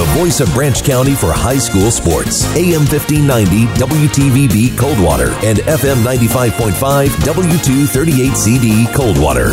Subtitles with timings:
[0.00, 2.46] the voice of Branch County for high school sports.
[2.56, 9.52] AM 1590 WTVB Coldwater and FM 95.5 W238CD Coldwater.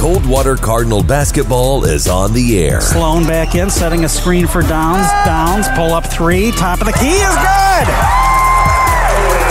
[0.00, 2.80] Coldwater Cardinal basketball is on the air.
[2.80, 5.06] Sloan back in, setting a screen for Downs.
[5.26, 6.50] Downs, pull up three.
[6.52, 7.88] Top of the key is good.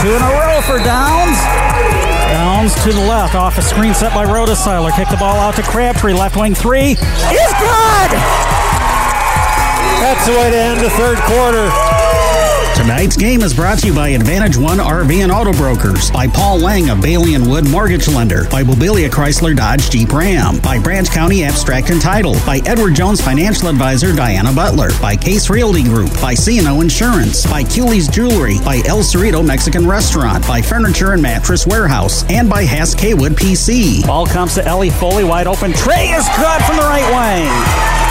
[0.01, 1.76] Two in a row for Downs.
[2.27, 4.91] Downs to the left, off a screen set by Rhodesiler.
[4.91, 6.13] Kick the ball out to Crabtree.
[6.13, 8.09] Left wing three is good.
[10.03, 12.06] That's the way to end the third quarter.
[12.77, 16.59] Tonight's game is brought to you by Advantage One RV and Auto Brokers, by Paul
[16.59, 21.09] Lang of Bailey and Wood Mortgage Lender, by Bobilia Chrysler Dodge Jeep Ram, by Branch
[21.09, 26.11] County Abstract and Title, by Edward Jones Financial Advisor Diana Butler, by Case Realty Group,
[26.21, 31.65] by CNO Insurance, by Cooley's Jewelry, by El Cerrito Mexican Restaurant, by Furniture and Mattress
[31.65, 34.05] Warehouse, and by Hass Kaywood PC.
[34.05, 35.73] Ball comes to Ellie Foley, wide open.
[35.73, 37.49] Trey is good from the right wing.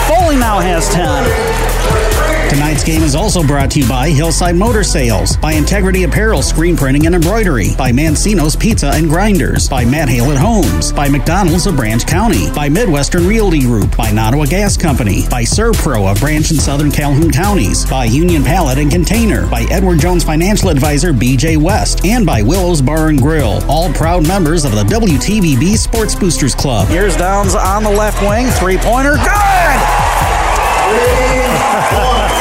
[0.07, 2.46] Foley now has 10.
[2.49, 6.77] Tonight's game is also brought to you by Hillside Motor Sales, by Integrity Apparel Screen
[6.77, 11.67] Printing and Embroidery, by Mancino's Pizza and Grinders, by Matt Hale at Homes, by McDonald's
[11.67, 16.49] of Branch County, by Midwestern Realty Group, by Nottawa Gas Company, by Servpro of Branch
[16.49, 21.57] and Southern Calhoun Counties, by Union Pallet and Container, by Edward Jones Financial Advisor BJ
[21.57, 26.55] West, and by Willow's Bar and Grill, all proud members of the WTVB Sports Boosters
[26.55, 26.87] Club.
[26.87, 29.96] Here's Downs on the left wing, three pointer, good!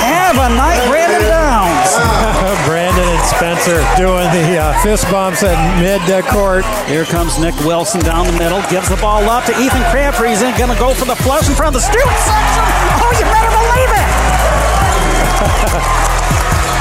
[0.07, 1.91] Have a night, Brandon Downs.
[2.67, 6.65] Brandon and Spencer doing the uh, fist bumps at mid court.
[6.87, 10.31] Here comes Nick Wilson down the middle, gives the ball up to Ethan Crabtree.
[10.31, 12.65] He's going to go for the flush in front of the student section.
[13.03, 14.09] Oh, you better believe it!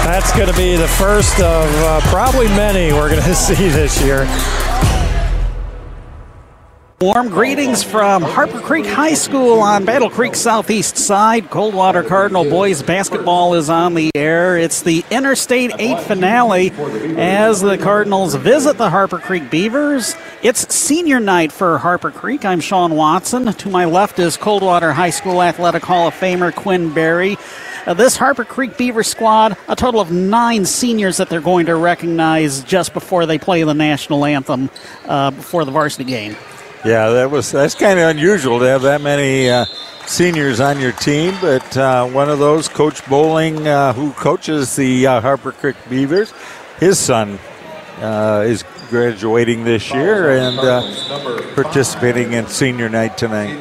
[0.05, 4.01] That's going to be the first of uh, probably many we're going to see this
[4.01, 4.25] year.
[7.01, 11.49] Warm greetings from Harper Creek High School on Battle Creek Southeast Side.
[11.49, 14.57] Coldwater Cardinal boys basketball is on the air.
[14.57, 16.71] It's the Interstate 8 finale
[17.17, 20.15] as the Cardinals visit the Harper Creek Beavers.
[20.41, 22.45] It's senior night for Harper Creek.
[22.45, 23.51] I'm Sean Watson.
[23.51, 27.35] To my left is Coldwater High School Athletic Hall of Famer Quinn Berry.
[27.85, 31.75] Uh, this Harper Creek Beaver squad, a total of nine seniors that they're going to
[31.75, 34.69] recognize just before they play the national anthem
[35.07, 36.37] uh, before the varsity game.
[36.85, 39.65] Yeah, that was that's kind of unusual to have that many uh,
[40.05, 45.07] seniors on your team, but uh, one of those, Coach Bowling, uh, who coaches the
[45.07, 46.31] uh, Harper Creek Beavers,
[46.79, 47.39] his son
[48.01, 50.83] uh, is graduating this year and uh,
[51.55, 53.57] participating in senior night tonight.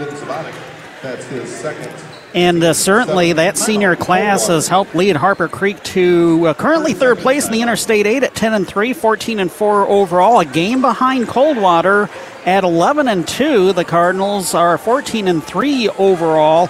[1.00, 2.13] That's his second.
[2.34, 7.19] And uh, certainly that senior class has helped lead Harper Creek to uh, currently third
[7.19, 10.81] place in the Interstate 8 at 10 and 3, 14 and 4 overall, a game
[10.81, 12.11] behind Coldwater
[12.45, 13.72] at 11 and 2.
[13.72, 16.69] The Cardinals are 14 and 3 overall.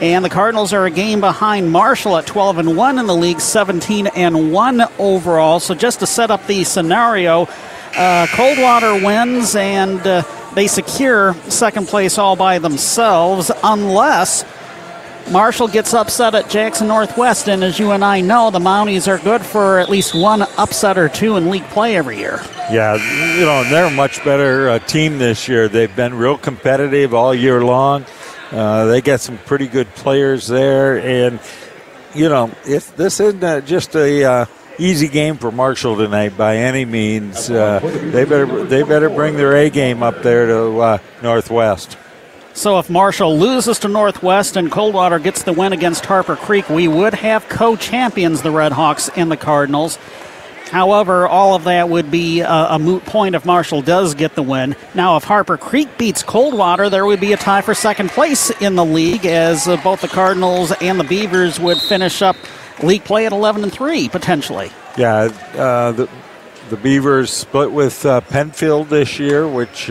[0.00, 3.40] And the Cardinals are a game behind Marshall at 12 and 1 in the league,
[3.40, 5.58] 17 and 1 overall.
[5.58, 7.48] So just to set up the scenario,
[7.96, 10.22] uh, Coldwater wins and uh,
[10.54, 14.44] they secure second place all by themselves unless
[15.30, 19.18] Marshall gets upset at Jackson Northwest, and as you and I know, the Mounties are
[19.18, 22.40] good for at least one upset or two in league play every year.
[22.70, 22.94] Yeah,
[23.36, 25.68] you know, they're a much better uh, team this year.
[25.68, 28.04] They've been real competitive all year long.
[28.50, 31.40] Uh, they got some pretty good players there, and
[32.14, 34.46] you know, if this isn't uh, just a uh,
[34.78, 39.54] easy game for Marshall tonight by any means, uh, they better they better bring their
[39.56, 41.96] A game up there to uh, Northwest.
[42.54, 46.86] So if Marshall loses to Northwest and Coldwater gets the win against Harper Creek, we
[46.86, 49.98] would have co-champions, the Red Hawks and the Cardinals.
[50.70, 54.42] However, all of that would be a, a, moot point if Marshall does get the
[54.42, 54.74] win.
[54.94, 58.74] Now, if Harper Creek beats Coldwater, there would be a tie for second place in
[58.74, 62.36] the league, as uh, both the Cardinals and the Beavers would finish up
[62.82, 64.70] league play at 11 and 3 potentially.
[64.96, 66.08] Yeah, uh, the,
[66.70, 69.90] the Beavers split with uh, Pennfield this year, which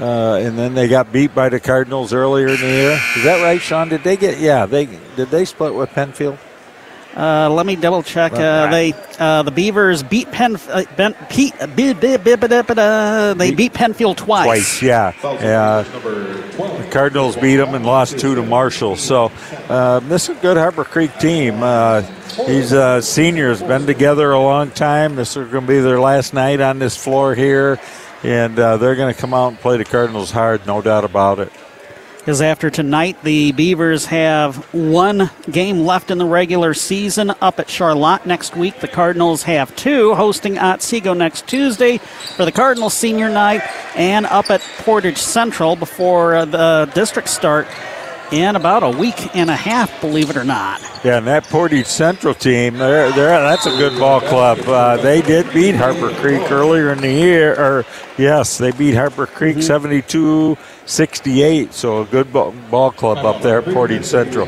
[0.00, 3.00] uh, uh, and then they got beat by the Cardinals earlier in the year.
[3.16, 3.88] Is that right, Sean?
[3.88, 4.38] Did they get?
[4.38, 5.30] Yeah, they did.
[5.30, 6.38] They split with Pennfield.
[7.16, 8.32] Uh, let me double check.
[8.32, 10.56] Uh, they uh, the Beavers beat Penn.
[10.68, 11.54] Uh, ben, Pete,
[13.34, 14.46] they beat Pennfield twice.
[14.46, 15.12] Twice, yeah.
[15.22, 15.82] Yeah.
[15.82, 18.94] The Cardinals beat them and lost two to Marshall.
[18.94, 19.32] So
[19.68, 21.62] uh, this is a good Harper Creek team.
[21.62, 22.02] Uh,
[22.46, 22.70] these
[23.04, 25.16] seniors been together a long time.
[25.16, 27.80] This is going to be their last night on this floor here
[28.22, 31.38] and uh, they're going to come out and play the Cardinals hard, no doubt about
[31.38, 31.52] it.
[32.18, 37.70] Because after tonight, the Beavers have one game left in the regular season up at
[37.70, 38.78] Charlotte next week.
[38.80, 43.62] The Cardinals have two, hosting Otsego next Tuesday for the Cardinals senior night,
[43.96, 47.66] and up at Portage Central before the district start
[48.32, 50.80] in about a week and a half, believe it or not.
[51.04, 54.58] Yeah, and that Portage Central team, they're, they're, that's a good ball club.
[54.60, 57.86] Uh, they did beat Harper Creek earlier in the year, or
[58.18, 59.62] yes, they beat Harper Creek mm-hmm.
[59.62, 60.56] 72
[60.86, 61.72] 68.
[61.72, 64.46] So a good ball, ball club up there at Portage Central.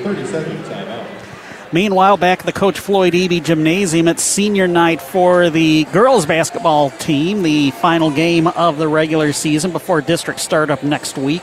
[1.73, 6.91] Meanwhile, back at the Coach Floyd Eby Gymnasium, it's senior night for the girls basketball
[6.91, 11.43] team, the final game of the regular season before district startup next week.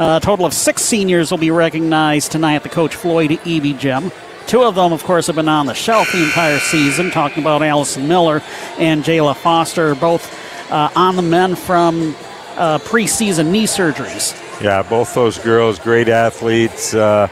[0.00, 4.12] A total of six seniors will be recognized tonight at the Coach Floyd Eby Gym.
[4.46, 7.62] Two of them, of course, have been on the shelf the entire season, talking about
[7.62, 8.40] Allison Miller
[8.78, 10.32] and Jayla Foster, both
[10.70, 12.14] uh, on the men from
[12.56, 14.36] uh, preseason knee surgeries.
[14.62, 16.94] Yeah, both those girls, great athletes.
[16.94, 17.26] Uh,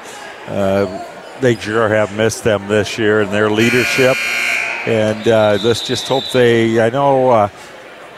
[0.48, 1.04] uh,
[1.40, 4.16] they sure have missed them this year in their leadership.
[4.86, 7.48] And uh, let's just hope they, I know uh,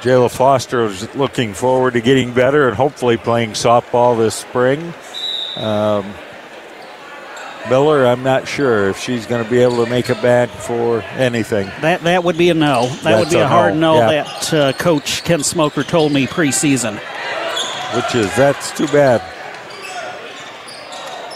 [0.01, 4.95] Jayla Foster is looking forward to getting better and hopefully playing softball this spring.
[5.57, 6.15] Um,
[7.69, 11.03] Miller, I'm not sure if she's going to be able to make it back for
[11.03, 11.67] anything.
[11.81, 12.87] That that would be a no.
[12.87, 14.09] That That's would be a, a hard no, yeah.
[14.11, 16.99] that uh, Coach Ken Smoker told me preseason.
[17.95, 19.23] Which is that's too bad.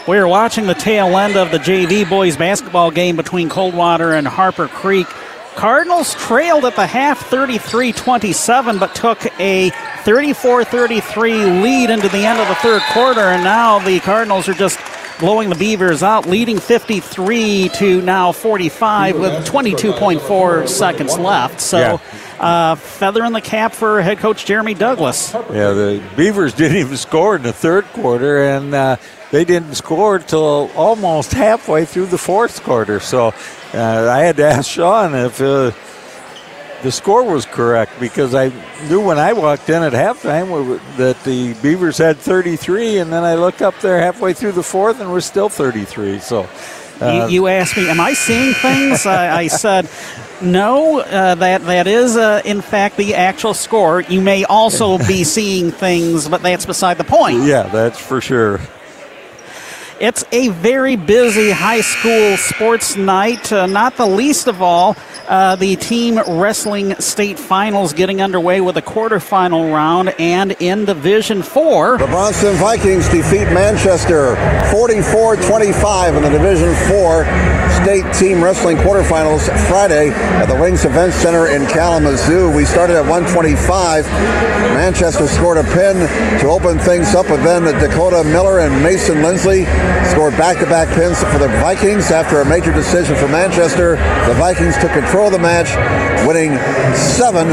[0.07, 4.27] We are watching the tail end of the JV boys basketball game between Coldwater and
[4.27, 5.07] Harper Creek.
[5.55, 9.69] Cardinals trailed at the half 33 27, but took a
[10.03, 14.53] 34 33 lead into the end of the third quarter, and now the Cardinals are
[14.53, 14.79] just
[15.19, 21.61] blowing the Beavers out, leading 53 to now 45 with 22.4 seconds left.
[21.61, 21.77] So.
[21.79, 21.97] Yeah.
[22.39, 25.33] Uh, feather in the cap for head coach Jeremy Douglas.
[25.33, 28.97] Yeah, the Beavers didn't even score in the third quarter, and uh,
[29.31, 32.99] they didn't score until almost halfway through the fourth quarter.
[32.99, 33.33] So
[33.73, 35.71] uh, I had to ask Sean if uh,
[36.83, 38.51] the score was correct because I
[38.87, 43.35] knew when I walked in at halftime that the Beavers had 33, and then I
[43.35, 46.19] look up there halfway through the fourth and we're still 33.
[46.19, 46.47] So.
[47.01, 49.89] Uh, you, you, asked me, "Am I seeing things?" I, I, said,
[50.41, 50.99] "No.
[50.99, 54.01] Uh, that that is, uh, in fact, the actual score.
[54.01, 58.61] You may also be seeing things, but that's beside the point." Yeah, that's for sure.
[59.99, 64.95] It's a very busy high school sports night, uh, not the least of all.
[65.27, 71.41] Uh, the team wrestling state finals getting underway with a quarterfinal round and in Division
[71.41, 71.97] 4.
[71.99, 74.35] The Bronson Vikings defeat Manchester
[74.71, 77.23] 44 25 in the Division 4
[77.83, 80.09] state team wrestling quarterfinals Friday
[80.39, 82.49] at the Wings Event Center in Kalamazoo.
[82.49, 84.07] We started at 125.
[84.71, 85.99] Manchester scored a pin
[86.39, 89.65] to open things up, but then Dakota Miller and Mason Lindsley
[90.07, 93.97] scored back to back pins for the Vikings after a major decision for Manchester.
[94.27, 95.75] The Vikings took control of the match,
[96.27, 96.57] winning
[96.95, 97.47] seven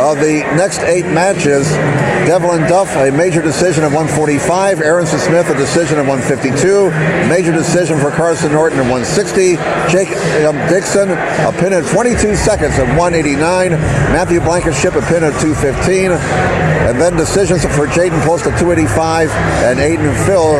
[0.00, 1.68] of the next eight matches.
[2.26, 4.80] Devlin Duff, a major decision of 145.
[4.80, 6.90] Aronson Smith, a decision of 152.
[7.28, 9.56] Major decision for Carson Norton at 160.
[9.90, 10.10] Jake
[10.44, 13.70] um, Dixon, a pin at 22 seconds at 189.
[14.10, 16.12] Matthew Blankenship, a pin at 215.
[16.86, 19.30] And then decisions for Jaden Post at 285
[19.66, 20.54] and Aiden Phil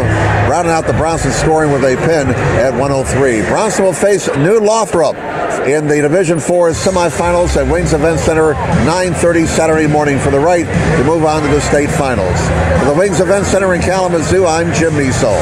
[0.50, 2.28] rounding out the Bronson scoring with a pin
[2.58, 3.42] at 103.
[3.42, 5.16] Bronson will face New Lothrop
[5.66, 10.66] in the Division 4 semifinals at Wings Event Center 9.30 Saturday morning for the right
[10.98, 12.38] to move on to the state finals.
[12.80, 15.40] For the Wings Event Center in Kalamazoo, I'm Jim Measle.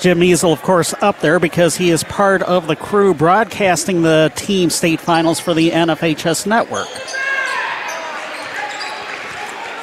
[0.00, 4.32] Jim Measle, of course, up there because he is part of the crew broadcasting the
[4.36, 6.88] team state finals for the NFHS network.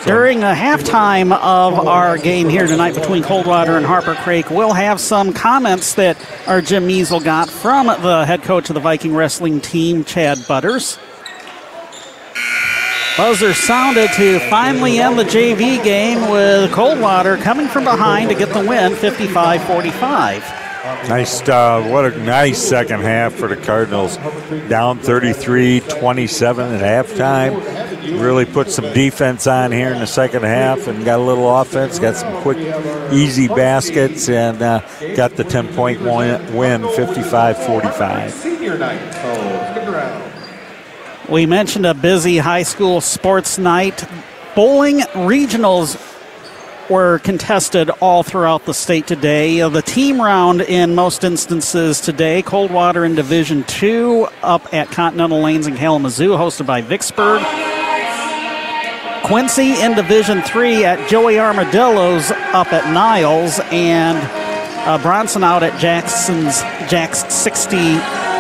[0.06, 5.00] During the halftime of our game here tonight between Coldwater and Harper Creek, we'll have
[5.00, 6.18] some comments that
[6.48, 10.98] our Jim Measle got from the head coach of the Viking wrestling team, Chad Butters.
[13.20, 18.48] Buzzer sounded to finally end the JV game with Coldwater coming from behind to get
[18.54, 20.42] the win 55 45.
[21.10, 24.16] Nice, uh, what a nice second half for the Cardinals.
[24.70, 28.22] Down 33 27 at halftime.
[28.22, 32.00] Really put some defense on here in the second half and got a little offense,
[32.00, 32.58] got some quick,
[33.12, 34.80] easy baskets, and uh,
[35.18, 38.32] got the 10 point win 55 45.
[41.30, 44.04] We mentioned a busy high school sports night.
[44.56, 45.96] Bowling regionals
[46.90, 49.62] were contested all throughout the state today.
[49.62, 55.40] Uh, the team round in most instances today, Coldwater in Division Two, up at Continental
[55.40, 57.44] Lanes in Kalamazoo, hosted by Vicksburg.
[59.24, 64.18] Quincy in Division Three at Joey Armadillo's up at Niles, and
[64.88, 67.78] uh, Bronson out at Jackson's Jack's 60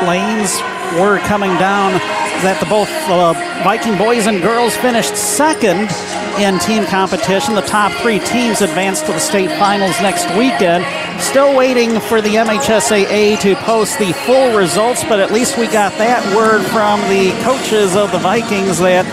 [0.07, 0.78] lanes.
[0.97, 1.93] Word coming down
[2.41, 5.91] that the both uh, Viking boys and girls finished second
[6.39, 7.53] in team competition.
[7.53, 10.85] The top three teams advanced to the state finals next weekend.
[11.21, 15.91] Still waiting for the MHSAA to post the full results, but at least we got
[15.99, 19.05] that word from the coaches of the Vikings that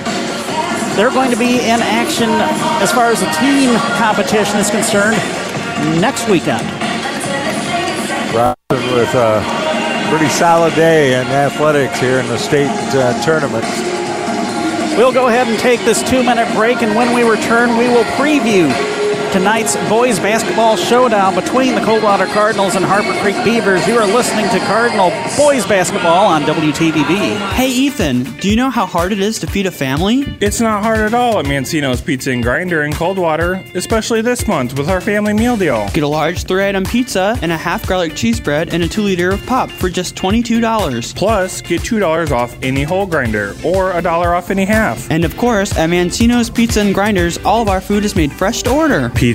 [0.97, 2.31] they're going to be in action
[2.81, 5.17] as far as the team competition is concerned
[6.01, 6.65] next weekend.
[8.71, 9.66] With a
[10.09, 13.65] pretty solid day in athletics here in the state uh, tournament.
[14.97, 18.05] We'll go ahead and take this two minute break, and when we return, we will
[18.15, 18.71] preview
[19.37, 23.87] tonight's boys basketball showdown between the Coldwater Cardinals and Harper Creek Beavers.
[23.87, 27.37] You are listening to Cardinal boys basketball on WTVB.
[27.51, 30.25] Hey Ethan, do you know how hard it is to feed a family?
[30.41, 34.79] It's not hard at all at Mancino's Pizza and Grinder in Coldwater, especially this month
[34.79, 35.87] with our family meal deal.
[35.93, 39.33] Get a large three-item pizza and a half garlic cheese bread and a two liter
[39.33, 41.15] of pop for just $22.
[41.15, 45.11] Plus, get $2 off any whole grinder or a dollar off any half.
[45.11, 48.63] And of course, at Mancino's Pizza and Grinders, all of our food is made fresh
[48.63, 49.26] to order pizza,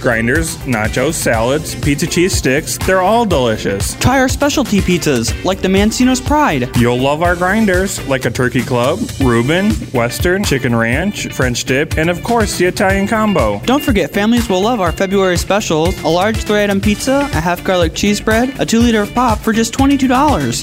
[0.00, 2.78] grinders, nachos, salads, pizza cheese sticks.
[2.78, 3.94] They're all delicious.
[3.96, 6.74] Try our specialty pizzas, like the Mancino's Pride.
[6.76, 12.10] You'll love our grinders, like a turkey club, Reuben, Western, chicken ranch, French dip, and
[12.10, 13.60] of course the Italian combo.
[13.60, 17.62] Don't forget, families will love our February specials a large three item pizza, a half
[17.64, 20.08] garlic cheese bread, a two liter of pop for just $22.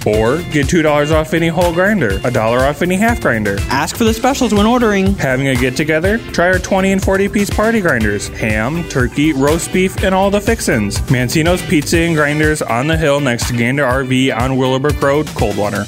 [0.06, 3.58] Or get $2 off any whole grinder, a dollar off any half grinder.
[3.70, 5.14] Ask for the specials when ordering.
[5.16, 6.18] Having a get together?
[6.34, 8.28] Try our 20 and 40 piece party grinders.
[8.30, 10.98] Ham, turkey, roast beef, and all the fixins.
[11.12, 15.86] Mancino's Pizza and Grinders on the hill next to Gander RV on Willowbrook Road, Coldwater.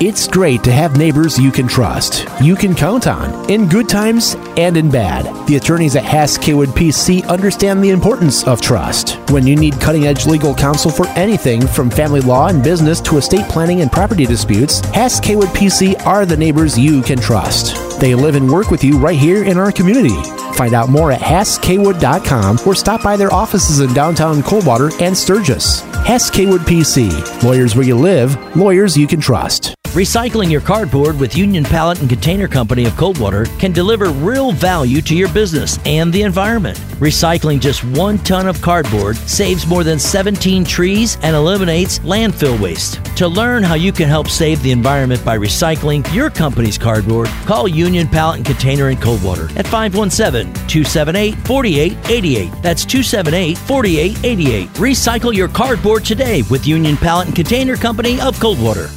[0.00, 4.34] It's great to have neighbors you can trust, you can count on, in good times
[4.56, 5.46] and in bad.
[5.46, 9.12] The attorneys at Hass Kaywood PC understand the importance of trust.
[9.30, 13.18] When you need cutting edge legal counsel for anything from family law and business to
[13.18, 18.00] estate planning and property disputes, Hass Kaywood PC are the neighbors you can trust.
[18.00, 20.41] They live and work with you right here in our community.
[20.56, 25.80] Find out more at HassKaywood.com or stop by their offices in downtown Coldwater and Sturgis.
[26.04, 27.42] Hess Kaywood PC.
[27.42, 29.74] Lawyers where you live, lawyers you can trust.
[29.92, 35.02] Recycling your cardboard with Union Pallet and Container Company of Coldwater can deliver real value
[35.02, 36.78] to your business and the environment.
[36.98, 43.04] Recycling just one ton of cardboard saves more than 17 trees and eliminates landfill waste.
[43.16, 47.68] To learn how you can help save the environment by recycling your company's cardboard, call
[47.68, 52.62] Union Pallet and Container in Coldwater at 517 278 4888.
[52.62, 54.68] That's 278 4888.
[54.70, 58.88] Recycle your cardboard today with Union Pallet and Container Company of Coldwater.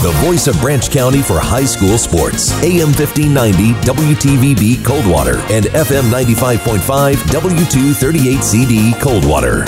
[0.00, 2.50] The voice of Branch County for high school sports.
[2.64, 9.64] AM 1590 WTVB Coldwater and FM 95.5 W238CD Coldwater.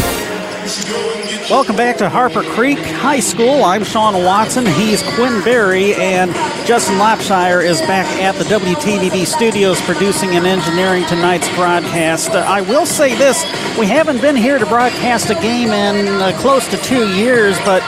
[1.48, 3.62] Welcome back to Harper Creek High School.
[3.62, 4.66] I'm Sean Watson.
[4.66, 6.32] He's Quinn Berry, and
[6.66, 12.30] Justin Lapshire is back at the WTVB studios producing and engineering tonight's broadcast.
[12.30, 13.44] Uh, I will say this
[13.78, 17.82] we haven't been here to broadcast a game in uh, close to two years, but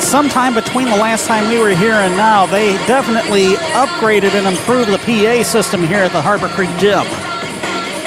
[0.00, 4.90] sometime between the last time we were here and now, they definitely upgraded and improved
[4.90, 7.04] the PA system here at the Harper Creek Gym.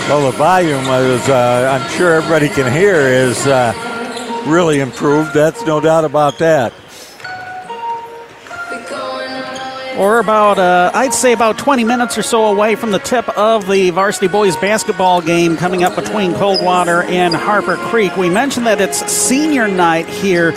[0.08, 3.74] Well, the volume, is, uh, I'm sure everybody can hear, is uh,
[4.48, 5.34] really improved.
[5.34, 6.74] That's no doubt about that.
[9.98, 13.68] We're about, uh, I'd say about 20 minutes or so away from the tip of
[13.68, 18.16] the varsity boys basketball game coming up between Coldwater and Harper Creek.
[18.16, 20.52] We mentioned that it's senior night here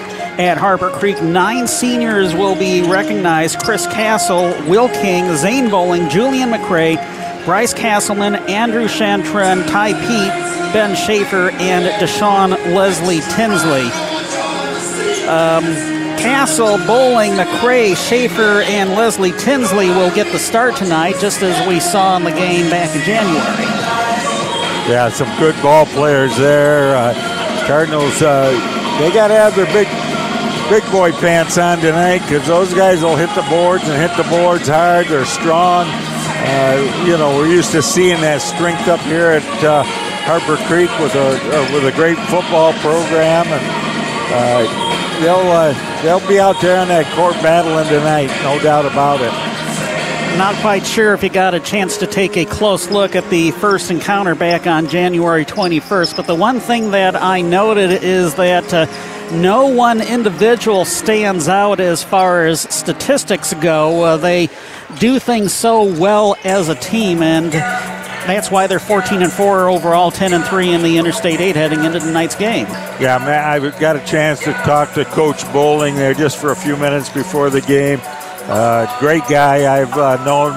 [0.47, 1.23] at Harper Creek.
[1.23, 6.97] Nine seniors will be recognized Chris Castle, Will King, Zane Bowling, Julian McRae,
[7.45, 13.87] Bryce Castleman, Andrew Chantren, Ty Pete, Ben Schaefer, and Deshaun Leslie Tinsley.
[15.29, 15.65] Um,
[16.19, 21.81] Castle, Bowling, McRae, Schaefer, and Leslie Tinsley will get the start tonight, just as we
[21.81, 23.65] saw in the game back in January.
[24.91, 26.97] Yeah, some good ball players there.
[26.97, 27.15] Uh,
[27.67, 28.51] Cardinals, uh,
[28.99, 29.87] they got to have their big
[30.71, 34.31] big boy pants on tonight because those guys will hit the boards and hit the
[34.31, 35.05] boards hard.
[35.09, 35.85] They're strong.
[35.91, 39.83] Uh, you know, we're used to seeing that strength up here at uh,
[40.23, 43.67] Harper Creek with a uh, with a great football program, and
[44.31, 49.21] uh, they'll uh, they'll be out there on that court battling tonight, no doubt about
[49.21, 49.33] it.
[50.39, 53.51] Not quite sure if you got a chance to take a close look at the
[53.51, 58.73] first encounter back on January 21st, but the one thing that I noted is that
[58.73, 58.87] uh,
[59.33, 64.03] no one individual stands out as far as statistics go.
[64.03, 64.49] Uh, they
[64.99, 70.11] do things so well as a team, and that's why they're 14 and 4 overall,
[70.11, 72.67] 10 and 3 in the Interstate 8 heading into tonight's game.
[73.01, 76.57] Yeah, man, I got a chance to talk to Coach Bowling there just for a
[76.57, 78.01] few minutes before the game.
[78.03, 79.81] Uh, great guy.
[79.81, 80.53] I've uh, known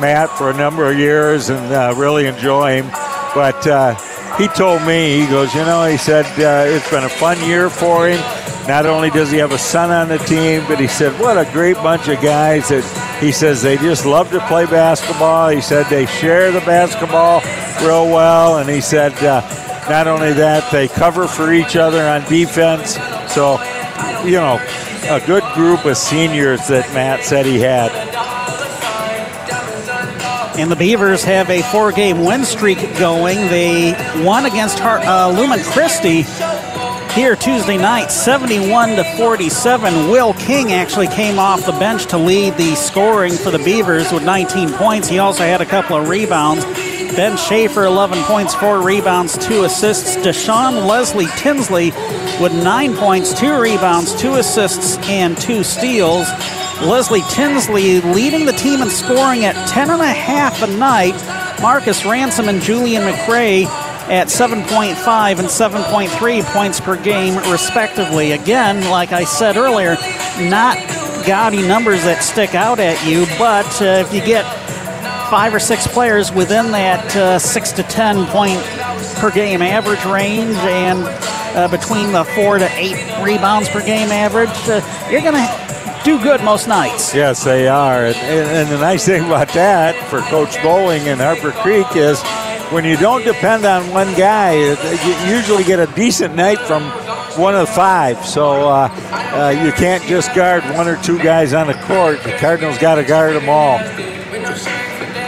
[0.00, 2.90] Matt for a number of years and uh, really enjoy him.
[3.34, 3.94] But uh,
[4.38, 7.68] he told me, he goes, you know, he said uh, it's been a fun year
[7.68, 8.20] for him.
[8.68, 11.50] Not only does he have a son on the team, but he said, what a
[11.52, 12.84] great bunch of guys that
[13.20, 15.48] he says they just love to play basketball.
[15.48, 17.40] He said they share the basketball
[17.84, 18.58] real well.
[18.58, 19.40] And he said, uh,
[19.88, 22.94] not only that, they cover for each other on defense.
[23.32, 23.60] So,
[24.22, 24.60] you know,
[25.04, 27.90] a good group of seniors that Matt said he had.
[30.58, 33.36] And the Beavers have a four game win streak going.
[33.36, 33.92] They
[34.24, 36.22] won against uh, Lumen Christi
[37.12, 40.10] here Tuesday night, 71 to 47.
[40.10, 44.24] Will King actually came off the bench to lead the scoring for the Beavers with
[44.24, 45.06] 19 points.
[45.06, 46.64] He also had a couple of rebounds.
[47.14, 50.16] Ben Schaefer, 11 points, 4 rebounds, 2 assists.
[50.16, 51.90] Deshaun Leslie Tinsley
[52.40, 56.26] with 9 points, 2 rebounds, 2 assists, and 2 steals.
[56.82, 61.60] Leslie Tinsley leading the team in scoring at 10.5 a night.
[61.60, 63.64] Marcus Ransom and Julian McRae
[64.08, 68.32] at 7.5 and 7.3 points per game, respectively.
[68.32, 69.96] Again, like I said earlier,
[70.48, 70.76] not
[71.26, 74.44] gaudy numbers that stick out at you, but uh, if you get
[75.28, 78.62] five or six players within that uh, six to 10 point
[79.16, 81.00] per game average range and
[81.56, 84.80] uh, between the four to eight rebounds per game average, uh,
[85.10, 85.67] you're going to
[86.04, 87.14] do good most nights.
[87.14, 88.06] Yes, they are.
[88.06, 92.20] And, and, the nice thing about that for Coach Bowling and Harper Creek is
[92.70, 96.82] when you don't depend on one guy, you usually get a decent night from
[97.38, 98.24] one of five.
[98.26, 102.22] So uh, uh, you can't just guard one or two guys on the court.
[102.22, 103.78] The Cardinals got to guard them all.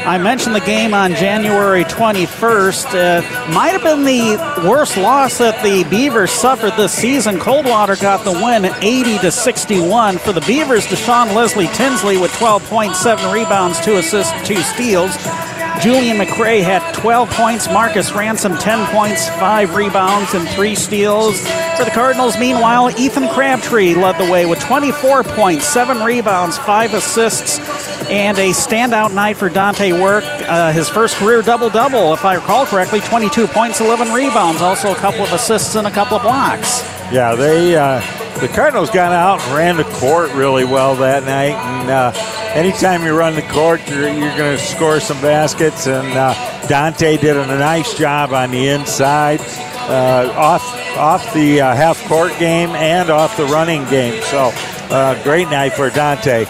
[0.07, 2.87] I mentioned the game on January 21st.
[2.95, 7.39] Uh, might have been the worst loss that the Beavers suffered this season.
[7.39, 10.19] Coldwater got the win 80 to 61.
[10.19, 15.15] For the Beavers, Deshaun Leslie Tinsley with 12.7 rebounds, 2 assists, 2 steals.
[15.81, 17.67] Julian McRae had 12 points.
[17.69, 21.41] Marcus Ransom, 10 points, 5 rebounds, and 3 steals.
[21.79, 26.93] For the Cardinals, meanwhile, Ethan Crabtree led the way with 24 points, 7 rebounds, 5
[26.93, 27.59] assists,
[28.11, 30.25] and a standout night for Dante Work.
[30.27, 34.93] Uh, his first career double double, if I recall correctly 22 points, 11 rebounds, also
[34.93, 36.83] a couple of assists and a couple of blocks.
[37.11, 37.75] Yeah, they.
[37.75, 38.01] Uh,
[38.41, 42.13] the Cardinals got out and ran the court really well that night, and uh,
[42.55, 45.87] anytime you run the court, you're, you're going to score some baskets.
[45.87, 50.63] And uh, Dante did a nice job on the inside, uh, off
[50.97, 54.23] off the uh, half court game and off the running game.
[54.25, 54.51] So
[54.91, 56.47] uh, great night for Dante.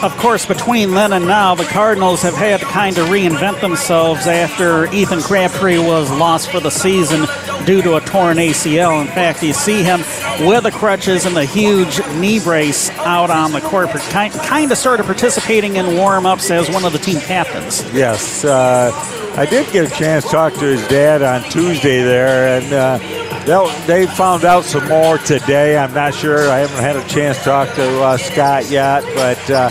[0.00, 4.28] Of course, between then and now, the Cardinals have had to kind of reinvent themselves
[4.28, 7.26] after Ethan Crabtree was lost for the season
[7.68, 8.98] due to a torn ACL.
[9.02, 10.00] In fact, you see him
[10.40, 14.78] with the crutches and the huge knee brace out on the court, kind, kind of
[14.78, 17.84] sort of participating in warm ups as one of the team captains.
[17.92, 18.42] Yes.
[18.42, 18.90] Uh,
[19.36, 23.86] I did get a chance to talk to his dad on Tuesday there, and uh,
[23.86, 25.76] they found out some more today.
[25.76, 26.50] I'm not sure.
[26.50, 29.68] I haven't had a chance to talk to uh, Scott yet, but uh,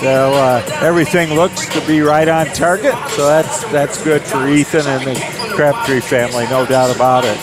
[0.00, 2.94] so, uh, everything looks to be right on target.
[3.10, 5.14] So that's that's good for Ethan and the
[5.54, 7.38] Crabtree family, no doubt about it.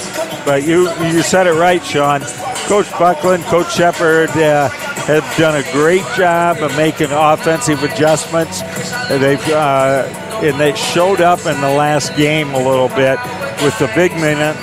[0.45, 2.21] But you you said it right, Sean.
[2.67, 8.61] Coach Buckland, Coach Shepard uh, have done a great job of making offensive adjustments.
[9.09, 10.07] They've uh,
[10.43, 13.17] and they showed up in the last game a little bit
[13.63, 14.57] with the big minute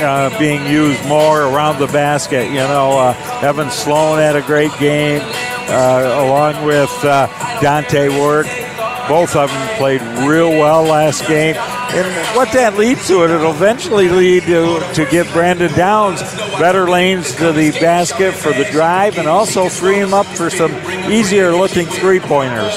[0.00, 2.48] uh, being used more around the basket.
[2.48, 5.20] You know, uh, Evan Sloan had a great game,
[5.68, 7.26] along with uh,
[7.60, 8.46] Dante Ward.
[9.08, 11.56] Both of them played real well last game.
[11.56, 16.20] And what that leads to, it, it'll eventually lead to, to give Brandon Downs
[16.58, 20.70] better lanes to the basket for the drive and also free him up for some
[21.10, 22.76] easier looking three pointers.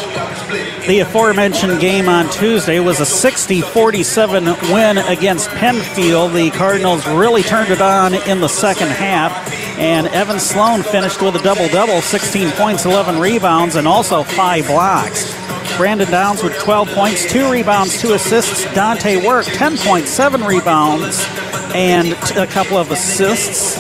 [0.88, 6.34] The aforementioned game on Tuesday was a 60 47 win against Pennfield.
[6.34, 9.32] The Cardinals really turned it on in the second half,
[9.78, 14.68] and Evan Sloan finished with a double double 16 points, 11 rebounds, and also five
[14.68, 15.36] blocks.
[15.78, 18.66] Brandon Downs with 12 points, 2 rebounds, 2 assists.
[18.74, 21.26] Dante Work, 10 points, 7 rebounds,
[21.74, 23.80] and a couple of assists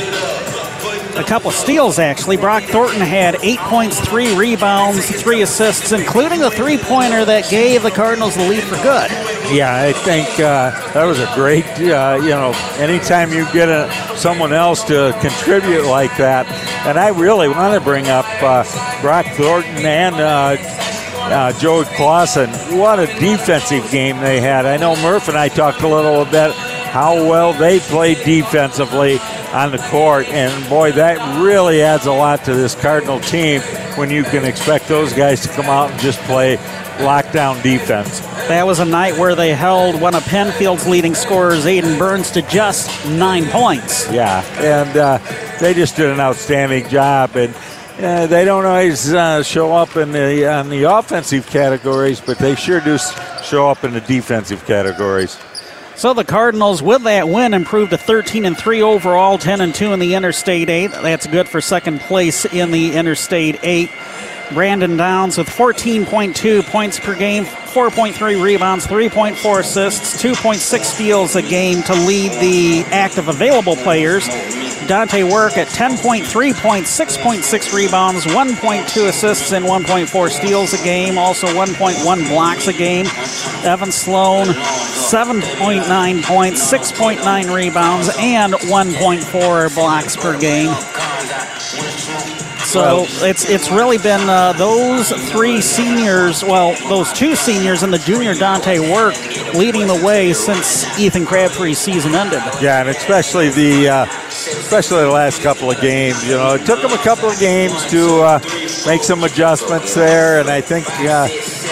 [1.18, 2.38] a couple of steals, actually.
[2.38, 7.84] Brock Thornton had eight points, three rebounds, three assists, including the three pointer that gave
[7.84, 9.12] the Cardinals the lead for good.
[9.52, 13.92] Yeah, I think uh, that was a great, uh, you know, anytime you get a,
[14.16, 16.48] someone else to contribute like that.
[16.88, 18.64] And I really want to bring up uh,
[19.02, 24.66] Brock Thornton and uh, uh, Joey Clausen, what a defensive game they had.
[24.66, 29.20] I know Murph and I talked a little bit how well they played defensively
[29.54, 33.62] on the court, and boy, that really adds a lot to this Cardinal team
[33.98, 36.58] when you can expect those guys to come out and just play
[36.98, 38.20] lockdown defense.
[38.48, 42.42] That was a night where they held one of Pennfield's leading scorers, Aiden Burns, to
[42.44, 44.12] just nine points.
[44.12, 45.18] Yeah, and uh,
[45.60, 47.36] they just did an outstanding job.
[47.36, 47.56] And
[48.00, 52.56] uh, they don't always uh, show up in the on the offensive categories, but they
[52.56, 52.98] sure do
[53.44, 55.40] show up in the defensive categories.
[56.02, 59.94] So the Cardinals, with that win, improved to 13 and 3 overall, 10 and 2
[59.94, 60.88] in the Interstate 8.
[60.88, 63.92] That's good for second place in the Interstate 8.
[64.54, 71.82] Brandon Downs with 14.2 points per game, 4.3 rebounds, 3.4 assists, 2.6 steals a game
[71.84, 74.28] to lead the active available players.
[74.88, 81.18] Dante Work at 10.3 points, 6.6 rebounds, 1.2 assists, and 1.4 steals a game.
[81.18, 83.06] Also 1.1 blocks a game.
[83.64, 90.76] Evan Sloan, 7.9 points, 6.9 rebounds, and 1.4 blocks per game.
[92.72, 97.98] So it's it's really been uh, those three seniors, well, those two seniors and the
[97.98, 99.16] junior Dante Work
[99.54, 102.40] leading the way since Ethan Crabtree's season ended.
[102.62, 106.26] Yeah, and especially the uh, especially the last couple of games.
[106.26, 108.40] You know, it took them a couple of games to uh,
[108.86, 111.28] make some adjustments there, and I think uh,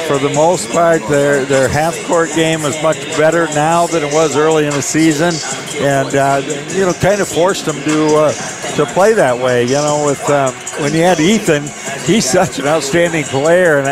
[0.09, 4.13] for the most part, their their half court game is much better now than it
[4.13, 5.33] was early in the season,
[5.81, 6.41] and uh,
[6.75, 8.31] you know, kind of forced them to uh,
[8.75, 9.63] to play that way.
[9.63, 11.63] You know, with um, when you had Ethan,
[12.05, 13.87] he's such an outstanding player and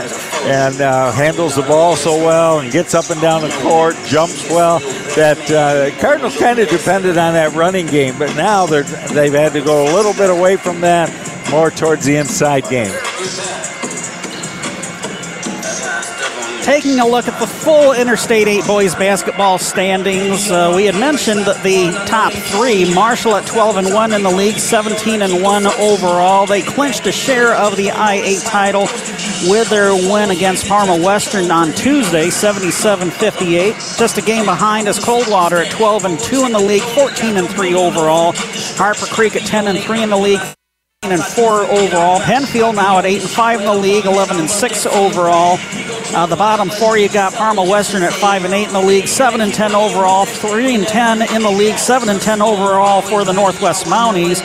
[0.47, 4.49] and uh, handles the ball so well and gets up and down the court, jumps
[4.49, 4.79] well.
[5.15, 9.53] That uh, Cardinals kind of depended on that running game, but now they're they've had
[9.53, 11.11] to go a little bit away from that,
[11.51, 12.93] more towards the inside game.
[16.67, 21.45] Taking a look at the full Interstate 8 boys basketball standings, uh, we had mentioned
[21.45, 26.45] the top three, Marshall at 12 and 1 in the league, 17 and 1 overall.
[26.45, 28.81] They clinched a share of the I-8 title
[29.49, 33.97] with their win against Parma Western on Tuesday, 77-58.
[33.97, 37.47] Just a game behind is Coldwater at 12 and 2 in the league, 14 and
[37.47, 38.33] 3 overall.
[38.75, 40.41] Harper Creek at 10 and 3 in the league,
[41.03, 42.19] and four overall.
[42.19, 45.57] Pennfield now at eight and five in the league, 11 and six overall.
[46.13, 49.07] Uh, the bottom four, you got Parma Western at five and eight in the league,
[49.07, 53.25] seven and ten overall, three and ten in the league, seven and ten overall for
[53.25, 54.41] the Northwest Mounties.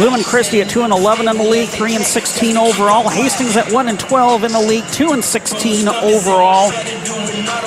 [0.00, 3.08] Lumen Christi at two and eleven in the league, three and sixteen overall.
[3.08, 6.70] Hastings at one and twelve in the league, two and sixteen overall.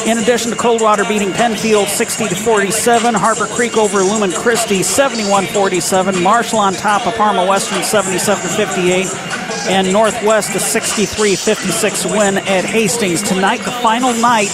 [0.05, 6.23] In addition to Coldwater beating Pennfield 60 to 47, Harper Creek over Lumen Christi 71-47,
[6.23, 13.21] Marshall on top of Parma Western 77 58 and Northwest a 63-56 win at Hastings.
[13.21, 14.49] Tonight, the final night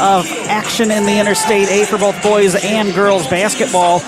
[0.00, 4.00] of action in the Interstate 8 for both boys and girls basketball.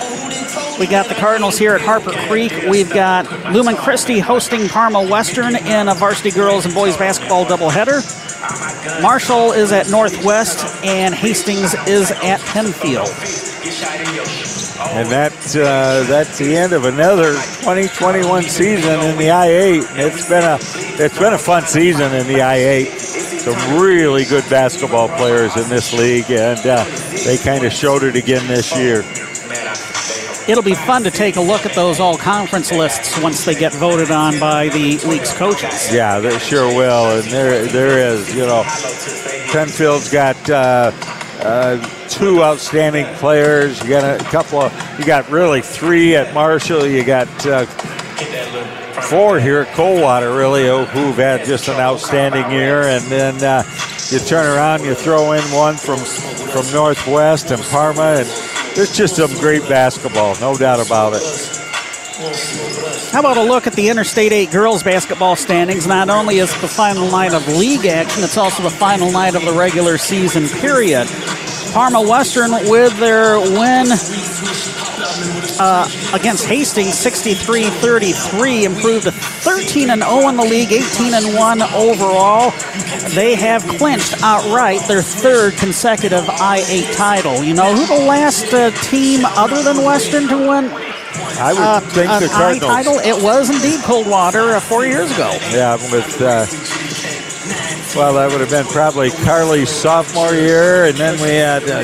[0.79, 2.51] We got the Cardinals here at Harper Creek.
[2.69, 8.01] We've got Lumen Christi hosting Parma Western in a varsity girls and boys basketball doubleheader.
[9.01, 13.07] Marshall is at Northwest, and Hastings is at Pennfield.
[14.89, 19.83] And that, uh, that's the end of another 2021 season in the I-8.
[19.97, 20.57] It's been a
[21.03, 22.87] it's been a fun season in the I-8.
[23.39, 26.83] Some really good basketball players in this league, and uh,
[27.25, 29.03] they kind of showed it again this year
[30.47, 33.73] it'll be fun to take a look at those all conference lists once they get
[33.73, 35.93] voted on by the league's coaches.
[35.93, 37.19] Yeah, they sure will.
[37.19, 38.63] And there, there is, you know,
[39.51, 40.91] Pennfield's got uh,
[41.39, 43.81] uh, two outstanding players.
[43.81, 46.85] You got a couple of, you got really three at Marshall.
[46.85, 47.65] You got uh,
[49.01, 52.83] four here at Coldwater, really, who've had just an outstanding year.
[52.83, 53.63] And then uh,
[54.09, 55.99] you turn around, you throw in one from
[56.51, 58.27] from Northwest and Parma, and
[58.77, 61.23] it's just some great basketball, no doubt about it.
[63.11, 65.87] How about a look at the Interstate 8 girls basketball standings?
[65.87, 69.43] Not only is the final night of league action, it's also the final night of
[69.43, 71.07] the regular season period.
[71.71, 73.87] Parma Western with their win
[75.59, 82.51] uh, against Hastings 63 33, improved to 13 0 in the league, 18 1 overall.
[83.15, 87.43] They have clinched outright their third consecutive I 8 title.
[87.43, 90.71] You know who the last uh, team other than Western to win
[91.41, 92.71] I would uh, think the Cardinals.
[92.71, 92.99] title.
[92.99, 95.31] It was indeed Coldwater uh, four years ago.
[95.51, 96.45] Yeah, with uh,
[97.95, 101.79] well, that would have been probably Carly's sophomore year, and then we had uh,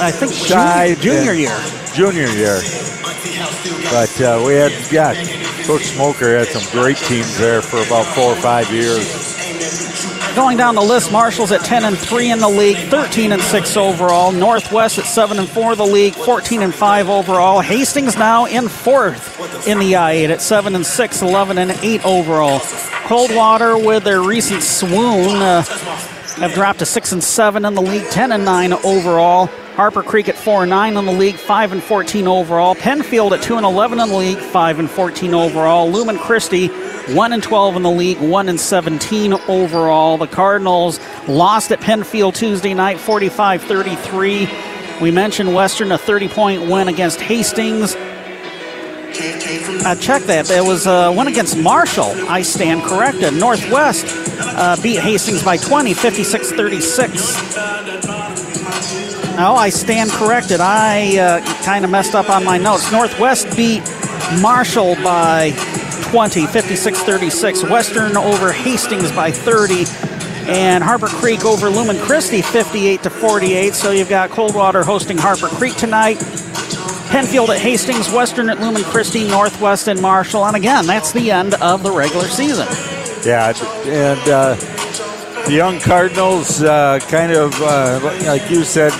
[0.00, 1.60] I think junior, junior year.
[1.94, 2.60] Junior year.
[3.90, 5.14] But uh, we had yeah,
[5.64, 9.32] Coach Smoker had some great teams there for about four or five years.
[10.34, 13.76] Going down the list, Marshall's at 10 and 3 in the league, 13 and 6
[13.76, 14.32] overall.
[14.32, 17.60] Northwest at 7 and 4 in the league, 14 and 5 overall.
[17.60, 22.60] Hastings now in fourth in the I-8 at 7 and 6, 11 and 8 overall.
[23.12, 28.08] Coldwater with their recent swoon uh, have dropped to 6 and 7 in the league,
[28.08, 29.48] 10 and 9 overall.
[29.74, 32.74] Harper Creek at 4 and 9 in the league, 5 and 14 overall.
[32.74, 35.90] Pennfield at 2 and 11 in the league, 5 and 14 overall.
[35.90, 40.16] Lumen Christi 1 and 12 in the league, 1 and 17 overall.
[40.16, 40.98] The Cardinals
[41.28, 44.48] lost at Pennfield Tuesday night, 45 33.
[45.02, 47.94] We mentioned Western, a 30 point win against Hastings.
[49.84, 50.46] Uh, check that.
[50.46, 52.12] There was a win against Marshall.
[52.28, 53.34] I stand corrected.
[53.34, 54.06] Northwest
[54.40, 57.56] uh, beat Hastings by 20, 56 36.
[59.36, 60.60] No, I stand corrected.
[60.60, 62.90] I uh, kind of messed up on my notes.
[62.92, 63.82] Northwest beat
[64.40, 65.52] Marshall by
[66.10, 67.64] 20, 56 36.
[67.64, 69.84] Western over Hastings by 30.
[70.50, 73.74] And Harper Creek over Lumen Christi 58 to 48.
[73.74, 76.20] So you've got Coldwater hosting Harper Creek tonight.
[77.08, 80.44] Pennfield at Hastings, Western at Lumen Christi, Northwest and Marshall.
[80.46, 82.66] And again, that's the end of the regular season.
[83.24, 83.52] Yeah,
[83.86, 84.54] and uh,
[85.46, 88.92] the young Cardinals uh, kind of, uh, like you said,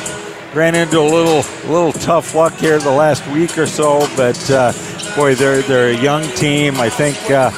[0.55, 4.73] ran into a little little tough luck here the last week or so, but uh,
[5.17, 6.77] boy, they're they're a young team.
[6.77, 7.51] I think uh,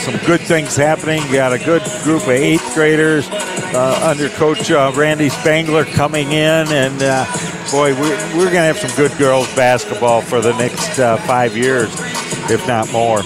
[0.00, 1.22] some good things happening.
[1.32, 6.68] got a good group of eighth graders uh, under Coach uh, Randy Spangler coming in,
[6.68, 7.24] and uh,
[7.70, 11.56] boy, we're, we're going to have some good girls basketball for the next uh, five
[11.56, 11.88] years,
[12.50, 13.22] if not more.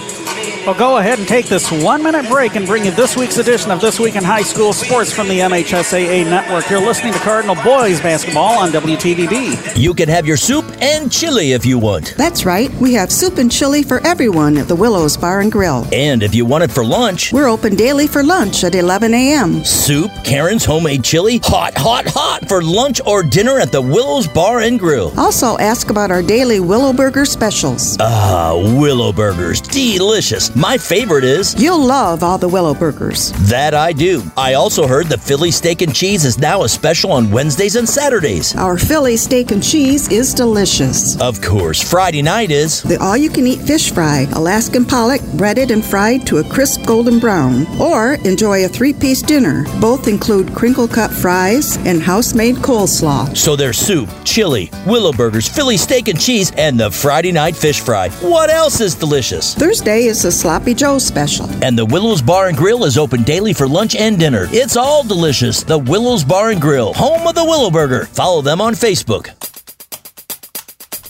[0.65, 3.69] Well, go ahead and take this one minute break and bring you this week's edition
[3.69, 6.67] of This Week in High School Sports from the MHSAA Network.
[6.71, 9.79] You're listening to Cardinal Boys Basketball on WTVB.
[9.79, 12.15] You can have your soup and chili if you want.
[12.17, 12.73] That's right.
[12.81, 15.87] We have soup and chili for everyone at the Willows Bar and Grill.
[15.93, 19.63] And if you want it for lunch, we're open daily for lunch at 11 a.m.
[19.63, 24.61] Soup, Karen's homemade chili, hot, hot, hot for lunch or dinner at the Willows Bar
[24.61, 25.13] and Grill.
[25.19, 27.97] Also, ask about our daily Willow Burger specials.
[27.99, 29.61] Ah, Willow Burgers.
[29.61, 30.54] Delicious.
[30.57, 31.53] My favorite is.
[31.61, 33.33] You'll love all the Willow Burgers.
[33.49, 34.23] That I do.
[34.37, 37.87] I also heard the Philly Steak and Cheese is now a special on Wednesdays and
[37.87, 38.55] Saturdays.
[38.55, 41.19] Our Philly Steak and Cheese is delicious.
[41.19, 42.81] Of course, Friday night is.
[42.83, 46.85] The all you can eat fish fry, Alaskan pollock, breaded and fried to a crisp
[46.85, 47.67] golden brown.
[47.77, 49.65] Or enjoy a three piece dinner.
[49.81, 53.35] Both include crinkle cut fries and house made coleslaw.
[53.35, 57.81] So there's soup, chili, Willow Burgers, Philly Steak and Cheese, and the Friday night fish
[57.81, 58.07] fry.
[58.21, 59.53] What else is delicious?
[59.53, 61.49] Thursday is a Sloppy Joe special.
[61.63, 64.45] And the Willows Bar and Grill is open daily for lunch and dinner.
[64.51, 65.63] It's all delicious.
[65.63, 68.05] The Willows Bar and Grill, home of the Willow Burger.
[68.05, 69.29] Follow them on Facebook.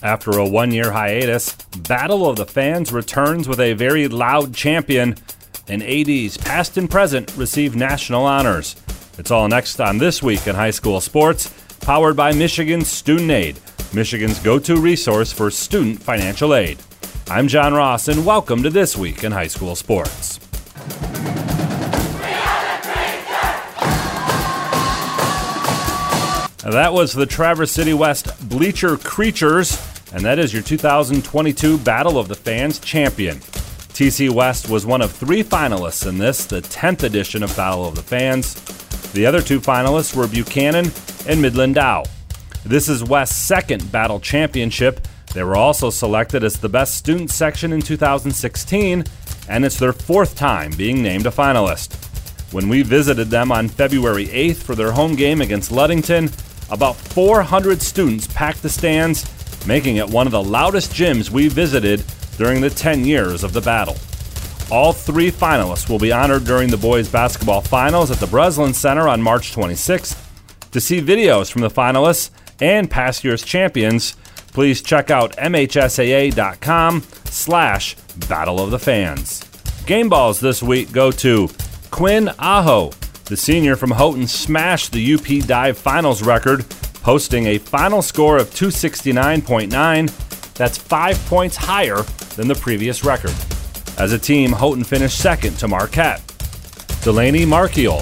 [0.01, 1.53] After a one year hiatus,
[1.85, 5.15] Battle of the Fans returns with a very loud champion,
[5.67, 8.77] and ADs past and present receive national honors.
[9.17, 13.59] It's all next on This Week in High School Sports, powered by Michigan Student Aid,
[13.93, 16.79] Michigan's go to resource for student financial aid.
[17.27, 20.37] I'm John Ross, and welcome to This Week in High School Sports.
[26.63, 29.75] That was the Traverse City West Bleacher Creatures,
[30.13, 33.37] and that is your 2022 Battle of the Fans champion.
[33.37, 37.95] TC West was one of three finalists in this, the 10th edition of Battle of
[37.95, 38.53] the Fans.
[39.13, 40.91] The other two finalists were Buchanan
[41.27, 42.03] and Midland Dow.
[42.63, 47.73] This is West's second battle championship they were also selected as the best student section
[47.73, 49.03] in 2016,
[49.49, 51.93] and it's their fourth time being named a finalist.
[52.53, 56.31] When we visited them on February 8th for their home game against Ludington,
[56.69, 59.25] about 400 students packed the stands,
[59.67, 62.01] making it one of the loudest gyms we visited
[62.37, 63.97] during the 10 years of the battle.
[64.71, 69.09] All three finalists will be honored during the boys basketball finals at the Breslin Center
[69.09, 70.17] on March 26th.
[70.71, 72.29] To see videos from the finalists
[72.61, 74.15] and past year's champions,
[74.55, 77.95] please check out mhsaa.com slash
[78.29, 79.43] Battle of the Fans.
[79.85, 81.49] Game balls this week go to
[81.91, 82.91] Quinn Aho.
[83.25, 86.65] The senior from Houghton smashed the UP Dive Finals record,
[87.01, 90.53] posting a final score of 269.9.
[90.53, 92.03] That's five points higher
[92.37, 93.35] than the previous record.
[93.97, 96.21] As a team, Houghton finished second to Marquette.
[97.01, 98.01] Delaney Markiel.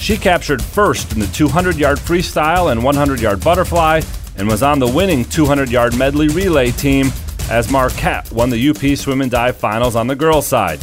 [0.00, 4.00] She captured first in the 200 yard freestyle and 100 yard butterfly
[4.38, 7.10] and was on the winning 200 yard medley relay team
[7.50, 10.80] as Marquette won the UP Swim and Dive Finals on the girls' side.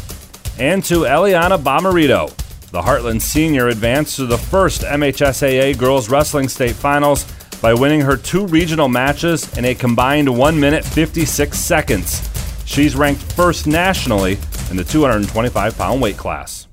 [0.59, 2.33] And to Eliana Bomarito,
[2.71, 7.25] the Heartland senior advanced to the first MHSAA Girls Wrestling State Finals
[7.61, 12.29] by winning her two regional matches in a combined 1 minute 56 seconds.
[12.65, 14.37] She's ranked first nationally
[14.69, 16.67] in the 225 pound weight class.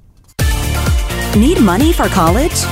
[1.37, 2.65] Need money for college?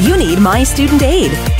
[0.00, 1.59] You need My Student Aid.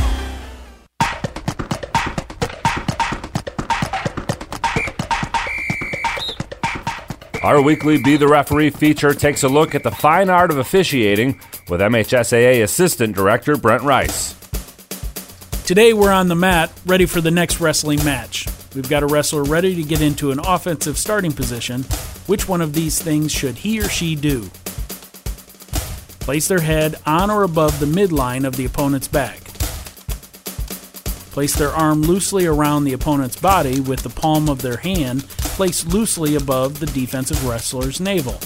[7.43, 11.39] Our weekly Be the Referee feature takes a look at the fine art of officiating
[11.67, 14.35] with MHSAA Assistant Director Brent Rice.
[15.65, 18.45] Today we're on the mat, ready for the next wrestling match.
[18.75, 21.81] We've got a wrestler ready to get into an offensive starting position.
[22.27, 24.41] Which one of these things should he or she do?
[26.19, 29.50] Place their head on or above the midline of the opponent's back.
[31.31, 35.87] Place their arm loosely around the opponent's body with the palm of their hand placed
[35.87, 38.37] loosely above the defensive wrestler's navel.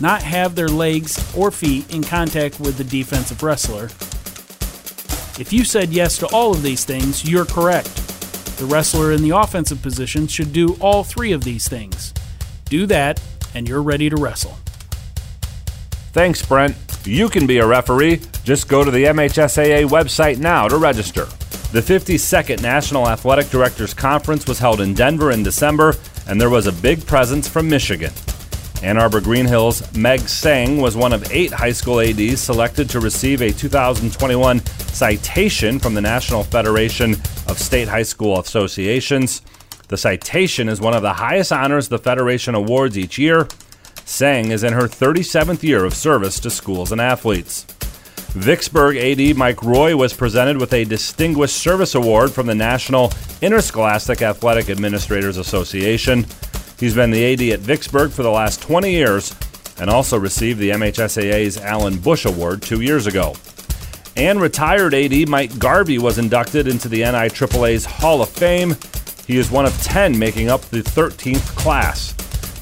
[0.00, 3.84] Not have their legs or feet in contact with the defensive wrestler.
[5.40, 7.94] If you said yes to all of these things, you're correct.
[8.58, 12.12] The wrestler in the offensive position should do all three of these things.
[12.64, 13.22] Do that,
[13.54, 14.58] and you're ready to wrestle.
[16.12, 16.76] Thanks, Brent.
[17.04, 18.20] You can be a referee.
[18.44, 21.24] Just go to the MHSAA website now to register.
[21.72, 25.94] The 52nd National Athletic Directors Conference was held in Denver in December,
[26.26, 28.12] and there was a big presence from Michigan.
[28.82, 33.40] Ann Arbor Greenhills' Meg Sang was one of eight high school ADs selected to receive
[33.40, 34.60] a 2021
[34.92, 37.12] citation from the National Federation
[37.46, 39.42] of State High School Associations.
[39.88, 43.48] The citation is one of the highest honors the Federation awards each year.
[44.10, 47.62] Sang is in her 37th year of service to schools and athletes.
[48.32, 54.20] Vicksburg AD Mike Roy was presented with a Distinguished Service Award from the National Interscholastic
[54.20, 56.26] Athletic Administrators Association.
[56.78, 59.34] He's been the AD at Vicksburg for the last 20 years
[59.78, 63.36] and also received the MHSAA's Allen Bush Award two years ago.
[64.16, 68.76] And retired AD Mike Garvey was inducted into the NIAAA's Hall of Fame.
[69.26, 72.14] He is one of 10 making up the 13th class.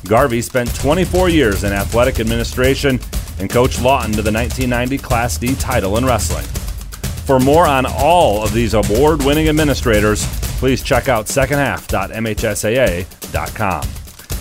[0.09, 2.99] Garvey spent 24 years in athletic administration
[3.38, 6.47] and coached Lawton to the 1990 Class D title in wrestling.
[7.27, 10.27] For more on all of these award winning administrators,
[10.59, 13.88] please check out secondhalf.mhsaa.com.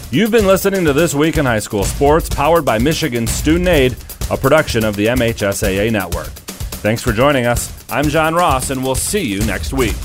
[0.10, 3.98] You've been listening to This Week in High School Sports, powered by Michigan Student Aid,
[4.32, 6.30] a production of the MHSAA Network.
[6.80, 7.74] Thanks for joining us.
[7.92, 9.98] I'm John Ross, and we'll see you next week.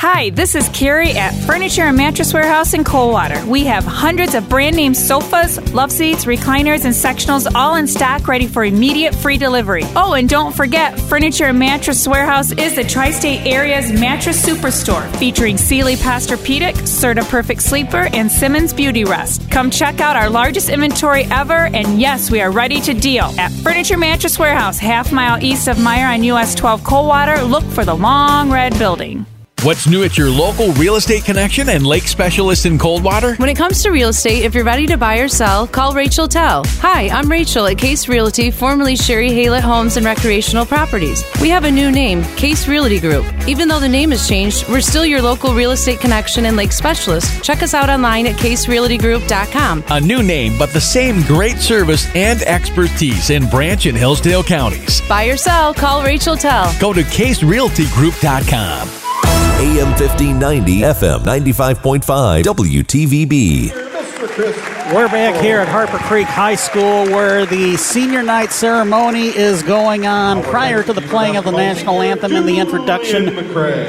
[0.00, 3.44] Hi, this is Carrie at Furniture and Mattress Warehouse in Coldwater.
[3.44, 8.26] We have hundreds of brand name sofas, love seats, recliners, and sectionals all in stock
[8.26, 9.82] ready for immediate free delivery.
[9.94, 15.06] Oh, and don't forget, Furniture and Mattress Warehouse is the tri state area's mattress superstore
[15.16, 19.50] featuring Sealy Posturepedic, Serta Perfect Sleeper, and Simmons Beautyrest.
[19.50, 23.24] Come check out our largest inventory ever, and yes, we are ready to deal.
[23.38, 27.84] At Furniture Mattress Warehouse, half mile east of Meijer on US 12 Coldwater, look for
[27.84, 29.26] the long red building.
[29.62, 33.34] What's new at your local real estate connection and lake specialist in Coldwater?
[33.34, 36.26] When it comes to real estate, if you're ready to buy or sell, call Rachel
[36.26, 36.64] Tell.
[36.78, 41.22] Hi, I'm Rachel at Case Realty, formerly Sherry Haylett Homes and Recreational Properties.
[41.42, 43.26] We have a new name, Case Realty Group.
[43.46, 46.72] Even though the name has changed, we're still your local real estate connection and lake
[46.72, 47.44] specialist.
[47.44, 49.84] Check us out online at caserealtygroup.com.
[49.90, 55.02] A new name, but the same great service and expertise in Branch and Hillsdale counties.
[55.06, 56.72] Buy or sell, call Rachel Tell.
[56.80, 58.99] Go to caserealtygroup.com.
[59.60, 63.70] AM 1590, FM 95.5, WTVB.
[64.94, 70.06] We're back here at Harper Creek High School where the senior night ceremony is going
[70.06, 73.28] on prior to the playing of the national anthem and the introduction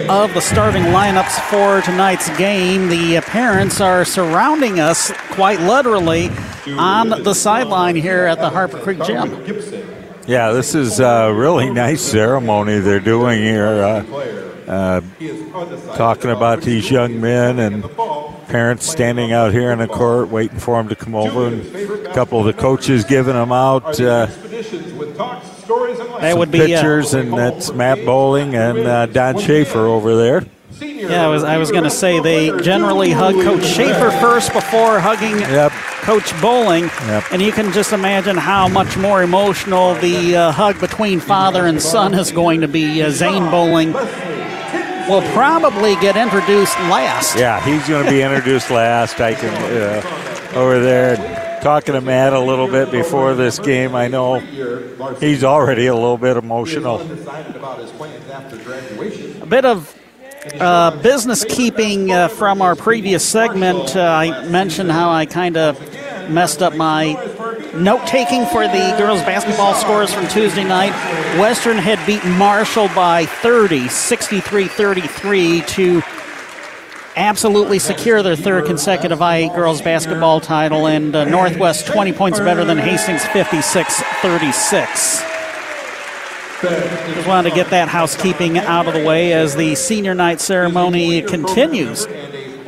[0.09, 2.89] of the starting lineups for tonight's game.
[2.89, 6.31] The parents are surrounding us quite literally
[6.67, 9.31] on the sideline here at the Harper Creek Gym.
[10.27, 13.81] Yeah, this is a really nice ceremony they're doing here.
[13.81, 15.01] Uh, uh,
[15.95, 17.83] talking about these young men and
[18.47, 21.75] parents standing out here in the court waiting for them to come over, and
[22.07, 23.99] a couple of the coaches giving them out.
[23.99, 24.27] Uh,
[26.21, 30.45] that would be pictures, uh, and that's Matt Bowling and uh, Don Schaefer over there.
[30.79, 34.99] Yeah, I was I was going to say they generally hug Coach Schaefer first before
[34.99, 35.71] hugging yep.
[35.71, 37.25] Coach Bowling, yep.
[37.31, 41.81] and you can just imagine how much more emotional the uh, hug between father and
[41.81, 43.01] son is going to be.
[43.03, 43.93] Uh, Zane Bowling
[45.11, 47.37] will probably get introduced last.
[47.37, 49.19] Yeah, he's going to be introduced last.
[49.19, 50.01] I can uh,
[50.55, 51.59] over there.
[51.61, 53.93] talking to Matt a little bit before this game.
[53.93, 54.39] I know
[55.19, 57.01] he's already a little bit emotional.
[59.41, 59.93] A bit of
[60.59, 63.95] uh, business keeping uh, from our previous segment.
[63.95, 65.77] Uh, I mentioned how I kind of
[66.29, 67.15] messed up my
[67.73, 70.91] note taking for the girls basketball scores from Tuesday night.
[71.39, 76.01] Western had beaten Marshall by 30, 63 33 to
[77.15, 82.63] absolutely secure their third consecutive I girls basketball title, and uh, Northwest 20 points better
[82.65, 85.23] than Hastings 56 36.
[86.61, 91.21] Just wanted to get that housekeeping out of the way as the senior night ceremony
[91.23, 92.05] continues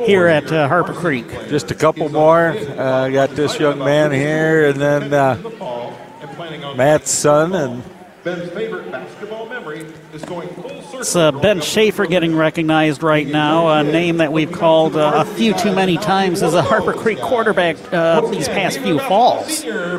[0.04, 1.28] here at uh, Harper Creek.
[1.48, 2.48] Just a couple more.
[2.48, 7.82] Uh, got this young man here, and then uh, Matt's son, and
[8.24, 9.84] Ben's favorite basketball memory
[10.14, 11.00] is going full circle.
[11.00, 15.24] It's uh, Ben Schaefer getting recognized right now, a name that we've called uh, a
[15.26, 19.62] few too many times as a Harper Creek quarterback uh, these past few falls.
[19.64, 19.98] Yeah,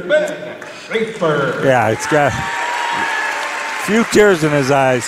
[1.90, 5.08] it's got a few tears in his eyes.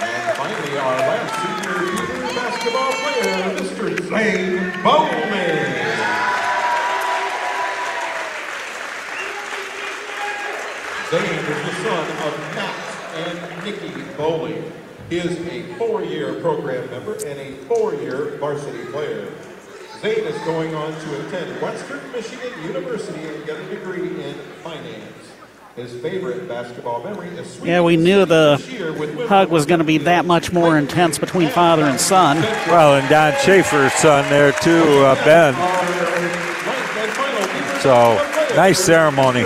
[0.00, 3.86] And finally, our last senior junior basketball player, Mr.
[4.08, 5.74] Zane Bowman.
[11.10, 12.76] Zane is the son of Matt
[13.14, 14.62] and Nikki Bowling.
[14.62, 14.70] He
[15.10, 19.32] is a four-year program member and a four-year varsity player.
[20.00, 25.14] Zane is going on to attend Western Michigan University and get a degree in finance.
[25.76, 28.58] His favorite basketball memory is sweeping Yeah, we knew the
[29.28, 32.36] hug was going to be that much more intense between father and son.
[32.68, 35.54] Well, and Don Schaefer's son there too, uh, Ben.
[37.80, 38.14] So
[38.56, 39.44] nice ceremony.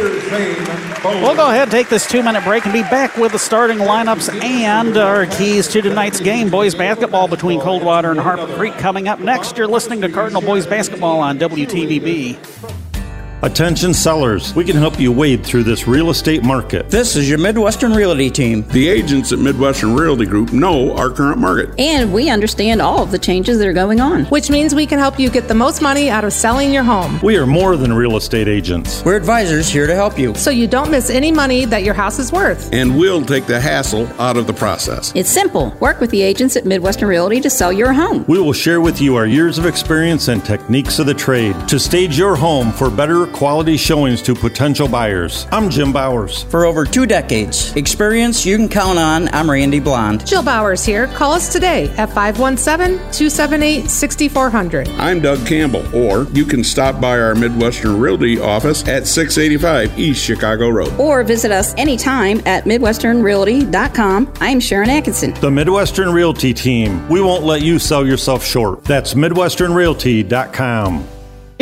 [1.05, 3.79] We'll go ahead, and take this two minute break, and be back with the starting
[3.79, 6.49] lineups and our keys to tonight's game.
[6.49, 9.57] Boys basketball between Coldwater and Harper Creek coming up next.
[9.57, 12.82] You're listening to Cardinal Boys basketball on WTVB.
[13.45, 16.89] Attention sellers, we can help you wade through this real estate market.
[16.89, 18.63] This is your Midwestern Realty team.
[18.69, 21.75] The agents at Midwestern Realty Group know our current market.
[21.77, 24.27] And we understand all of the changes that are going on.
[24.27, 27.19] Which means we can help you get the most money out of selling your home.
[27.21, 29.05] We are more than real estate agents.
[29.05, 30.37] We're advisors here to help you.
[30.37, 32.73] So you don't miss any money that your house is worth.
[32.73, 35.11] And we'll take the hassle out of the process.
[35.17, 35.77] It's simple.
[35.81, 38.25] Work with the agents at Midwestern Realty to sell your home.
[38.29, 41.81] We will share with you our years of experience and techniques of the trade to
[41.81, 45.47] stage your home for better quality showings to potential buyers.
[45.51, 46.43] I'm Jim Bowers.
[46.45, 50.27] For over two decades, experience you can count on, I'm Randy Blond.
[50.27, 51.07] Jill Bowers here.
[51.09, 54.89] Call us today at 517 278 6400.
[54.91, 60.23] I'm Doug Campbell, or you can stop by our Midwestern Realty office at 685 East
[60.23, 60.93] Chicago Road.
[60.99, 64.33] Or visit us anytime at MidwesternRealty.com.
[64.41, 65.35] I'm Sharon Atkinson.
[65.35, 67.09] The Midwestern Realty team.
[67.09, 68.85] We won't let you sell yourself short.
[68.85, 71.09] That's MidwesternRealty.com.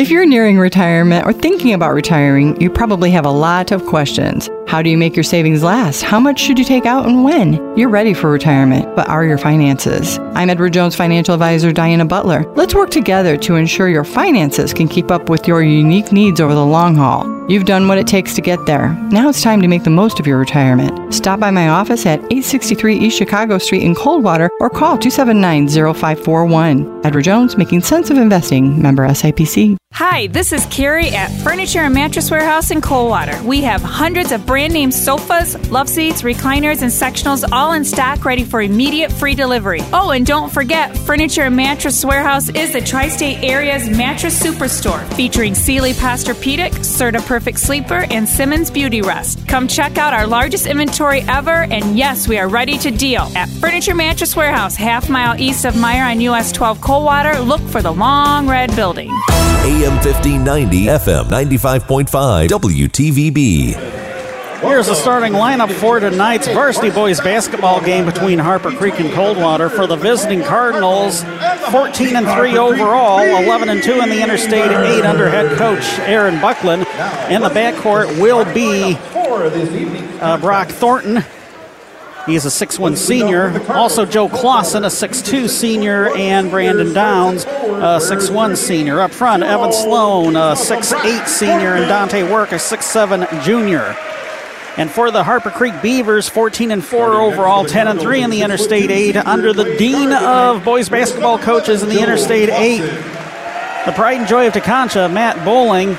[0.01, 4.49] If you're nearing retirement or thinking about retiring, you probably have a lot of questions.
[4.71, 6.01] How do you make your savings last?
[6.01, 7.55] How much should you take out and when?
[7.77, 10.17] You're ready for retirement, but are your finances?
[10.33, 12.49] I'm Edward Jones financial advisor Diana Butler.
[12.53, 16.55] Let's work together to ensure your finances can keep up with your unique needs over
[16.55, 17.27] the long haul.
[17.49, 18.93] You've done what it takes to get there.
[19.11, 21.13] Now it's time to make the most of your retirement.
[21.13, 27.05] Stop by my office at 863 East Chicago Street in Coldwater or call 279 0541.
[27.05, 29.75] Edward Jones, making sense of investing, member SIPC.
[29.93, 33.43] Hi, this is Carrie at Furniture and Mattress Warehouse in Coldwater.
[33.43, 38.25] We have hundreds of brand name sofas, love seats, recliners, and sectionals all in stock
[38.25, 39.81] ready for immediate free delivery.
[39.93, 45.01] Oh, and don't forget, Furniture and Mattress Warehouse is the tri state area's mattress superstore
[45.13, 49.47] featuring Sealy Posturepedic, Serta Perfect Sleeper, and Simmons Beautyrest.
[49.47, 53.31] Come check out our largest inventory ever, and yes, we are ready to deal.
[53.35, 57.81] At Furniture Mattress Warehouse, half mile east of Meijer on US 12 Coldwater, look for
[57.81, 59.09] the long red building.
[59.63, 64.00] AM 1590, FM 95.5, WTVB.
[64.61, 69.69] Here's the starting lineup for tonight's varsity boys basketball game between Harper Creek and Coldwater.
[69.69, 71.23] For the visiting Cardinals,
[71.71, 76.39] 14 and 3 overall, 11 and 2 in the Interstate 8 under head coach Aaron
[76.39, 76.83] Buckland.
[77.31, 78.97] In the backcourt will be
[80.21, 81.23] uh, Brock Thornton.
[82.27, 83.59] He's a 6'1 senior.
[83.71, 89.01] Also, Joe Clausen, a 6'2 senior, and Brandon Downs, a 6'1 senior.
[89.01, 93.97] Up front, Evan Sloan, a 6'8 senior, and Dante Work, a 6'7 junior.
[94.77, 98.41] And for the Harper Creek Beavers, 14 and 4 overall, 10 and 3 in the
[98.41, 102.79] Interstate 8, under the dean of boys basketball coaches in the Interstate 8,
[103.85, 105.97] the pride and joy of Tekonsha, Matt Bowling.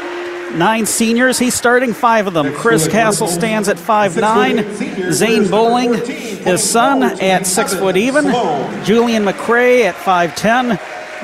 [0.57, 2.53] Nine seniors, he's starting five of them.
[2.53, 5.11] Chris Castle stands at five nine.
[5.11, 8.25] Zane Bowling, his son, at six foot even.
[8.85, 10.79] Julian McCray at five ten.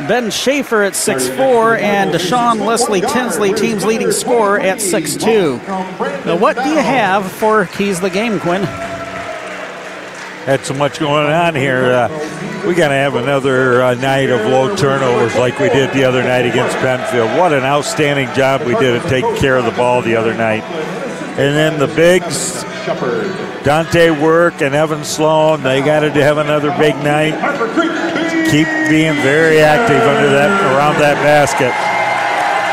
[0.06, 6.24] Ben Schaefer at 6'4 and Deshaun Leslie Tinsley, team's leading scorer, at 6'2.
[6.24, 8.62] Now, what do you have for keys of the game, Quinn?
[10.44, 11.92] Had so much going on here.
[11.92, 16.04] Uh, we got to have another uh, night of low turnovers like we did the
[16.04, 17.36] other night against Pennfield.
[17.36, 20.62] What an outstanding job we did at taking care of the ball the other night.
[20.62, 22.62] And then the bigs,
[23.64, 27.34] Dante Work and Evan Sloan, they got to have another big night
[28.50, 31.72] keep being very active under that around that basket.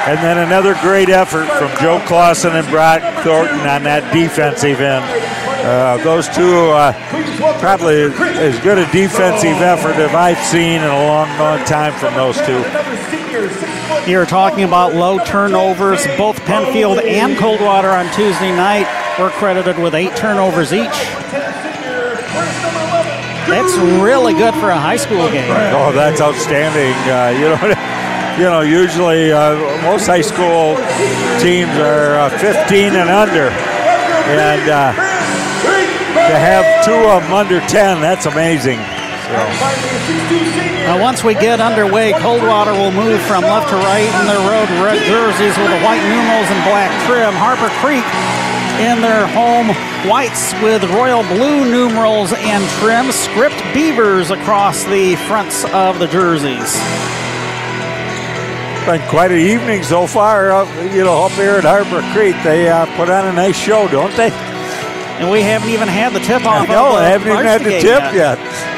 [0.08, 5.04] And then another great effort from Joe Clausen and Brock Thornton on that defensive end.
[5.66, 6.94] Uh, those two, uh,
[7.60, 12.14] probably as good a defensive effort as I've seen in a long, long time from
[12.14, 12.64] those two.
[14.10, 16.06] You're talking about low turnovers.
[16.18, 18.86] Both Pennfield and Coldwater on Tuesday night
[19.20, 20.86] were credited with eight turnovers each.
[23.48, 25.52] That's really good for a high school game.
[25.74, 26.94] Oh, that's outstanding.
[27.06, 27.62] Uh, you know,
[28.42, 30.76] you know, usually uh, most high school
[31.40, 33.50] teams are uh, 15 and under,
[34.34, 38.80] and uh, to have two of them under 10, that's amazing.
[39.30, 39.38] So.
[40.86, 44.70] Now, once we get underway, Coldwater will move from left to right in their road
[44.82, 47.34] red jerseys with the white numerals and black trim.
[47.34, 48.06] Harper Creek
[48.80, 49.68] in their home
[50.10, 56.74] whites with royal blue numerals and trim, script beavers across the fronts of the jerseys.
[58.86, 62.36] Been quite an evening so far, up, you know, up here at Harper Creek.
[62.44, 64.30] They uh, put on a nice show, don't they?
[64.30, 66.68] And we haven't even had the tip off.
[66.68, 66.76] Yet.
[66.76, 68.14] No, I haven't even had the tip yet.
[68.14, 68.75] yet.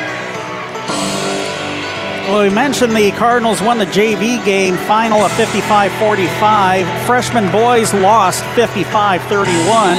[2.28, 7.06] Well, we mentioned the Cardinals won the JV game final of 55 45.
[7.06, 9.98] Freshman boys lost 55 31.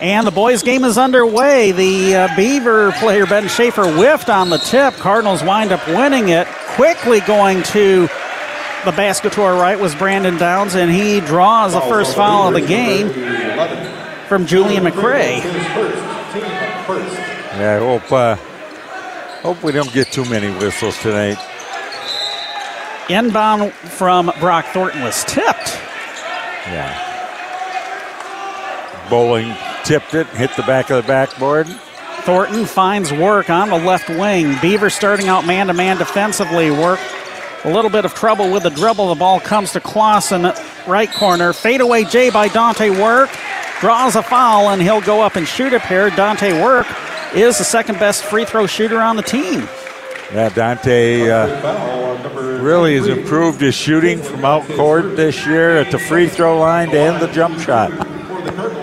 [0.00, 1.72] And the boys' game is underway.
[1.72, 4.94] The uh, Beaver player Ben Schaefer whiffed on the tip.
[4.94, 6.46] Cardinals wind up winning it.
[6.76, 8.02] Quickly going to
[8.84, 12.54] the basket to our right was Brandon Downs, and he draws the first foul of
[12.54, 13.08] the game
[14.28, 15.42] from Julian McCray.
[17.58, 18.36] Yeah, I hope, uh,
[19.48, 21.38] hope we don't get too many whistles tonight.
[23.08, 25.80] Inbound from Brock Thornton was tipped.
[26.66, 27.06] Yeah.
[29.08, 31.66] Bowling tipped it, hit the back of the backboard.
[32.24, 34.54] Thornton finds work on the left wing.
[34.60, 36.70] Beaver starting out man to man defensively.
[36.70, 37.00] Work
[37.64, 39.08] a little bit of trouble with the dribble.
[39.08, 40.52] The ball comes to Clausen,
[40.86, 41.54] right corner.
[41.54, 43.30] Fadeaway J by Dante Work.
[43.80, 46.10] Draws a foul, and he'll go up and shoot a pair.
[46.10, 46.86] Dante Work
[47.34, 49.68] is the second best free throw shooter on the team.
[50.32, 55.98] Yeah, Dante uh, really has improved his shooting from out court this year at the
[55.98, 57.90] free throw line and the jump shot.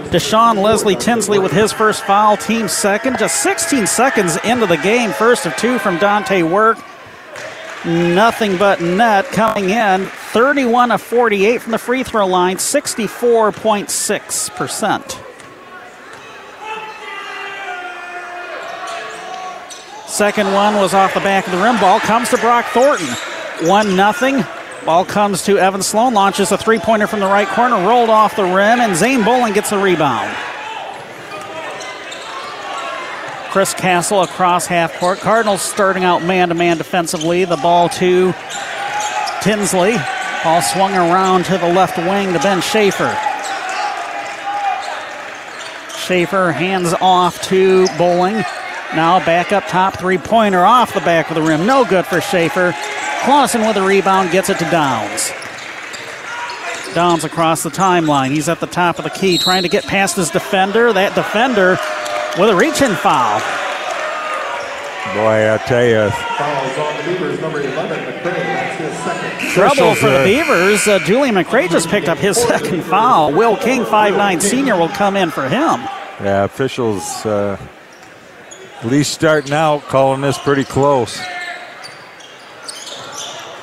[0.09, 3.19] Deshaun Leslie Tinsley with his first foul, team second.
[3.19, 6.79] Just 16 seconds into the game, first of two from Dante Work.
[7.85, 10.05] Nothing but net coming in.
[10.05, 15.24] 31 of 48 from the free throw line, 64.6%.
[20.15, 21.77] Second one was off the back of the rim.
[21.77, 23.05] Ball comes to Brock Thornton.
[23.67, 24.45] 1 nothing.
[24.85, 28.37] Ball comes to Evan Sloan, launches a three pointer from the right corner, rolled off
[28.37, 30.33] the rim, and Zane Bowling gets the rebound.
[33.49, 35.19] Chris Castle across half court.
[35.19, 37.43] Cardinals starting out man to man defensively.
[37.43, 38.33] The ball to
[39.41, 39.97] Tinsley.
[40.45, 43.13] Ball swung around to the left wing to Ben Schaefer.
[45.97, 48.45] Schaefer hands off to Bowling.
[48.95, 51.65] Now back up top, three pointer off the back of the rim.
[51.65, 52.73] No good for Schaefer.
[53.23, 55.31] Clausen with a rebound gets it to Downs.
[56.93, 58.31] Downs across the timeline.
[58.31, 60.93] He's at the top of the key trying to get past his defender.
[60.93, 61.77] That defender
[62.39, 63.39] with a reach in foul.
[65.13, 66.09] Boy, I tell you.
[66.09, 68.23] Fouls on the Beavers, number 11, McCray.
[68.23, 69.49] That's his second.
[69.51, 70.87] Trouble for the Beavers.
[70.87, 73.33] Uh, Julian McCray just picked up his second foul.
[73.33, 75.81] Will King, 5'9 senior, will come in for him.
[76.21, 77.57] Yeah, officials uh,
[78.85, 81.19] least starting out calling this pretty close.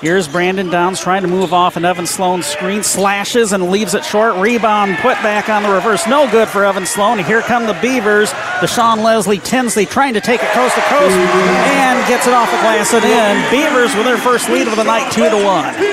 [0.02, 4.04] Here's Brandon Downs trying to move off an Evan Sloan screen, slashes and leaves it
[4.04, 4.34] short.
[4.34, 6.08] Rebound put back on the reverse.
[6.08, 7.20] No good for Evan Sloan.
[7.20, 8.32] Here come the Beavers.
[8.58, 12.56] Deshaun Leslie Tinsley trying to take it coast to coast and gets it off the
[12.58, 13.50] glass and in.
[13.52, 15.91] Beavers with their first lead of the night, two to one.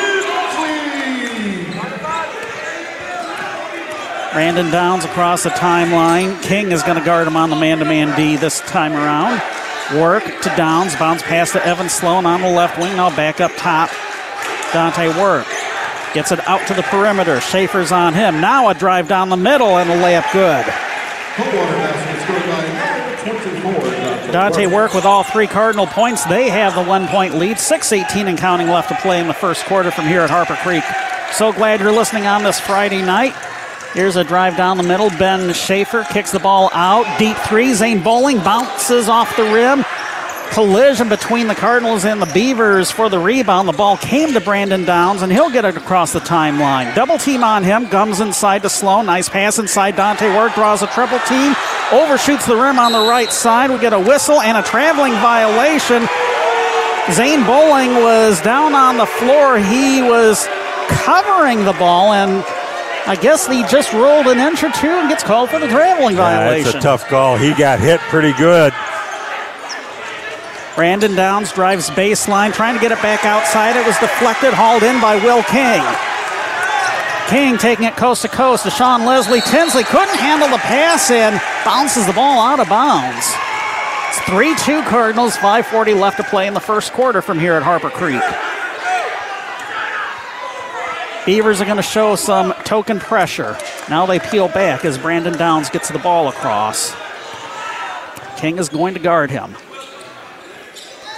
[4.34, 6.42] Brandon Downs across the timeline.
[6.44, 9.42] King is going to guard him on the man-to-man D this time around.
[10.00, 10.96] Work to Downs.
[10.96, 12.96] Bounce pass to Evan Sloan on the left wing.
[12.96, 13.90] Now back up top.
[14.72, 15.48] Dante Work.
[16.14, 17.42] Gets it out to the perimeter.
[17.42, 18.40] Schaefer's on him.
[18.40, 20.66] Now a drive down the middle and a layup good.
[24.32, 26.24] Dante Work with all three Cardinal points.
[26.26, 27.58] They have the one point lead.
[27.58, 30.84] 6.18 and counting left to play in the first quarter from here at Harper Creek.
[31.32, 33.34] So glad you're listening on this Friday night.
[33.94, 35.10] Here's a drive down the middle.
[35.10, 37.06] Ben Schaefer kicks the ball out.
[37.18, 37.74] Deep three.
[37.74, 39.84] Zane Bowling bounces off the rim
[40.52, 43.68] collision between the Cardinals and the Beavers for the rebound.
[43.68, 46.94] The ball came to Brandon Downs, and he'll get it across the timeline.
[46.96, 47.88] Double team on him.
[47.88, 49.06] Gums inside to Sloan.
[49.06, 49.96] Nice pass inside.
[49.96, 51.56] Dante Work draws a triple team.
[51.92, 53.70] Overshoots the rim on the right side.
[53.70, 56.08] We get a whistle and a traveling violation.
[57.12, 59.58] Zane Bowling was down on the floor.
[59.58, 60.48] He was
[60.90, 62.44] covering the ball, and
[63.10, 66.16] I guess he just rolled an inch or two and gets called for the traveling
[66.16, 66.68] yeah, violation.
[66.68, 67.38] It's a tough call.
[67.38, 68.72] He got hit pretty good.
[70.76, 73.76] Brandon Downs drives baseline, trying to get it back outside.
[73.76, 75.82] It was deflected, hauled in by Will King.
[77.34, 79.42] King taking it coast to coast to Sean Leslie.
[79.42, 81.34] Tinsley couldn't handle the pass in,
[81.66, 83.26] bounces the ball out of bounds.
[84.10, 87.64] It's 3 2 Cardinals, 5.40 left to play in the first quarter from here at
[87.64, 88.22] Harper Creek.
[91.30, 93.56] Beavers are going to show some token pressure.
[93.88, 96.92] Now they peel back as Brandon Downs gets the ball across.
[98.38, 99.56] King is going to guard him.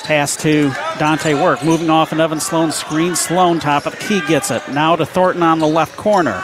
[0.04, 1.64] Pass to Dante Work.
[1.64, 3.16] Moving off an Evan Sloan screen.
[3.16, 4.62] Sloan, top of the key, gets it.
[4.68, 6.44] Now to Thornton on the left corner.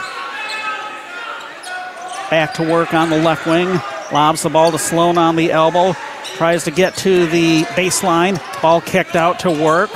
[2.30, 3.68] Back to work on the left wing.
[4.10, 5.92] Lobs the ball to Sloan on the elbow.
[6.36, 8.40] Tries to get to the baseline.
[8.62, 9.90] Ball kicked out to Work.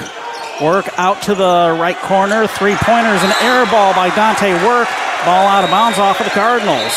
[0.61, 2.47] Work out to the right corner.
[2.47, 4.89] Three pointers, an air ball by Dante Work.
[5.25, 6.93] Ball out of bounds off of the Cardinals.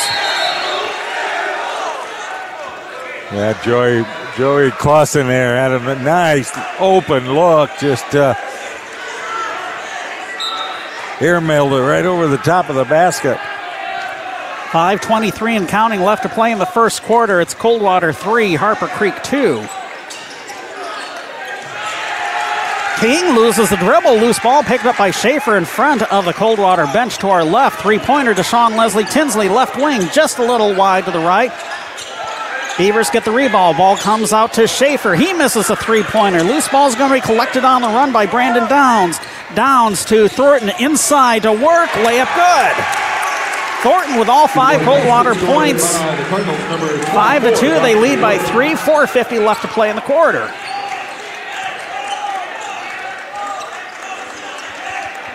[3.31, 4.05] Yeah, Joey
[4.37, 8.35] Joey Clausen there had a nice open look, just uh,
[11.19, 13.37] airmailed it right over the top of the basket.
[14.69, 17.39] 5.23 and counting left to play in the first quarter.
[17.39, 19.65] It's Coldwater 3, Harper Creek 2.
[22.99, 24.15] King loses the dribble.
[24.15, 27.81] Loose ball picked up by Schaefer in front of the Coldwater bench to our left.
[27.81, 31.51] Three pointer to Sean Leslie Tinsley, left wing, just a little wide to the right.
[32.77, 33.77] Beavers get the rebound.
[33.77, 35.15] Ball comes out to Schaefer.
[35.15, 36.41] He misses a three pointer.
[36.41, 39.19] Loose ball is going to be collected on the run by Brandon Downs.
[39.55, 41.89] Downs to Thornton inside to work.
[41.89, 42.85] Layup good.
[43.83, 45.95] Thornton with all five Coldwater points.
[47.11, 47.79] Five to two.
[47.81, 48.73] They lead by three.
[48.73, 50.51] 4.50 left to play in the quarter.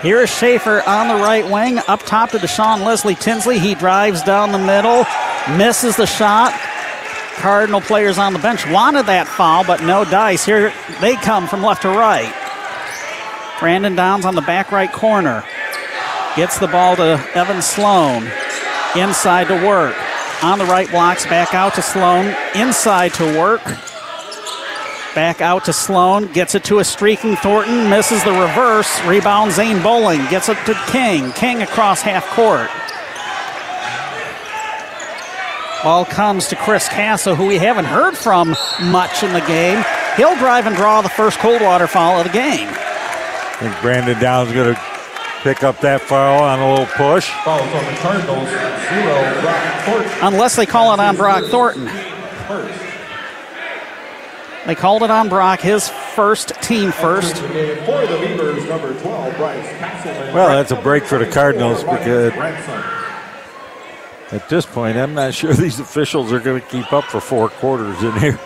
[0.03, 3.59] Here is Schaefer on the right wing, up top to Deshaun Leslie Tinsley.
[3.59, 5.05] He drives down the middle,
[5.57, 6.53] misses the shot,
[7.41, 10.45] Cardinal players on the bench wanted that foul, but no dice.
[10.45, 12.31] Here they come from left to right.
[13.59, 15.43] Brandon Downs on the back right corner.
[16.37, 18.31] Gets the ball to Evan Sloan.
[18.95, 19.97] Inside to work.
[20.43, 22.37] On the right blocks, back out to Sloan.
[22.55, 23.63] Inside to work.
[25.15, 26.33] Back out to Sloan.
[26.33, 27.91] Gets it to a streaking Thornton.
[27.91, 29.01] Misses the reverse.
[29.05, 30.21] Rebound Zane Bowling.
[30.27, 31.33] Gets it to King.
[31.33, 32.71] King across half court.
[35.83, 39.83] Ball comes to Chris Castle, who we haven't heard from much in the game.
[40.17, 42.69] He'll drive and draw the first Coldwater foul of the game.
[42.69, 44.81] I think Brandon Downs is going to
[45.43, 47.31] pick up that foul on a little push.
[47.45, 50.13] Fouls on the Cardinals, zero, Brock Thornton.
[50.23, 51.89] Unless they call it on Brock Thornton.
[52.47, 52.90] First.
[54.71, 57.39] They called it on Brock, his first team first.
[57.39, 59.67] For the Beavers, number 12, Bryce
[60.33, 62.33] Well, that's a break for the Cardinals because
[64.31, 67.49] at this point, I'm not sure these officials are going to keep up for four
[67.49, 68.39] quarters in here.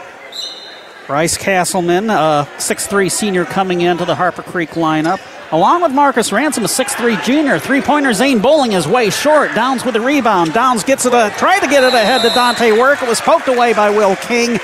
[1.06, 5.20] Bryce Castleman, a 6'3 senior coming into the Harper Creek lineup.
[5.52, 7.58] Along with Marcus Ransom, a 6'3 junior.
[7.58, 9.54] Three pointer Zane Bowling is way short.
[9.54, 10.54] Downs with the rebound.
[10.54, 13.02] Downs gets it, a, tried to get it ahead to Dante Work.
[13.02, 14.58] It was poked away by Will King.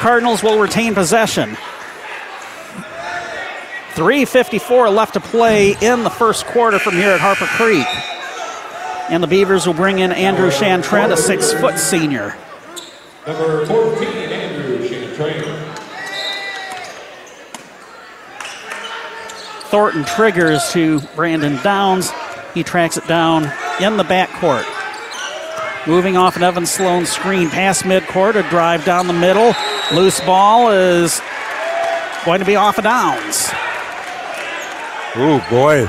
[0.00, 1.56] Cardinals will retain possession.
[3.94, 7.86] 3.54 left to play in the first quarter from here at Harper Creek.
[9.08, 12.36] And the Beavers will bring in Andrew Chantrent, a six foot senior.
[13.26, 15.78] Number 14, Andrew Chantrent.
[19.68, 22.10] Thornton triggers to Brandon Downs.
[22.52, 23.44] He tracks it down
[23.80, 24.64] in the backcourt.
[25.86, 29.52] Moving off an Evan Sloan screen past midcourt, a drive down the middle.
[29.92, 31.20] Loose ball is
[32.24, 33.48] going to be off of Downs.
[35.16, 35.84] Oh boy,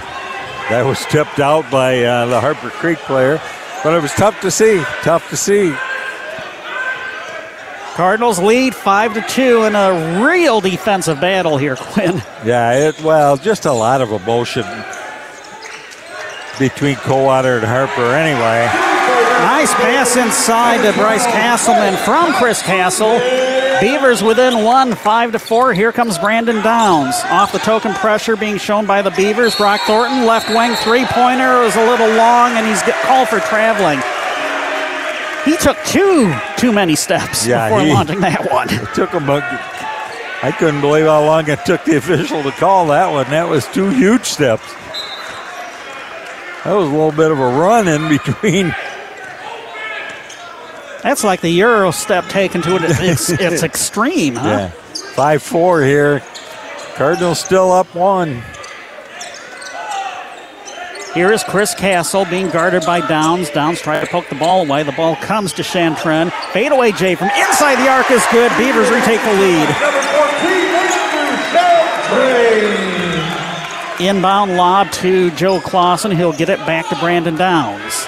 [0.70, 3.42] that was tipped out by uh, the Harper Creek player,
[3.84, 4.84] but it was tough to see.
[5.02, 5.74] Tough to see.
[7.96, 12.22] Cardinals lead five to two in a real defensive battle here, Quinn.
[12.44, 14.66] Yeah, it well, just a lot of emotion
[16.60, 18.14] between Coldwater and Harper.
[18.14, 18.68] Anyway,
[19.66, 23.18] nice pass inside to Bryce Castleman from Chris Castle.
[23.82, 25.74] Beavers within one, five to four.
[25.74, 27.16] Here comes Brandon Downs.
[27.26, 29.56] Off the token pressure being shown by the Beavers.
[29.56, 34.00] Brock Thornton, left wing three pointer is a little long, and he's called for traveling.
[35.46, 38.68] He took two too many steps yeah, before he, launching that one.
[38.70, 39.38] It took him a,
[40.44, 43.28] I couldn't believe how long it took the official to call that one.
[43.32, 44.72] That was two huge steps.
[46.66, 48.76] That was a little bit of a run in between
[51.06, 52.82] that's like the Euro step taken to it.
[52.84, 54.48] It's, it's extreme, huh?
[54.48, 54.70] Yeah.
[55.14, 56.24] 5 4 here.
[56.96, 58.42] Cardinals still up one.
[61.14, 63.52] Here is Chris Castle being guarded by Downs.
[63.52, 64.82] Downs trying to poke the ball away.
[64.82, 66.32] The ball comes to Shantren.
[66.52, 68.52] Fadeaway Jay from inside the arc is good.
[68.58, 69.70] Beavers retake the lead.
[74.10, 76.12] Inbound lob to Joe Clausen.
[76.12, 78.08] He'll get it back to Brandon Downs.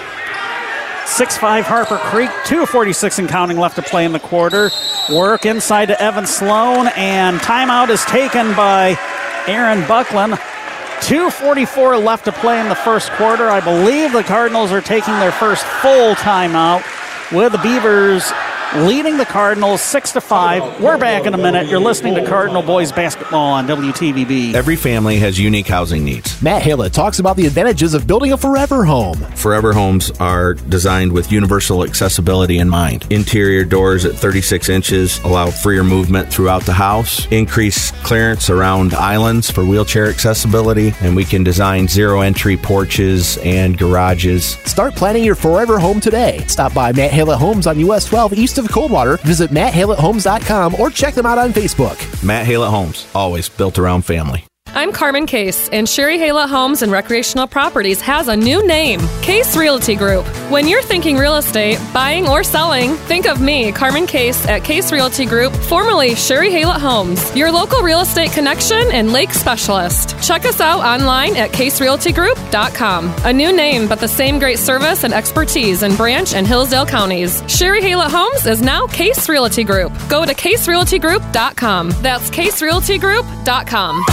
[1.08, 4.70] 6 5 Harper Creek, 2.46 and counting left to play in the quarter.
[5.10, 9.00] Work inside to Evan Sloan, and timeout is taken by
[9.48, 10.34] Aaron Buckland.
[10.34, 13.50] 2.44 left to play in the first quarter.
[13.50, 16.84] I believe the Cardinals are taking their first full timeout
[17.32, 18.32] with the Beavers
[18.76, 20.82] leading the Cardinals six to five.
[20.82, 21.68] We're back in a minute.
[21.68, 24.54] You're listening to Cardinal Boys Basketball on WTVB.
[24.54, 26.42] Every family has unique housing needs.
[26.42, 29.16] Matt Hallett talks about the advantages of building a forever home.
[29.36, 33.08] Forever homes are designed with universal accessibility in mind.
[33.10, 39.50] Interior doors at 36 inches allow freer movement throughout the house, increase clearance around islands
[39.50, 44.58] for wheelchair accessibility, and we can design zero entry porches and garages.
[44.66, 46.44] Start planning your forever home today.
[46.48, 51.14] Stop by Matt Hallett Homes on US 12 East of Coldwater, visit MattHallettHomes.com or check
[51.14, 51.98] them out on Facebook.
[52.24, 54.47] Matt Hallett Homes, always built around family.
[54.76, 59.58] I'm Carmen Case, and Sherry Haylett Homes and Recreational Properties has a new name Case
[59.58, 60.24] Realty Group.
[60.52, 64.92] When you're thinking real estate, buying or selling, think of me, Carmen Case, at Case
[64.92, 70.16] Realty Group, formerly Sherry Haylett Homes, your local real estate connection and lake specialist.
[70.22, 73.14] Check us out online at caserealtygroup.com.
[73.26, 77.42] A new name, but the same great service and expertise in Branch and Hillsdale counties.
[77.48, 79.92] Sherry Haylett Homes is now Case Realty Group.
[80.08, 81.90] Go to caserealtygroup.com.
[82.02, 84.04] That's caserealtygroup.com.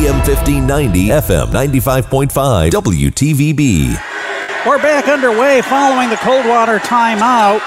[0.00, 4.00] AM 1590, FM 95.5, WTVB.
[4.64, 7.60] We're back underway following the Coldwater timeout.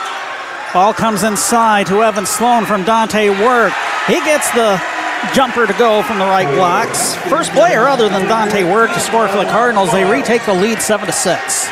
[0.74, 3.72] Ball comes inside to Evan Sloan from Dante Work.
[4.08, 4.82] He gets the
[5.36, 7.14] jumper to go from the right blocks.
[7.30, 9.92] First player other than Dante Work to score for the Cardinals.
[9.92, 11.70] They retake the lead 7 to 6.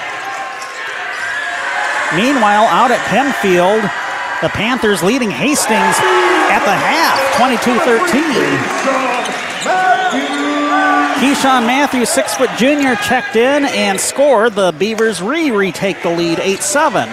[2.13, 3.81] Meanwhile, out at Pennfield,
[4.43, 5.97] the Panthers leading Hastings
[6.53, 9.30] at the half, 22 13.
[11.21, 14.53] Keyshawn Matthews, six foot junior, checked in and scored.
[14.53, 17.09] The Beavers re retake the lead 8 7.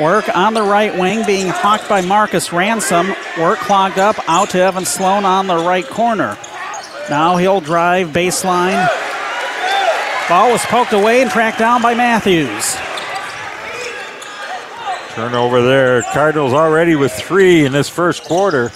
[0.00, 3.08] Work on the right wing being hawked by Marcus Ransom.
[3.40, 6.38] Work clogged up out to Evan Sloan on the right corner.
[7.10, 8.88] Now he'll drive baseline.
[10.28, 12.76] Ball was poked away and tracked down by Matthews.
[15.16, 16.02] Turnover there.
[16.12, 18.70] Cardinals already with three in this first quarter.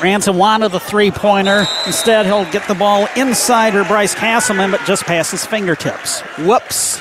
[0.00, 1.66] Ransom wanted the three pointer.
[1.86, 6.20] Instead, he'll get the ball inside her Bryce Castleman, but just past his fingertips.
[6.38, 7.00] Whoops.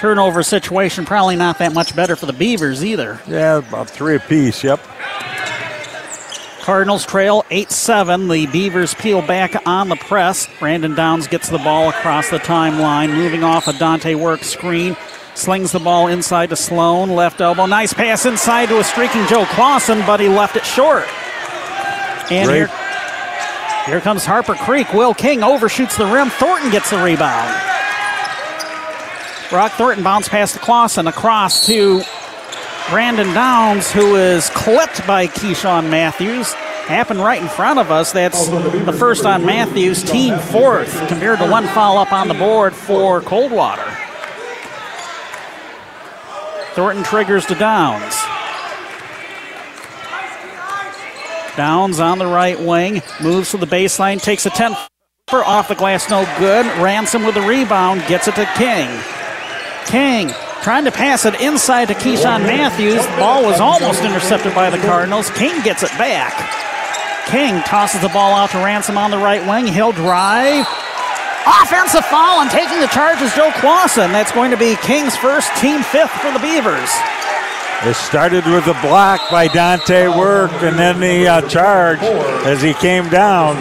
[0.00, 3.20] Turnover situation, probably not that much better for the Beavers either.
[3.26, 4.80] Yeah, about three apiece, yep.
[6.60, 8.28] Cardinals trail 8 7.
[8.28, 10.48] The Beavers peel back on the press.
[10.58, 14.96] Brandon Downs gets the ball across the timeline, moving off a Dante Work screen.
[15.34, 17.10] Slings the ball inside to Sloan.
[17.10, 17.66] Left elbow.
[17.66, 21.06] Nice pass inside to a streaking Joe Clausen, but he left it short.
[22.30, 22.70] And here,
[23.86, 24.92] here comes Harper Creek.
[24.94, 26.30] Will King overshoots the rim.
[26.30, 27.52] Thornton gets the rebound.
[29.50, 32.02] Brock Thornton bounce past the Clausen across to
[32.90, 36.52] Brandon Downs, who is clipped by Keyshawn Matthews.
[36.84, 38.12] Happened right in front of us.
[38.12, 42.74] That's the first on Matthews, team fourth, compared to one foul up on the board
[42.74, 44.03] for Coldwater.
[46.74, 48.14] Thornton triggers to Downs.
[51.56, 54.76] Downs on the right wing, moves to the baseline, takes a 10
[55.28, 56.66] for off the glass, no good.
[56.82, 58.90] Ransom with the rebound, gets it to King.
[59.86, 63.06] King trying to pass it inside to Keyshawn Matthews.
[63.06, 65.30] The ball was almost intercepted by the Cardinals.
[65.30, 66.32] King gets it back.
[67.28, 69.66] King tosses the ball out to Ransom on the right wing.
[69.66, 70.66] He'll drive,
[71.46, 74.12] Offensive foul and taking the charge is Joe Clausen.
[74.12, 76.90] That's going to be King's first, team fifth for the Beavers.
[77.82, 82.72] It started with a block by Dante Work and then the uh, charge as he
[82.72, 83.56] came down.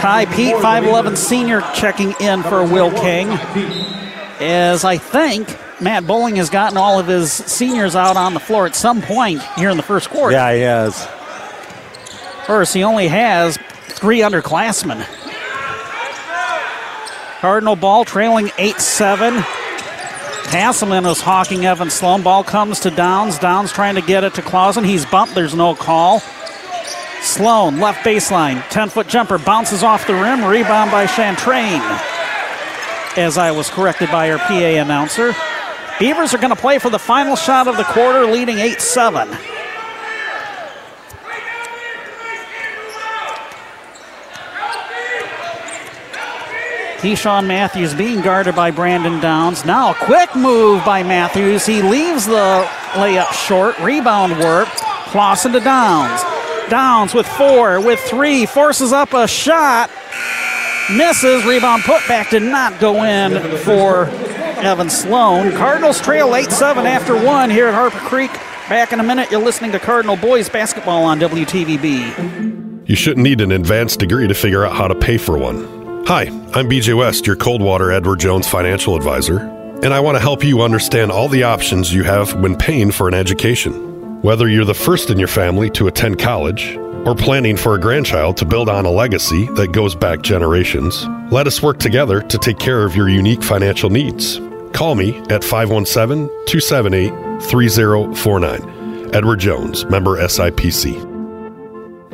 [0.00, 3.28] Ty Pete, 5'11 senior, checking in for Will King.
[4.38, 5.48] as I think
[5.80, 9.42] Matt Bowling has gotten all of his seniors out on the floor at some point
[9.56, 10.32] here in the first quarter.
[10.32, 11.08] Yeah, he has.
[12.46, 13.58] First, he only has
[13.98, 15.04] three underclassmen.
[17.40, 19.42] Cardinal ball trailing 8 7.
[20.44, 22.22] Castleman is hawking Evan Sloan.
[22.22, 23.38] Ball comes to Downs.
[23.38, 24.82] Downs trying to get it to Clausen.
[24.82, 25.34] He's bumped.
[25.34, 26.20] There's no call.
[27.20, 28.66] Sloan, left baseline.
[28.70, 30.44] 10 foot jumper bounces off the rim.
[30.44, 31.80] Rebound by Chantrain.
[33.16, 35.34] As I was corrected by our PA announcer.
[35.98, 39.57] Beavers are going to play for the final shot of the quarter, leading 8 7.
[46.98, 49.64] Keyshawn Matthews being guarded by Brandon Downs.
[49.64, 51.64] Now a quick move by Matthews.
[51.64, 53.78] He leaves the layup short.
[53.78, 54.66] Rebound work.
[55.06, 56.20] Clausen to Downs.
[56.68, 59.90] Downs with four, with three, forces up a shot.
[60.90, 61.44] Misses.
[61.44, 64.06] Rebound put back did not go in for
[64.58, 65.52] Evan Sloan.
[65.52, 68.32] Cardinals trail 8 7 after one here at Harper Creek.
[68.68, 72.88] Back in a minute, you're listening to Cardinal Boys Basketball on WTVB.
[72.88, 75.77] You shouldn't need an advanced degree to figure out how to pay for one.
[76.08, 79.40] Hi, I'm BJ West, your Coldwater Edward Jones financial advisor,
[79.82, 83.08] and I want to help you understand all the options you have when paying for
[83.08, 84.22] an education.
[84.22, 88.38] Whether you're the first in your family to attend college or planning for a grandchild
[88.38, 92.58] to build on a legacy that goes back generations, let us work together to take
[92.58, 94.40] care of your unique financial needs.
[94.72, 99.14] Call me at 517 278 3049.
[99.14, 101.07] Edward Jones, member SIPC.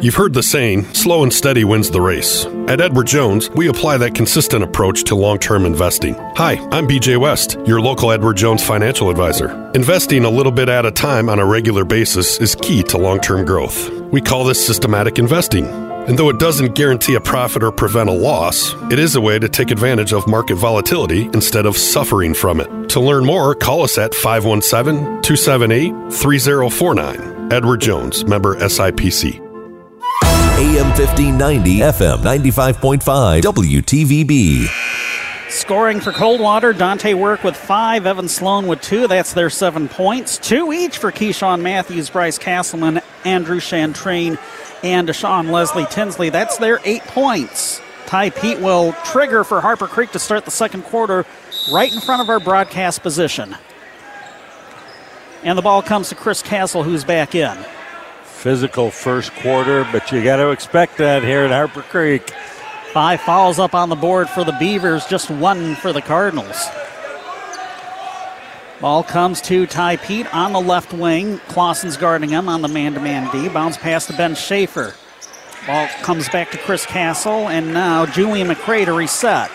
[0.01, 2.47] You've heard the saying, slow and steady wins the race.
[2.67, 6.15] At Edward Jones, we apply that consistent approach to long term investing.
[6.37, 9.71] Hi, I'm BJ West, your local Edward Jones financial advisor.
[9.75, 13.21] Investing a little bit at a time on a regular basis is key to long
[13.21, 13.89] term growth.
[14.11, 15.67] We call this systematic investing.
[15.67, 19.39] And though it doesn't guarantee a profit or prevent a loss, it is a way
[19.39, 22.89] to take advantage of market volatility instead of suffering from it.
[22.91, 27.53] To learn more, call us at 517 278 3049.
[27.53, 29.44] Edward Jones, member SIPC.
[30.57, 34.69] AM 1590, FM 95.5, WTVB.
[35.51, 39.09] Scoring for Coldwater, Dante Work with five, Evan Sloan with two.
[39.09, 40.39] That's their seven points.
[40.39, 44.39] Two each for Keyshawn Matthews, Bryce Castleman, Andrew Chantrain,
[44.85, 46.29] and Deshaun Leslie Tinsley.
[46.29, 47.81] That's their eight points.
[48.07, 51.27] Ty Pete will trigger for Harper Creek to start the second quarter
[51.73, 53.57] right in front of our broadcast position.
[55.43, 57.59] And the ball comes to Chris Castle, who's back in
[58.45, 62.29] physical first quarter, but you got to expect that here at Harper Creek.
[62.93, 66.67] Five fouls up on the board for the Beavers, just one for the Cardinals.
[68.83, 71.39] Ball comes to Ty Pete on the left wing.
[71.49, 73.49] Clausen's guarding him on the man to man D.
[73.49, 74.95] Bounce pass to Ben Schaefer.
[75.67, 79.51] Ball comes back to Chris Castle, and now Julian McCray to reset.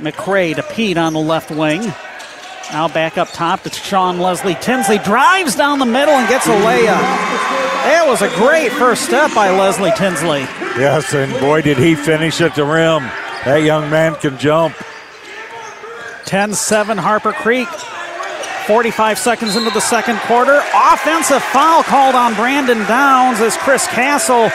[0.00, 1.94] McCray to Pete on the left wing.
[2.72, 4.98] Now back up top to Sean Leslie Tinsley.
[4.98, 7.00] Drives down the middle and gets a layup.
[7.86, 10.40] That was a great first step by Leslie Tinsley.
[10.76, 13.02] Yes, and boy, did he finish at the rim.
[13.44, 14.74] That young man can jump.
[16.24, 17.68] 10 7 Harper Creek.
[18.66, 20.60] 45 seconds into the second quarter.
[20.74, 24.50] Offensive foul called on Brandon Downs as Chris Castle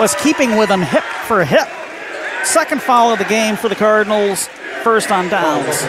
[0.00, 1.68] was keeping with him hip for hip.
[2.42, 4.48] Second foul of the game for the Cardinals
[4.80, 5.82] first on downs.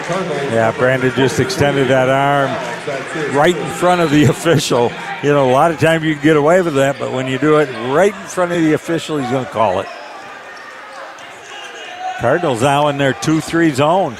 [0.52, 2.50] Yeah, Brandon just extended that arm
[3.36, 4.90] right in front of the official.
[5.22, 7.38] You know, a lot of times you can get away with that, but when you
[7.38, 9.86] do it right in front of the official, he's going to call it.
[12.20, 14.16] Cardinals now in their 2 3 zone.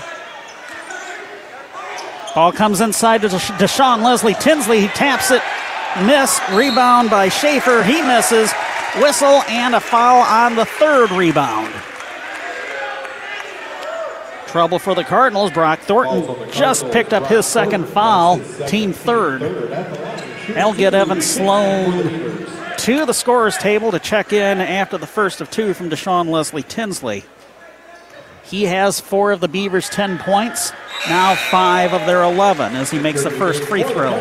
[2.34, 4.80] Ball comes inside to Deshaun Leslie Tinsley.
[4.80, 5.42] He taps it,
[6.06, 6.40] miss.
[6.50, 7.82] Rebound by Schaefer.
[7.82, 8.50] He misses.
[8.96, 11.72] Whistle and a foul on the third rebound.
[14.52, 15.50] Trouble for the Cardinals.
[15.50, 19.40] Brock Thornton just picked up his second foul, team third.
[20.48, 22.46] They'll get Evan Sloan
[22.76, 26.64] to the scorer's table to check in after the first of two from Deshaun Leslie
[26.64, 27.24] Tinsley.
[28.44, 30.70] He has four of the Beavers' 10 points,
[31.08, 34.12] now five of their 11 as he makes the first free throw.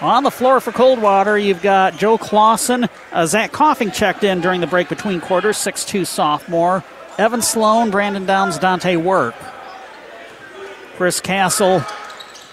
[0.00, 2.88] On the floor for Coldwater, you've got Joe Clausen.
[3.12, 6.82] Uh, Zach Coughing checked in during the break between quarters, 6'2 sophomore.
[7.20, 9.34] Evan Sloan, Brandon Downs, Dante Work.
[10.96, 11.84] Chris Castle,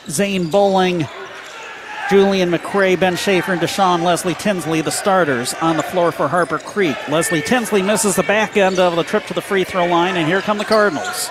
[0.09, 1.07] Zane Bowling,
[2.09, 6.59] Julian McCray, Ben Schaefer, and Deshaun Leslie Tinsley, the starters on the floor for Harper
[6.59, 6.97] Creek.
[7.07, 10.27] Leslie Tinsley misses the back end of the trip to the free throw line, and
[10.27, 11.29] here come the Cardinals.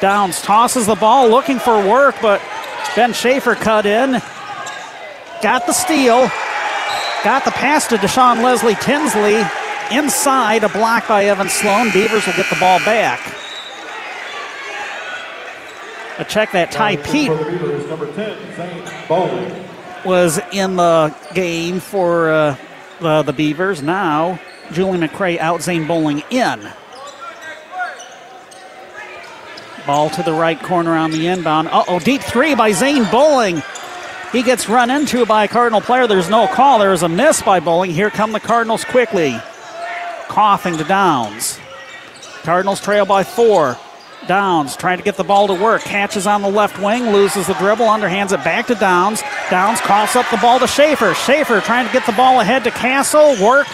[0.00, 2.40] Downs tosses the ball looking for work, but
[2.94, 4.12] Ben Schaefer cut in.
[5.42, 6.30] Got the steal.
[7.24, 9.42] Got the pass to Deshaun Leslie Tinsley
[9.96, 11.90] inside, a block by Evan Sloan.
[11.92, 13.20] Beavers will get the ball back.
[16.18, 17.30] A check that Ty Pete
[20.04, 22.56] was in the game for uh,
[23.00, 23.82] the, the Beavers.
[23.82, 24.38] Now,
[24.72, 26.68] Julian McCray out, Zane Bowling in.
[29.86, 31.68] Ball to the right corner on the inbound.
[31.68, 33.62] Uh oh, deep three by Zane Bowling.
[34.32, 36.06] He gets run into by a Cardinal player.
[36.06, 36.78] There's no call.
[36.78, 37.90] There's a miss by Bowling.
[37.90, 39.38] Here come the Cardinals quickly.
[40.32, 41.60] Coughing to Downs.
[42.42, 43.76] Cardinals trail by four.
[44.26, 45.82] Downs trying to get the ball to work.
[45.82, 49.20] Catches on the left wing, loses the dribble, underhands it back to Downs.
[49.50, 51.12] Downs coughs up the ball to Schaefer.
[51.12, 53.36] Schaefer trying to get the ball ahead to Castle.
[53.44, 53.66] Work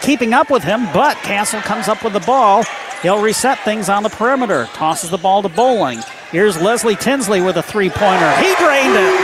[0.00, 2.62] keeping up with him, but Castle comes up with the ball.
[3.02, 4.66] He'll reset things on the perimeter.
[4.74, 5.98] Tosses the ball to Bowling.
[6.30, 8.30] Here's Leslie Tinsley with a three pointer.
[8.36, 9.20] He drained it.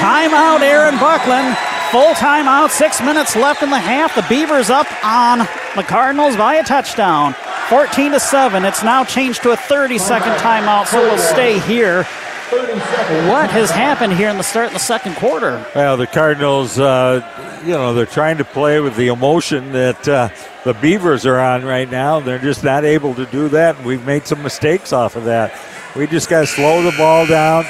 [0.00, 1.73] Timeout, Aaron Buckland.
[1.94, 4.16] Full timeout, six minutes left in the half.
[4.16, 5.38] The Beavers up on
[5.76, 7.36] the Cardinals by a touchdown.
[7.68, 8.64] 14 to 7.
[8.64, 12.02] It's now changed to a 30 second timeout, so we'll stay here.
[13.30, 15.64] What has happened here in the start of the second quarter?
[15.76, 20.30] Well, the Cardinals, uh, you know, they're trying to play with the emotion that uh,
[20.64, 22.18] the Beavers are on right now.
[22.18, 23.80] They're just not able to do that.
[23.84, 25.56] We've made some mistakes off of that.
[25.94, 27.66] We just got to slow the ball down,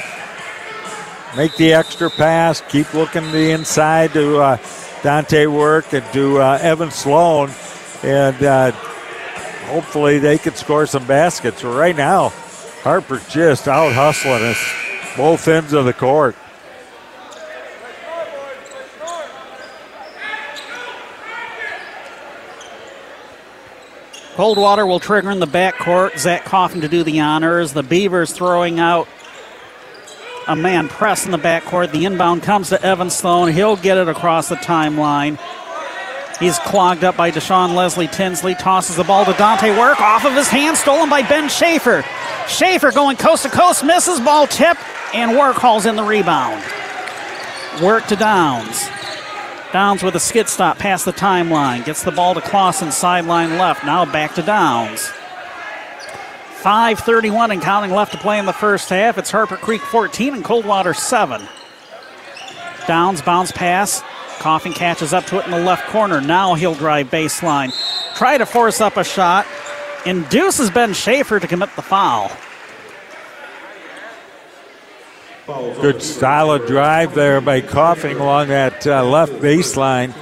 [1.35, 4.57] make the extra pass, keep looking to the inside to uh,
[5.03, 7.51] Dante Work and to uh, Evan Sloan,
[8.03, 8.71] and uh,
[9.65, 11.63] hopefully they can score some baskets.
[11.63, 12.29] Right now,
[12.83, 16.35] Harper just out hustling us both ends of the court.
[24.35, 26.19] Coldwater will trigger in the backcourt.
[26.19, 27.71] Zach Coffin to do the honors.
[27.71, 29.07] The Beavers throwing out
[30.47, 31.91] a man press in the backcourt.
[31.91, 33.51] The inbound comes to Evan Sloan.
[33.51, 35.39] He'll get it across the timeline.
[36.39, 38.55] He's clogged up by Deshaun Leslie Tinsley.
[38.55, 40.01] Tosses the ball to Dante Work.
[40.01, 42.03] Off of his hand, stolen by Ben Schaefer.
[42.47, 44.77] Schaefer going coast to coast, misses ball tip,
[45.15, 46.61] and Work hauls in the rebound.
[47.81, 48.87] Work to Downs.
[49.71, 51.83] Downs with a skid stop past the timeline.
[51.85, 53.85] Gets the ball to Clausen, sideline left.
[53.85, 55.11] Now back to Downs.
[56.65, 59.19] 5.31 and counting left to play in the first half.
[59.19, 61.47] It's Harper Creek 14 and Coldwater 7.
[62.87, 64.01] Downs bounce pass.
[64.39, 66.21] Coffin catches up to it in the left corner.
[66.21, 67.71] Now he'll drive baseline.
[68.15, 69.45] Try to force up a shot.
[70.07, 72.31] Induces Ben Schaefer to commit the foul.
[75.45, 80.15] Good solid drive there by Coffin along that uh, left baseline.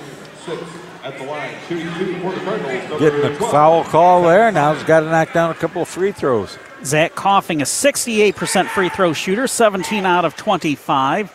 [2.98, 4.50] Getting a foul call there.
[4.54, 6.58] Now he's got to knock down a couple of free throws.
[6.86, 11.32] Zach Coffin, a 68% free throw shooter, 17 out of 25.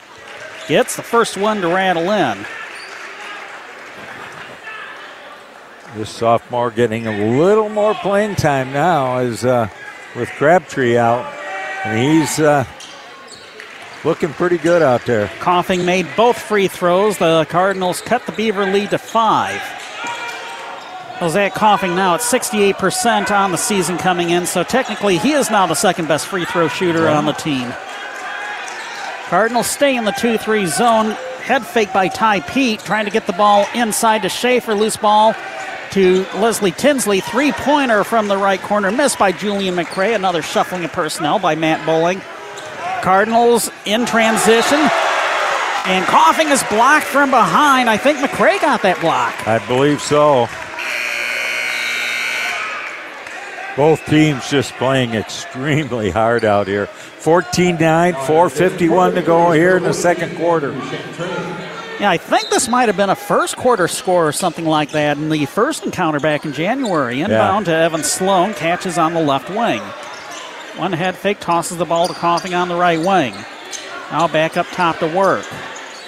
[0.68, 2.46] Gets the first one to rattle in.
[5.96, 9.68] This sophomore getting a little more playing time now as uh,
[10.16, 11.26] with Crabtree out.
[11.84, 12.64] And he's uh,
[14.04, 15.28] looking pretty good out there.
[15.40, 17.18] Coffin made both free throws.
[17.18, 19.60] The Cardinals cut the Beaver lead to five.
[21.18, 25.66] Jose Coffin now at 68% on the season coming in, so technically he is now
[25.66, 27.18] the second best free throw shooter yeah.
[27.18, 27.72] on the team.
[29.28, 31.10] Cardinals stay in the 2 3 zone.
[31.42, 34.74] Head fake by Ty Pete, trying to get the ball inside to Schaefer.
[34.74, 35.34] Loose ball
[35.90, 37.20] to Leslie Tinsley.
[37.20, 40.14] Three pointer from the right corner, missed by Julian McCray.
[40.14, 42.22] Another shuffling of personnel by Matt Bowling.
[43.02, 44.78] Cardinals in transition.
[45.86, 47.88] And Coffin is blocked from behind.
[47.88, 49.46] I think McCray got that block.
[49.46, 50.46] I believe so.
[53.76, 56.86] Both teams just playing extremely hard out here.
[56.86, 60.72] 14 9, 451 to go here in the second quarter.
[62.00, 65.16] Yeah, I think this might have been a first quarter score or something like that
[65.16, 67.20] in the first encounter back in January.
[67.20, 67.72] Inbound yeah.
[67.72, 69.80] to Evan Sloan, catches on the left wing.
[70.78, 73.34] One head fake tosses the ball to Coffin on the right wing.
[74.12, 75.44] Now back up top to Work.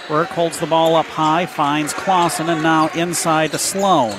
[0.08, 4.16] Work holds the ball up high, finds Clausen, and now inside to Sloan.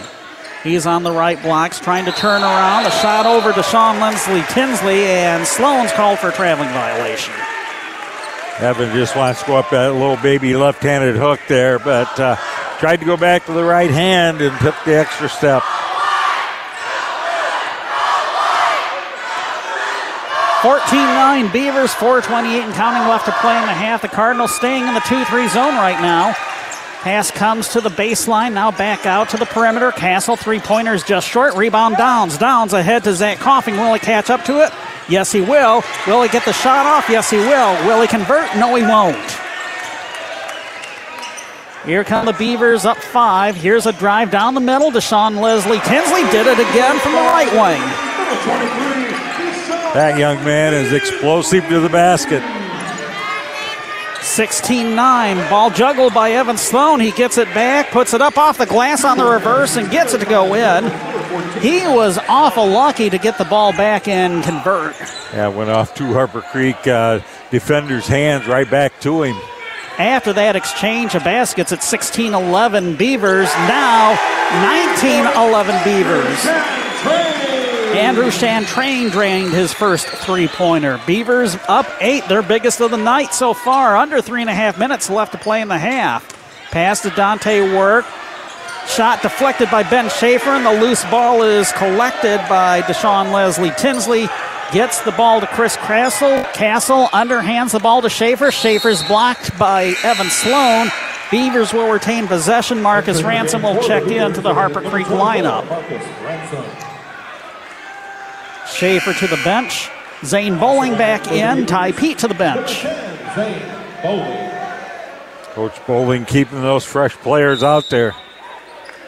[0.62, 2.86] He's on the right blocks, trying to turn around.
[2.86, 7.34] A shot over Deshaun Leslie Tinsley, and Sloan's called for a traveling violation.
[8.60, 12.36] Evan just wants to go up that little baby left handed hook there, but uh,
[12.78, 15.64] tried to go back to the right hand and took the extra step.
[20.62, 24.04] Fourteen nine Beavers, 428 and counting left to play in the half.
[24.04, 26.36] The Cardinals staying in the 2 3 zone right now.
[27.02, 29.92] Pass comes to the baseline, now back out to the perimeter.
[29.92, 31.56] Castle, three pointers just short.
[31.56, 32.38] Rebound Downs.
[32.38, 33.74] Downs ahead to Zach Coffin.
[33.76, 34.72] Will he catch up to it?
[35.10, 35.82] Yes, he will.
[36.06, 37.10] Will he get the shot off?
[37.10, 37.74] Yes, he will.
[37.88, 38.56] Will he convert?
[38.56, 39.18] No, he won't.
[41.86, 43.56] Here come the Beavers up five.
[43.56, 44.92] Here's a drive down the middle.
[44.92, 49.01] Deshaun Leslie Tinsley did it again from the right wing.
[49.94, 52.42] That young man is explosive to the basket.
[54.24, 55.50] 16 9.
[55.50, 57.02] Ball juggled by Evan Sloan.
[57.02, 60.14] He gets it back, puts it up off the glass on the reverse, and gets
[60.14, 60.86] it to go in.
[61.60, 64.96] He was awful lucky to get the ball back and convert.
[65.34, 67.20] Yeah, went off to Harper Creek uh,
[67.50, 69.36] defender's hands right back to him.
[69.98, 74.18] After that exchange of baskets at 16 11 Beavers, now
[75.04, 76.81] 19 11 Beavers.
[77.94, 81.00] Andrew Chantrain drained his first three pointer.
[81.06, 83.98] Beavers up eight, their biggest of the night so far.
[83.98, 86.26] Under three and a half minutes left to play in the half.
[86.72, 88.06] Pass to Dante Work.
[88.88, 94.28] Shot deflected by Ben Schaefer, and the loose ball is collected by Deshaun Leslie Tinsley.
[94.72, 96.44] Gets the ball to Chris Castle.
[96.54, 98.52] Castle underhands the ball to Schaefer.
[98.52, 100.88] Schaefer's blocked by Evan Sloan.
[101.30, 102.82] Beavers will retain possession.
[102.82, 105.68] Marcus Ransom will check into the Harper Creek lineup.
[108.72, 109.90] Schaefer to the bench.
[110.24, 111.66] Zane Bowling back in.
[111.66, 112.84] Ty Pete to the bench.
[115.54, 118.14] Coach Bowling keeping those fresh players out there.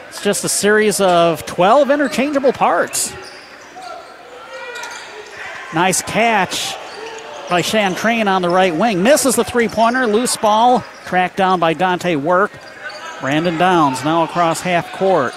[0.08, 3.12] It's just a series of 12 interchangeable parts.
[5.74, 6.76] Nice catch
[7.48, 9.02] by Chantrain on the right wing.
[9.02, 10.06] Misses the three pointer.
[10.06, 10.84] Loose ball.
[11.04, 12.52] Tracked down by Dante Work.
[13.20, 15.34] Brandon Downs now across half court.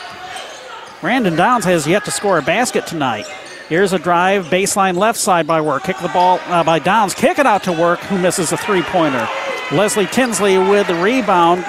[1.02, 3.26] Brandon Downs has yet to score a basket tonight.
[3.70, 5.84] Here's a drive, baseline left side by Work.
[5.84, 7.14] Kick the ball uh, by Downs.
[7.14, 9.28] Kick it out to Work, who misses a three pointer.
[9.74, 11.66] Leslie Tinsley with the rebound.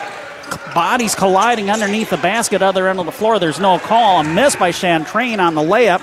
[0.74, 3.40] Bodies colliding underneath the basket, other end of the floor.
[3.40, 4.20] There's no call.
[4.20, 5.98] A miss by Chantrain on the layup.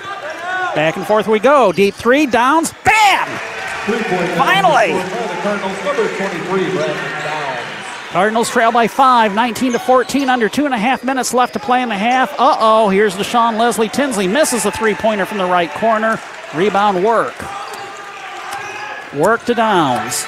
[0.74, 1.72] Back and forth we go.
[1.72, 3.26] Deep three, Downs, bam!
[4.36, 4.92] Finally!
[8.16, 11.58] Cardinals trail by five, 19 to 14, under two and a half minutes left to
[11.58, 12.32] play in the half.
[12.40, 14.26] Uh oh, here's Deshaun Leslie Tinsley.
[14.26, 16.18] Misses a three pointer from the right corner.
[16.54, 17.34] Rebound work.
[19.12, 20.24] Work to Downs.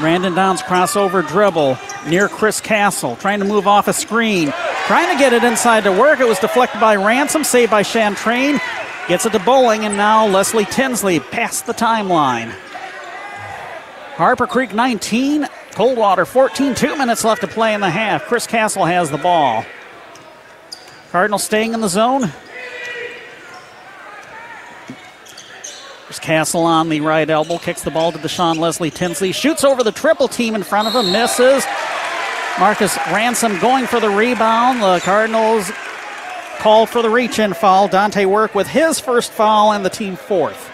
[0.00, 1.78] Brandon Downs crossover dribble
[2.08, 4.52] near Chris Castle, trying to move off a screen.
[4.88, 6.18] Trying to get it inside to work.
[6.18, 8.58] It was deflected by Ransom, saved by Chantrain.
[9.06, 12.52] Gets it to Bowling, and now Leslie Tinsley past the timeline.
[14.16, 15.46] Harper Creek 19,
[15.76, 18.24] Coldwater 14, two minutes left to play in the half.
[18.24, 19.62] Chris Castle has the ball.
[21.12, 22.32] Cardinals staying in the zone.
[26.04, 29.84] There's Castle on the right elbow, kicks the ball to Deshaun Leslie Tinsley, shoots over
[29.84, 31.62] the triple team in front of him, misses.
[32.58, 34.80] Marcus Ransom going for the rebound.
[34.80, 35.70] The Cardinals
[36.56, 37.86] call for the reach in foul.
[37.86, 40.70] Dante Work with his first foul and the team fourth.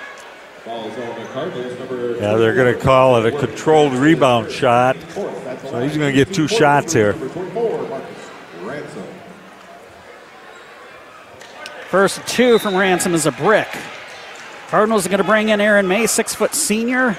[2.20, 4.96] Yeah, they're going to call it a controlled rebound shot.
[5.14, 7.14] So he's going to get two shots here.
[11.88, 13.68] First two from Ransom is a brick.
[14.68, 17.16] Cardinals are going to bring in Aaron May, six foot senior.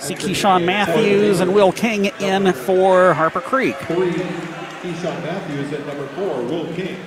[0.00, 3.76] See Keyshawn Matthews and Will King in for Harper Creek.
[3.76, 6.98] Three, Keyshawn Matthews at number four, Will King.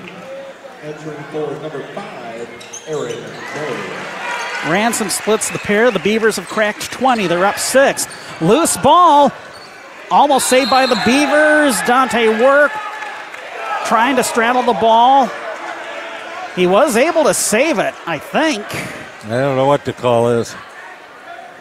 [0.84, 2.48] Entering for number five,
[2.88, 4.23] Aaron May.
[4.70, 5.92] Ransom splits the pair.
[5.92, 7.28] The Beavers have cracked 20.
[7.28, 8.08] They're up six.
[8.42, 9.32] Loose ball.
[10.12, 11.80] Almost saved by the Beavers.
[11.88, 12.72] Dante Work
[13.86, 15.30] trying to straddle the ball.
[16.56, 18.64] He was able to save it, I think.
[19.26, 20.56] I don't know what to call this.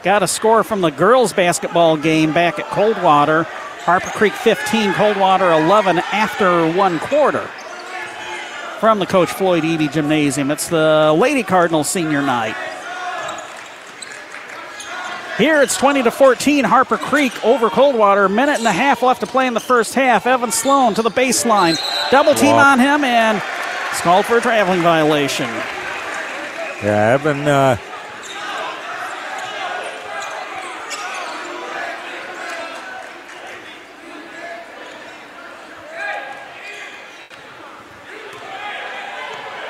[0.03, 3.44] Got a score from the girls' basketball game back at Coldwater.
[3.84, 7.48] Harper Creek 15, Coldwater 11 after one quarter.
[8.80, 10.50] From the Coach Floyd Eby Gymnasium.
[10.50, 12.57] It's the Lady Cardinals senior night.
[15.39, 18.28] Here it's 20 to 14, Harper Creek over Coldwater.
[18.28, 20.27] Minute and a half left to play in the first half.
[20.27, 21.78] Evan Sloan to the baseline.
[22.11, 23.43] Double team on him and
[23.90, 25.48] it's called for a traveling violation.
[26.82, 27.48] Yeah, Evan.
[27.48, 27.77] Uh,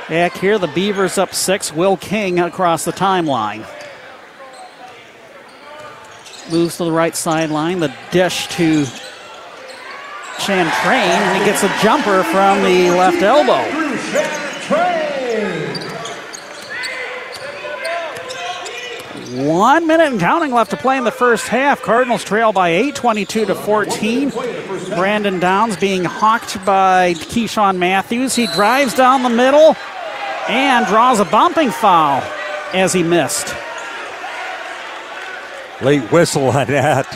[0.08, 1.72] Back here, the Beavers up six.
[1.72, 3.64] Will King across the timeline.
[6.50, 7.80] Moves to the right sideline.
[7.80, 8.84] The dish to
[10.38, 10.86] Chantrain.
[10.86, 13.62] And he gets a jumper from the left elbow.
[19.32, 21.80] One minute and counting left to play in the first half.
[21.80, 24.30] Cardinals trail by 8, 22 to 14.
[24.90, 28.34] Brandon Downs being hawked by Keyshawn Matthews.
[28.34, 29.74] He drives down the middle
[30.48, 32.22] and draws a bumping foul
[32.74, 33.54] as he missed.
[35.82, 37.06] Late whistle on that.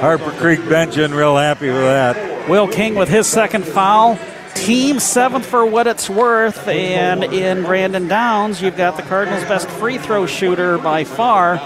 [0.00, 2.48] Harper Creek Benjamin real happy with that.
[2.48, 4.18] Will King with his second foul.
[4.54, 6.66] Team seventh for what it's worth.
[6.66, 11.58] And in Brandon Downs, you've got the Cardinals' best free throw shooter by far.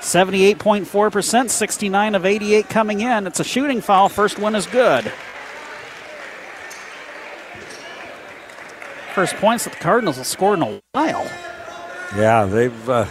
[0.00, 3.26] 78.4%, 69 of 88 coming in.
[3.26, 4.08] It's a shooting foul.
[4.08, 5.12] First one is good.
[9.14, 11.30] First points that the Cardinals have scored in a while.
[12.16, 13.06] Yeah, they've uh,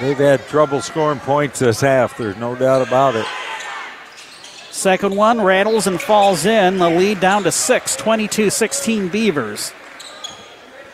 [0.00, 2.16] they've had trouble scoring points this half.
[2.16, 3.26] There's no doubt about it.
[4.70, 6.78] Second one rattles and falls in.
[6.78, 9.72] The lead down to six, 22 16 Beavers.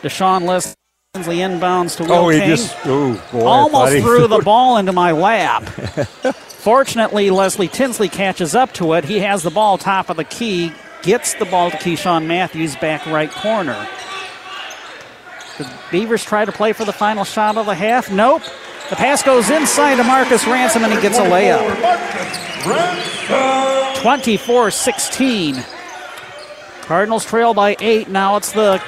[0.01, 0.75] Deshaun Leslie
[1.37, 2.49] inbounds to Will oh, he King.
[2.49, 5.63] just oh, boy, Almost threw the ball into my lap.
[6.59, 9.05] Fortunately, Leslie Tinsley catches up to it.
[9.05, 13.05] He has the ball top of the key, gets the ball to Keyshawn Matthews, back
[13.05, 13.87] right corner.
[15.59, 18.09] The Beavers try to play for the final shot of the half.
[18.09, 18.43] Nope.
[18.89, 21.67] The pass goes inside to Marcus Ransom, and he gets a layup.
[24.01, 25.63] 24 16.
[26.83, 28.07] Cardinals trail by eight.
[28.07, 28.81] Now it's the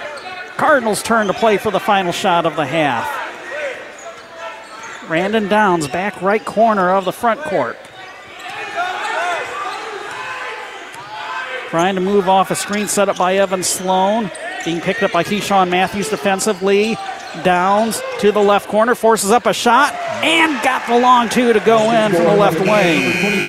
[0.56, 3.06] Cardinals' turn to play for the final shot of the half.
[5.08, 7.78] Brandon Downs, back right corner of the front court.
[11.68, 14.32] Trying to move off a screen set up by Evan Sloan.
[14.64, 16.96] Being picked up by Keyshawn Matthews defensively.
[17.44, 19.94] Downs to the left corner, forces up a shot,
[20.24, 23.48] and got the long two to go in from the left wing.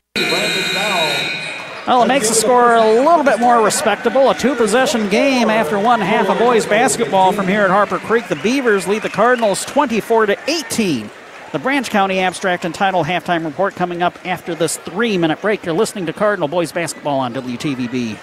[1.87, 4.31] Well, it makes the score a little bit more respectable.
[4.31, 8.29] A two possession game after one half of boys basketball from here at Harper Creek.
[8.29, 11.11] The Beavers lead the Cardinals 24 to 18.
[11.51, 15.67] The Branch County Abstract and Title halftime report coming up after this three minute break.
[15.67, 18.17] You're listening to Cardinal Boys Basketball on WTVB.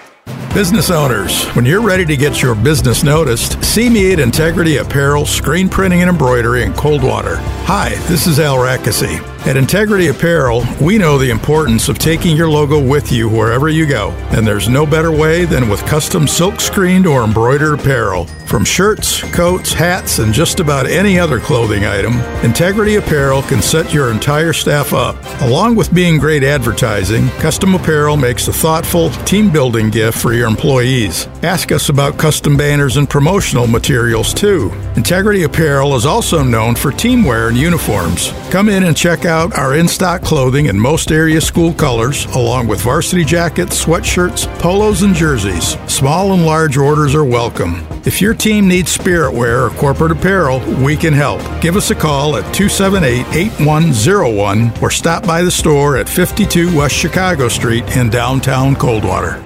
[0.54, 5.24] Business owners, when you're ready to get your business noticed, see me at Integrity Apparel,
[5.24, 7.36] Screen Printing and Embroidery in Coldwater.
[7.66, 9.24] Hi, this is Al Rackesy.
[9.46, 13.86] At Integrity Apparel, we know the importance of taking your logo with you wherever you
[13.86, 18.26] go, and there's no better way than with custom silk screened or embroidered apparel.
[18.44, 23.94] From shirts, coats, hats, and just about any other clothing item, Integrity Apparel can set
[23.94, 25.16] your entire staff up.
[25.40, 30.48] Along with being great advertising, custom apparel makes a thoughtful, team building gift for your
[30.48, 31.26] employees.
[31.42, 34.72] Ask us about custom banners and promotional materials too.
[34.96, 38.32] Integrity Apparel is also known for teamwear and uniforms.
[38.50, 42.68] Come in and check out our in stock clothing in most area school colors, along
[42.68, 45.76] with varsity jackets, sweatshirts, polos, and jerseys.
[45.86, 47.86] Small and large orders are welcome.
[48.06, 51.42] If your team needs spirit wear or corporate apparel, we can help.
[51.60, 56.94] Give us a call at 278 8101 or stop by the store at 52 West
[56.94, 59.44] Chicago Street in downtown Coldwater.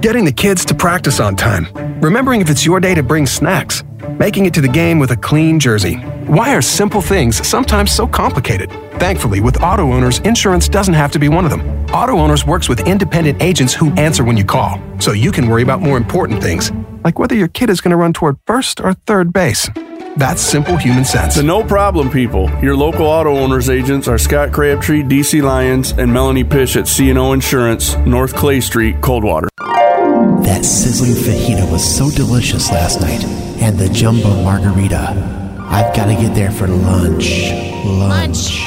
[0.00, 1.68] Getting the kids to practice on time.
[2.02, 3.82] Remembering if it's your day to bring snacks.
[4.18, 5.94] Making it to the game with a clean jersey.
[6.26, 8.70] Why are simple things sometimes so complicated?
[9.00, 11.62] Thankfully, with auto owners, insurance doesn't have to be one of them.
[11.94, 15.62] Auto owners works with independent agents who answer when you call, so you can worry
[15.62, 16.70] about more important things,
[17.02, 19.70] like whether your kid is going to run toward first or third base.
[20.18, 21.36] That's simple human sense.
[21.36, 22.50] The no problem people.
[22.62, 27.32] Your local auto owners agents are Scott Crabtree, DC Lyons, and Melanie Pish at CNO
[27.32, 29.48] Insurance, North Clay Street, Coldwater.
[30.46, 33.24] That sizzling fajita was so delicious last night.
[33.60, 35.10] And the jumbo margarita.
[35.68, 37.50] I've got to get there for lunch.
[37.84, 38.64] Lunch.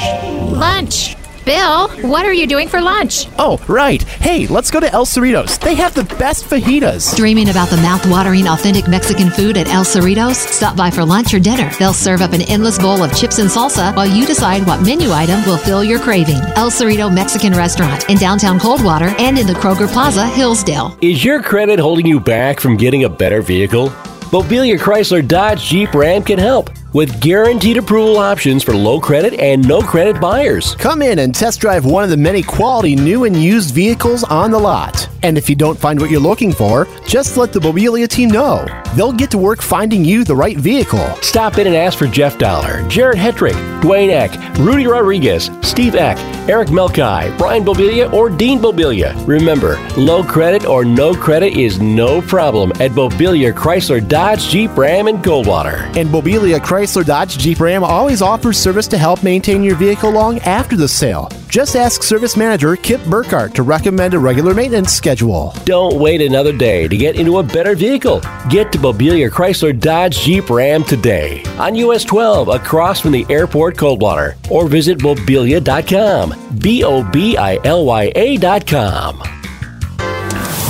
[0.52, 1.16] Lunch.
[1.50, 3.26] Bill, what are you doing for lunch?
[3.36, 4.00] Oh, right.
[4.04, 5.58] Hey, let's go to El Cerritos.
[5.58, 7.16] They have the best fajitas.
[7.16, 10.36] Dreaming about the mouth-watering authentic Mexican food at El Cerritos?
[10.36, 11.68] Stop by for lunch or dinner.
[11.76, 15.10] They'll serve up an endless bowl of chips and salsa while you decide what menu
[15.10, 16.38] item will fill your craving.
[16.54, 20.96] El Cerrito Mexican Restaurant in downtown Coldwater and in the Kroger Plaza, Hillsdale.
[21.00, 23.88] Is your credit holding you back from getting a better vehicle?
[24.30, 29.66] Bobilya Chrysler Dodge Jeep Ram can help with guaranteed approval options for low credit and
[29.66, 30.74] no credit buyers.
[30.76, 34.50] Come in and test drive one of the many quality new and used vehicles on
[34.50, 35.08] the lot.
[35.22, 38.66] And if you don't find what you're looking for, just let the Bobilya team know.
[38.96, 41.06] They'll get to work finding you the right vehicle.
[41.20, 43.52] Stop in and ask for Jeff Dollar, Jared Hetrick,
[43.82, 46.16] Dwayne Eck, Rudy Rodriguez, Steve Eck,
[46.48, 49.14] Eric Melkai, Brian Bobilya, or Dean Bobilya.
[49.26, 55.06] Remember, low credit or no credit is no problem at Bobilya Chrysler Dodge Jeep Ram
[55.06, 55.84] in Coldwater.
[55.98, 60.38] And Bobilya Chrysler Dodge Jeep Ram always offers service to help maintain your vehicle long
[60.40, 61.28] after the sale.
[61.48, 65.52] Just ask service manager Kip Burkhardt to recommend a regular maintenance schedule.
[65.64, 68.20] Don't wait another day to get into a better vehicle.
[68.48, 73.76] Get to Bobilya Chrysler Dodge Jeep Ram today on US 12 across from the airport
[73.76, 76.58] Coldwater or visit bobilya.com.
[76.58, 79.39] B O B I L Y A.com.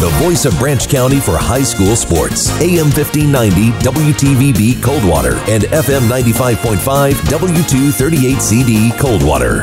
[0.00, 2.48] the voice of Branch County for high school sports.
[2.58, 9.60] AM 1590 WTVB Coldwater and FM 95.5 W238CD Coldwater.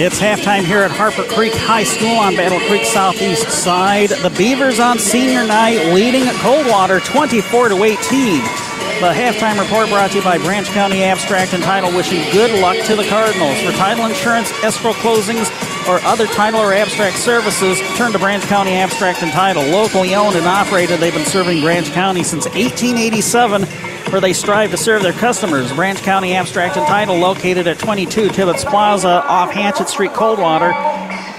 [0.00, 4.10] It's halftime here at Harper Creek High School on Battle Creek Southeast side.
[4.10, 8.67] The Beavers on senior night leading Coldwater 24 to 18.
[8.98, 12.76] The halftime report brought to you by Branch County Abstract and Title, wishing good luck
[12.86, 13.60] to the Cardinals.
[13.60, 15.46] For title insurance, escrow closings,
[15.88, 19.62] or other title or abstract services, turn to Branch County Abstract and Title.
[19.62, 23.62] Locally owned and operated, they've been serving Branch County since 1887,
[24.10, 25.72] where they strive to serve their customers.
[25.72, 30.72] Branch County Abstract and Title, located at 22 Tibbetts Plaza off Hatchet Street, Coldwater.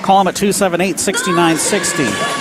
[0.02, 2.39] Call them at 278 6960.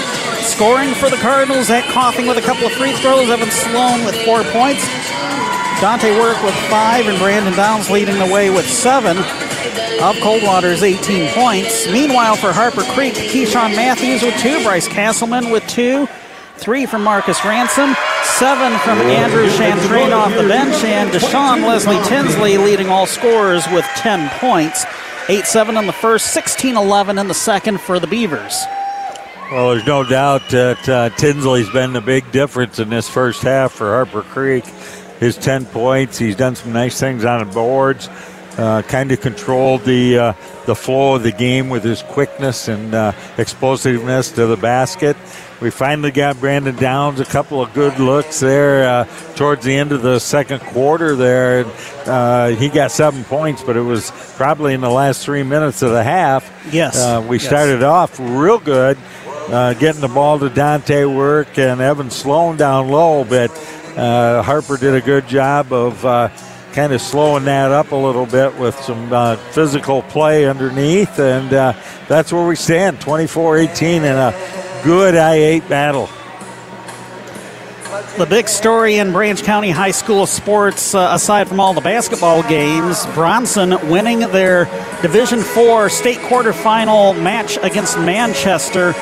[0.48, 3.28] Scoring for the Cardinals, at Coffin with a couple of free throws.
[3.28, 4.82] Evan Sloan with four points.
[5.80, 9.18] Dante Work with five, and Brandon Downs leading the way with seven
[10.00, 11.86] of Coldwater's 18 points.
[11.88, 16.08] Meanwhile, for Harper Creek, Keyshawn Matthews with two, Bryce Castleman with two,
[16.56, 17.94] three from Marcus Ransom,
[18.24, 23.84] seven from Andrew Chantrain off the bench, and Deshaun Leslie Tinsley leading all scorers with
[23.96, 24.84] 10 points.
[25.28, 28.64] 8 7 in the first, 16 11 in the second for the Beavers.
[29.50, 33.72] Well, there's no doubt that uh, Tinsley's been the big difference in this first half
[33.72, 34.66] for Harper Creek.
[35.20, 38.08] His 10 points, he's done some nice things on the boards,
[38.58, 40.32] uh, kind of controlled the uh,
[40.66, 45.16] the flow of the game with his quickness and uh, explosiveness to the basket.
[45.60, 49.04] We finally got Brandon Downs a couple of good looks there uh,
[49.34, 51.16] towards the end of the second quarter.
[51.16, 51.64] There,
[52.06, 55.90] uh, he got seven points, but it was probably in the last three minutes of
[55.90, 56.48] the half.
[56.70, 57.46] Yes, uh, we yes.
[57.46, 58.98] started off real good,
[59.48, 63.50] uh, getting the ball to Dante Work and Evan Sloan down low, but
[63.96, 66.28] uh, Harper did a good job of uh,
[66.72, 71.52] kind of slowing that up a little bit with some uh, physical play underneath, and
[71.52, 71.72] uh,
[72.08, 76.08] that's where we stand 24 18 in a good I 8 battle.
[78.18, 82.42] The big story in Branch County High School sports, uh, aside from all the basketball
[82.42, 84.66] games, Bronson winning their
[85.00, 88.92] Division Four state quarterfinal match against Manchester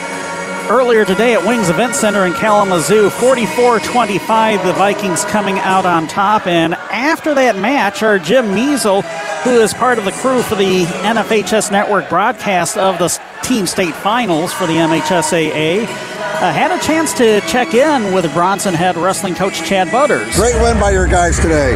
[0.68, 3.10] earlier today at Wings Event Center in Kalamazoo.
[3.10, 6.47] 44 25, the Vikings coming out on top.
[6.47, 9.02] And after that match, our Jim Measle,
[9.43, 13.09] who is part of the crew for the NFHS Network broadcast of the
[13.43, 18.74] team state finals for the MHSAA, uh, had a chance to check in with Bronson
[18.74, 20.34] head wrestling coach Chad Butters.
[20.36, 21.74] Great win by your guys today.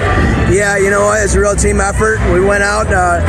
[0.53, 1.23] Yeah, you know what?
[1.23, 2.19] It's a real team effort.
[2.33, 3.21] We went out, uh,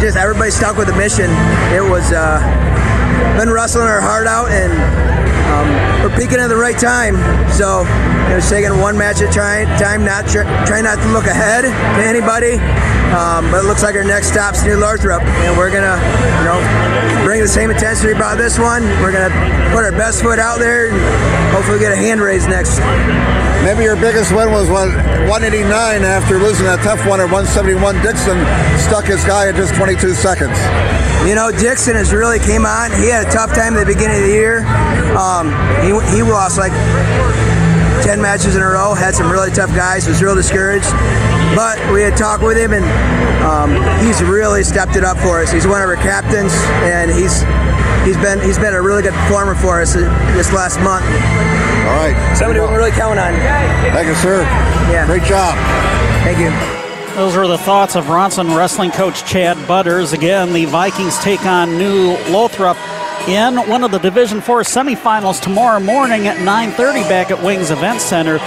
[0.00, 1.30] just everybody stuck with the mission.
[1.72, 2.12] It was.
[2.12, 2.93] Uh,
[3.36, 4.72] been wrestling our heart out, and
[5.50, 7.16] um, we're peaking at the right time.
[7.50, 7.84] So,
[8.28, 11.64] you know, taking one match at a time, not try, try not to look ahead
[11.64, 12.56] to anybody.
[13.14, 16.00] Um, but it looks like our next stop's New Lothrop, and we're gonna,
[16.40, 16.58] you know,
[17.22, 18.82] bring the same intensity about this one.
[18.98, 19.30] We're gonna
[19.70, 20.98] put our best foot out there, and
[21.54, 22.80] hopefully get a hand raise next.
[23.62, 24.88] Maybe your biggest win was what
[25.30, 25.70] 189
[26.02, 27.96] after losing that tough one at 171.
[28.02, 28.36] Dixon
[28.76, 30.58] stuck his guy at just 22 seconds.
[31.24, 32.92] You know, Dixon has really came on.
[32.92, 34.66] He had a tough time at the beginning of the year.
[35.16, 35.48] Um,
[35.80, 36.76] he, he lost like
[38.04, 40.90] 10 matches in a row, had some really tough guys, was real discouraged.
[41.56, 42.84] But we had talked with him, and
[43.40, 43.72] um,
[44.04, 45.50] he's really stepped it up for us.
[45.50, 46.52] He's one of our captains,
[46.84, 47.40] and he's
[48.04, 51.06] he's been he's been a really good performer for us this last month.
[51.88, 53.32] All right, somebody we really count on.
[53.96, 54.42] Thank you, sir.
[54.92, 55.56] Yeah, great job.
[56.28, 56.52] Thank you.
[57.16, 60.12] Those were the thoughts of Bronson wrestling coach Chad Butters.
[60.12, 62.76] Again, the Vikings take on New Lothrop
[63.28, 68.00] in one of the Division Four semifinals tomorrow morning at 9:30 back at Wings Event
[68.00, 68.38] Center.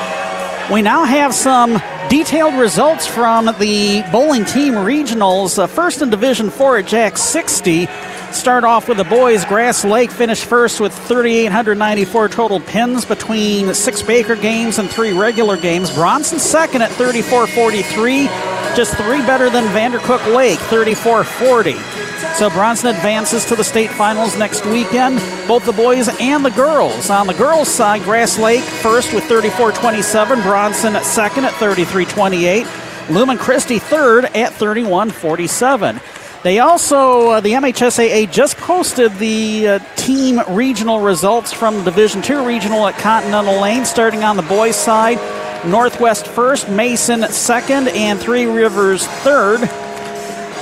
[0.71, 5.57] We now have some detailed results from the bowling team regionals.
[5.57, 7.87] Uh, first in Division Four at Jack 60.
[8.31, 9.45] Start off with the boys.
[9.45, 15.57] Grass Lake finished first with 3,894 total pins between six Baker games and three regular
[15.57, 15.91] games.
[15.93, 22.06] Bronson second at 34.43, just three better than Vandercook Lake, 34.40.
[22.35, 25.17] So Bronson advances to the state finals next weekend,
[25.47, 27.09] both the boys and the girls.
[27.09, 33.79] On the girls' side, Grass Lake first with 34-27, Bronson second at 33-28, Lumen Christi
[33.79, 36.43] third at 31-47.
[36.43, 42.21] They also, uh, the MHSAA just posted the uh, team regional results from the Division
[42.21, 45.17] Two regional at Continental Lane, starting on the boys' side.
[45.65, 49.67] Northwest first, Mason second, and Three Rivers third.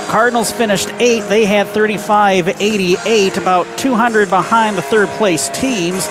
[0.08, 1.20] Cardinals finished eight.
[1.28, 6.08] They had 35 88, about 200 behind the third place teams.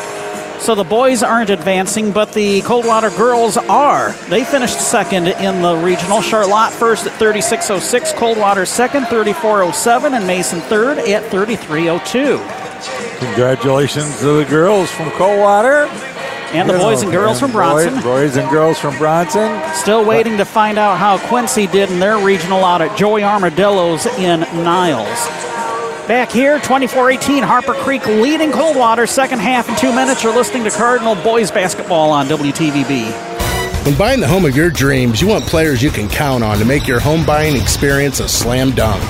[0.60, 4.14] So the boys aren't advancing, but the Coldwater girls are.
[4.30, 6.22] They finished second in the regional.
[6.22, 13.20] Charlotte first at 36.06, Coldwater second, 34.07, and Mason third at 33.02.
[13.20, 15.88] Congratulations to the girls from Coldwater.
[16.54, 17.96] And the boys and girls from Bronson.
[17.96, 19.62] Boys, boys and girls from Bronson.
[19.74, 24.06] Still waiting to find out how Quincy did in their regional out at Joey Armadillos
[24.18, 25.28] in Niles.
[26.08, 29.08] Back here, 24 18, Harper Creek leading Coldwater.
[29.08, 30.24] Second half in two minutes.
[30.24, 33.12] You're listening to Cardinal Boys Basketball on WTVB.
[33.86, 36.66] When buying the home of your dreams, you want players you can count on to
[36.66, 39.04] make your home buying experience a slam dunk.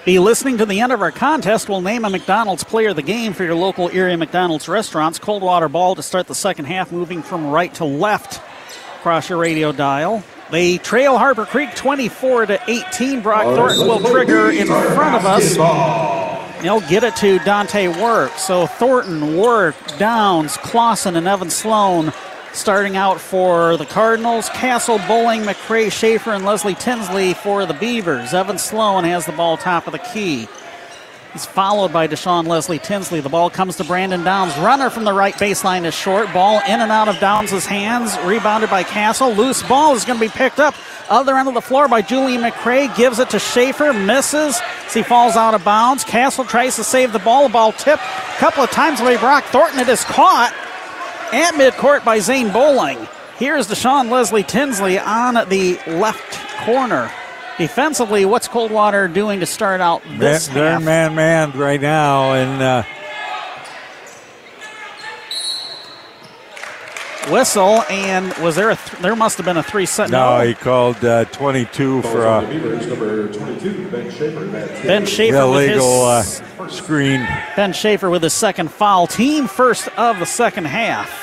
[0.04, 1.70] Be listening to the end of our contest.
[1.70, 5.18] We'll name a McDonald's player of the game for your local area McDonald's restaurants.
[5.18, 8.42] Coldwater ball to start the second half, moving from right to left
[8.98, 10.26] across your radio dial.
[10.54, 13.22] They trail Harper Creek 24 to 18.
[13.22, 15.56] Brock Thornton will trigger in front of us.
[16.62, 18.34] He'll get it to Dante Work.
[18.38, 22.14] So Thornton, Work, Downs, Clausen, and Evan Sloan
[22.54, 24.48] starting out for the Cardinals.
[24.50, 28.36] Castle, Bowling, McCray, Schaefer, and Leslie Tinsley for the Beavers.
[28.36, 30.48] Evan Sloan has the ball top of the key.
[31.34, 33.20] He's followed by Deshaun Leslie Tinsley.
[33.20, 34.56] The ball comes to Brandon Downs.
[34.60, 36.32] Runner from the right baseline is short.
[36.32, 38.16] Ball in and out of Downs' hands.
[38.24, 39.34] Rebounded by Castle.
[39.34, 40.76] Loose ball is going to be picked up.
[41.10, 42.96] Other end of the floor by Julian McCray.
[42.96, 43.94] Gives it to Schaefer.
[43.94, 44.62] Misses.
[44.86, 46.04] As he falls out of bounds.
[46.04, 47.48] Castle tries to save the ball.
[47.48, 49.80] The ball tipped a couple of times by Brock Thornton.
[49.80, 50.54] It is caught
[51.34, 53.08] at midcourt by Zane Bowling.
[53.40, 57.12] Here's Deshaun Leslie Tinsley on the left corner.
[57.58, 60.84] Defensively, what's Coldwater doing to start out this they're, half?
[60.84, 62.84] man man right now, and uh,
[67.30, 70.54] Whistle and was there a th- there must have been a three set no, he
[70.54, 74.48] called uh, 22 for a number 22, Ben Schaefer.
[74.86, 77.26] Ben Schaefer illegal uh, his, screen.
[77.56, 79.08] Ben Schaefer with his second foul.
[79.08, 81.20] Team first of the second half.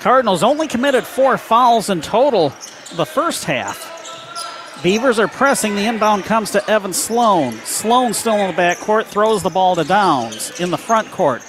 [0.00, 2.48] Cardinals only committed four fouls in total
[2.96, 3.87] the first half.
[4.82, 5.74] Beavers are pressing.
[5.74, 7.54] The inbound comes to Evan Sloan.
[7.64, 11.42] Sloan still in the backcourt, throws the ball to Downs in the front court.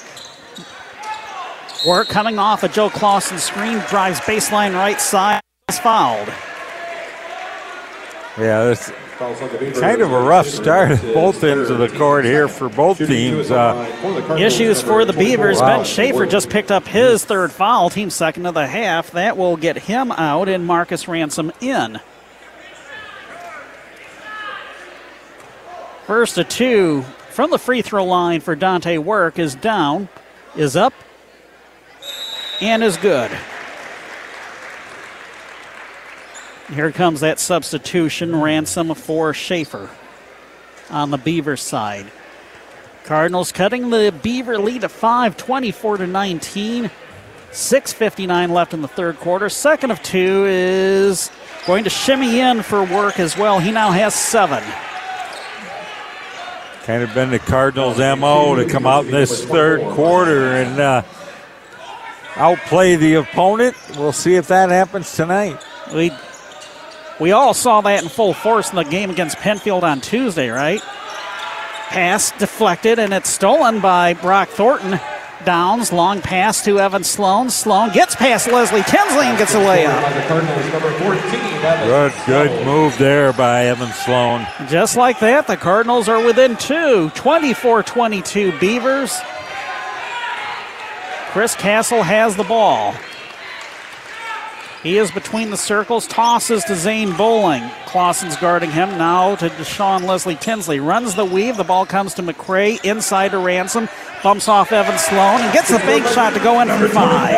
[1.87, 6.27] Work coming off a Joe Clausen screen, drives baseline right side, is fouled.
[8.37, 8.91] Yeah, that's
[9.79, 13.51] kind of a rough start at both ends of the court here for both teams.
[13.51, 15.59] Uh, Issues for the Beavers.
[15.59, 15.77] Wow.
[15.77, 19.11] Ben Schaefer just picked up his third foul, team second of the half.
[19.11, 21.99] That will get him out and Marcus Ransom in.
[26.09, 30.09] First to two from the free throw line for Dante Work is down,
[30.55, 30.91] is up,
[32.59, 33.29] and is good.
[36.73, 39.87] Here comes that substitution, Ransom for Schaefer
[40.89, 42.07] on the Beaver side.
[43.03, 46.89] Cardinals cutting the Beaver lead to 5, 24 to 19.
[47.51, 49.47] 6.59 left in the third quarter.
[49.47, 51.29] Second of two is
[51.67, 53.59] going to shimmy in for work as well.
[53.59, 54.63] He now has seven.
[56.89, 61.03] Kind of been the Cardinals' MO to come out in this third quarter and uh,
[62.35, 63.77] outplay the opponent.
[63.95, 65.63] We'll see if that happens tonight.
[65.93, 66.11] We
[67.19, 70.81] we all saw that in full force in the game against Pennfield on Tuesday, right?
[70.81, 74.99] Pass deflected and it's stolen by Brock Thornton.
[75.49, 77.49] Downs, long pass to Evan Sloan.
[77.49, 79.99] Sloan gets past Leslie Tinsley and gets a layup.
[81.87, 84.45] Good, good move there by Evan Sloan.
[84.67, 87.09] Just like that, the Cardinals are within two.
[87.15, 89.19] 24 22 Beavers.
[91.31, 92.93] Chris Castle has the ball.
[94.83, 97.69] He is between the circles, tosses to Zane Bowling.
[97.85, 100.79] Clausen's guarding him now to Deshaun Leslie Tinsley.
[100.79, 101.57] Runs the weave.
[101.57, 103.89] The ball comes to McCray inside to Ransom.
[104.23, 107.35] Bumps off Evan Sloan and gets the bank shot to go in for five.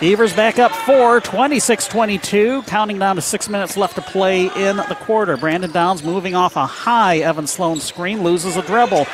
[0.00, 4.76] Beavers back up four, 26 22, counting down to six minutes left to play in
[4.76, 5.36] the quarter.
[5.36, 9.06] Brandon Downs moving off a high Evan Sloan screen, loses a dribble.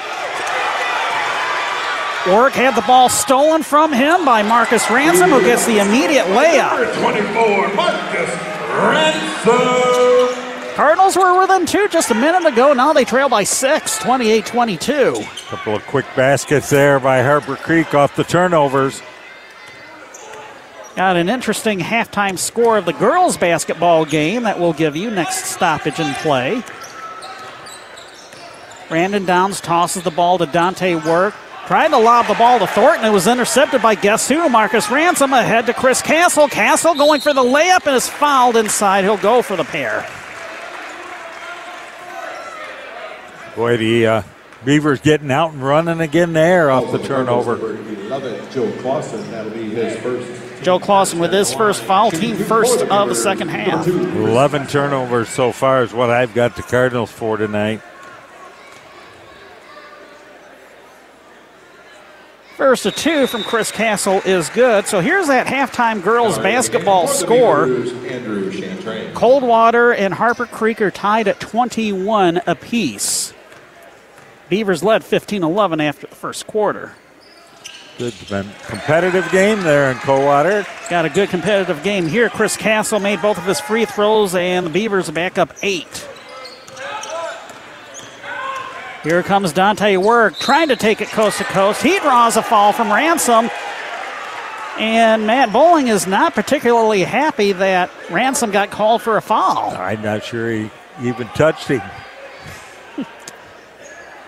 [2.27, 6.95] Warwick had the ball stolen from him by Marcus Ransom, who gets the immediate layup.
[7.01, 8.31] 24, Marcus
[8.79, 10.43] Ransom.
[10.77, 12.73] Cardinals were within two just a minute ago.
[12.75, 14.93] Now they trail by six, 28 22.
[14.93, 19.03] A Couple of quick baskets there by Harper Creek off the turnovers.
[20.95, 25.47] Got an interesting halftime score of the girls' basketball game that we'll give you next
[25.47, 26.63] stoppage in play.
[28.89, 31.35] Brandon Downs tosses the ball to Dante Work.
[31.67, 33.05] Trying to lob the ball to Thornton.
[33.05, 34.49] It was intercepted by guess who?
[34.49, 36.49] Marcus Ransom ahead to Chris Castle.
[36.49, 39.05] Castle going for the layup and is fouled inside.
[39.05, 40.07] He'll go for the pair.
[43.55, 44.23] Boy, the uh,
[44.65, 47.57] Beavers getting out and running again there off the turnover.
[48.51, 50.63] Joe Clausen, that'll be his first.
[50.63, 53.87] Joe Clausen with his first foul, team first of the second half.
[53.87, 57.83] 11 turnovers so far is what I've got the Cardinals for tonight.
[62.57, 64.87] First to two from Chris Castle is good.
[64.87, 67.67] So here's that halftime girls basketball score.
[69.15, 73.33] Coldwater and Harper Creek are tied at 21 apiece.
[74.51, 76.93] Beavers led 15 11 after the first quarter.
[77.99, 78.15] Good
[78.67, 80.67] competitive game there in Coldwater.
[80.91, 82.29] Got a good competitive game here.
[82.29, 86.09] Chris Castle made both of his free throws, and the Beavers back up eight.
[89.03, 91.83] Here comes Dante Work trying to take it coast to coast.
[91.83, 93.51] He draws a fall from Ransom.
[94.79, 99.71] And Matt Bowling is not particularly happy that Ransom got called for a foul.
[99.77, 100.71] I'm not sure he
[101.03, 101.83] even touched him.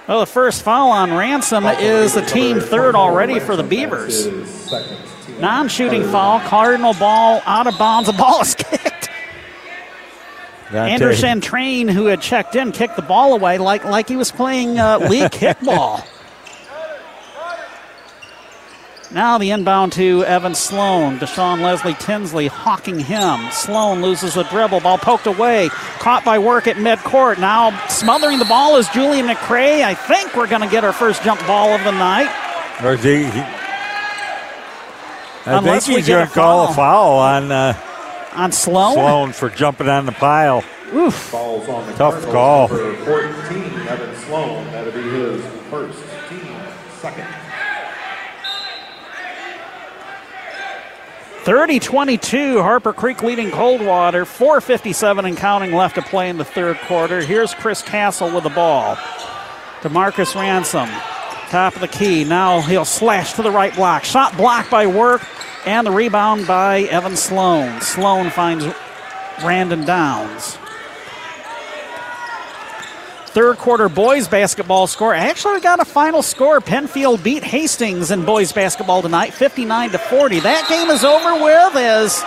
[0.06, 4.28] well, the first foul on Ransom is the team third already for the Beavers.
[5.40, 8.08] Non shooting foul, Cardinal ball out of bounds.
[8.08, 9.03] The ball is kicked.
[10.74, 14.78] Andrew Chantrain, who had checked in, kicked the ball away like, like he was playing
[14.78, 16.04] uh, league kickball.
[19.14, 21.20] Now the inbound to Evan Sloan.
[21.20, 23.48] Deshaun Leslie Tinsley hawking him.
[23.52, 24.80] Sloan loses the dribble.
[24.80, 25.68] Ball poked away.
[26.00, 27.38] Caught by work at midcourt.
[27.38, 29.84] Now smothering the ball is Julian McCray.
[29.84, 32.28] I think we're going to get our first jump ball of the night.
[32.82, 33.40] Or he, he
[35.46, 37.52] I Unless think he's going to call a foul on.
[37.52, 37.80] Uh,
[38.34, 38.94] on Sloan.
[38.94, 40.64] Sloan for jumping on the pile.
[40.92, 41.14] Oof.
[41.14, 42.68] Falls on the Tough call.
[42.68, 44.64] For 14, Evan Sloan.
[44.72, 46.56] That'll be his first team,
[47.00, 47.26] second.
[51.44, 54.24] 30 22, Harper Creek leading Coldwater.
[54.24, 57.20] 4.57 and counting left to play in the third quarter.
[57.20, 58.96] Here's Chris Castle with the ball
[59.82, 60.88] to Marcus Ransom.
[61.50, 62.24] Top of the key.
[62.24, 64.04] Now he'll slash to the right block.
[64.04, 65.22] Shot blocked by Work.
[65.66, 67.80] And the rebound by Evan Sloan.
[67.80, 68.66] Sloan finds
[69.40, 70.58] Brandon Downs.
[73.28, 75.12] Third quarter boys basketball score.
[75.12, 76.60] Actually, we got a final score.
[76.60, 80.40] Pennfield beat Hastings in boys basketball tonight, 59 to 40.
[80.40, 82.22] That game is over with as.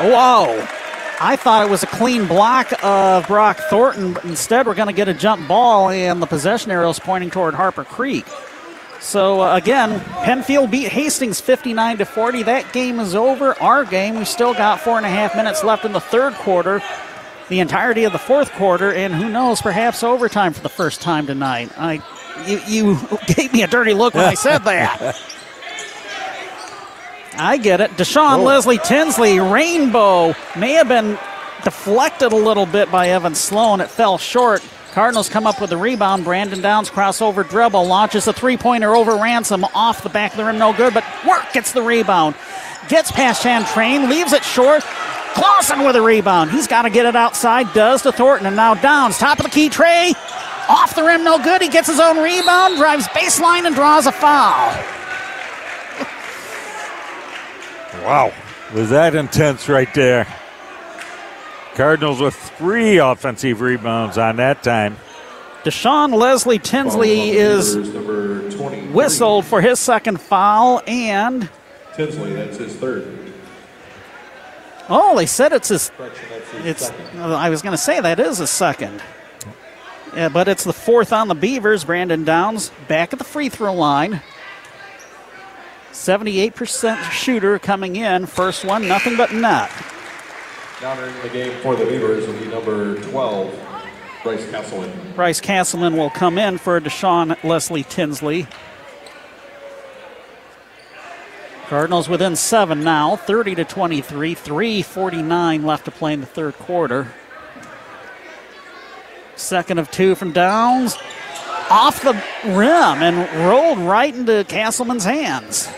[0.00, 0.77] Whoa.
[1.20, 4.92] I thought it was a clean block of Brock Thornton, but instead we're going to
[4.92, 8.24] get a jump ball, and the possession arrow is pointing toward Harper Creek.
[9.00, 12.44] So uh, again, Pennfield beat Hastings 59 to 40.
[12.44, 13.60] That game is over.
[13.60, 16.80] Our game, we still got four and a half minutes left in the third quarter,
[17.48, 21.26] the entirety of the fourth quarter, and who knows, perhaps overtime for the first time
[21.26, 21.72] tonight.
[21.76, 21.94] I,
[22.46, 25.20] you, you gave me a dirty look when I said that.
[27.38, 27.90] I get it.
[27.92, 28.42] Deshaun oh.
[28.42, 31.18] Leslie Tinsley, Rainbow, may have been
[31.64, 33.80] deflected a little bit by Evan Sloan.
[33.80, 34.62] It fell short.
[34.92, 36.24] Cardinals come up with the rebound.
[36.24, 40.44] Brandon Downs crossover dribble launches a three pointer over Ransom off the back of the
[40.44, 42.34] rim, no good, but Work gets the rebound.
[42.88, 44.82] Gets past Chantrain, leaves it short.
[45.34, 46.50] Clausen with a rebound.
[46.50, 47.72] He's got to get it outside.
[47.74, 49.18] Does to Thornton, and now Downs.
[49.18, 50.14] Top of the key, tray,
[50.68, 51.62] Off the rim, no good.
[51.62, 54.97] He gets his own rebound, drives baseline, and draws a foul.
[58.08, 58.32] Wow.
[58.74, 60.26] Was that intense right there?
[61.74, 64.96] Cardinals with three offensive rebounds on that time.
[65.62, 67.76] Deshaun Leslie Tinsley is
[68.92, 71.48] whistled for his second foul, and
[71.94, 73.32] Tinsley, that's his third.
[74.88, 75.90] Oh, they said it's his.
[76.64, 76.90] It's.
[76.90, 79.02] Uh, I was going to say that is his second.
[80.14, 81.84] Yeah, but it's the fourth on the Beavers.
[81.84, 84.22] Brandon Downs back at the free throw line.
[85.98, 88.26] 78% shooter coming in.
[88.26, 89.70] First one, nothing but net.
[90.80, 93.68] Now entering the game for the Beavers will be number 12,
[94.22, 95.12] Bryce Castleman.
[95.16, 98.46] Bryce Castleman will come in for Deshaun Leslie Tinsley.
[101.66, 107.12] Cardinals within seven now, 30 to 23, 349 left to play in the third quarter.
[109.34, 110.96] Second of two from Downs,
[111.70, 112.14] off the
[112.44, 115.68] rim and rolled right into Castleman's hands.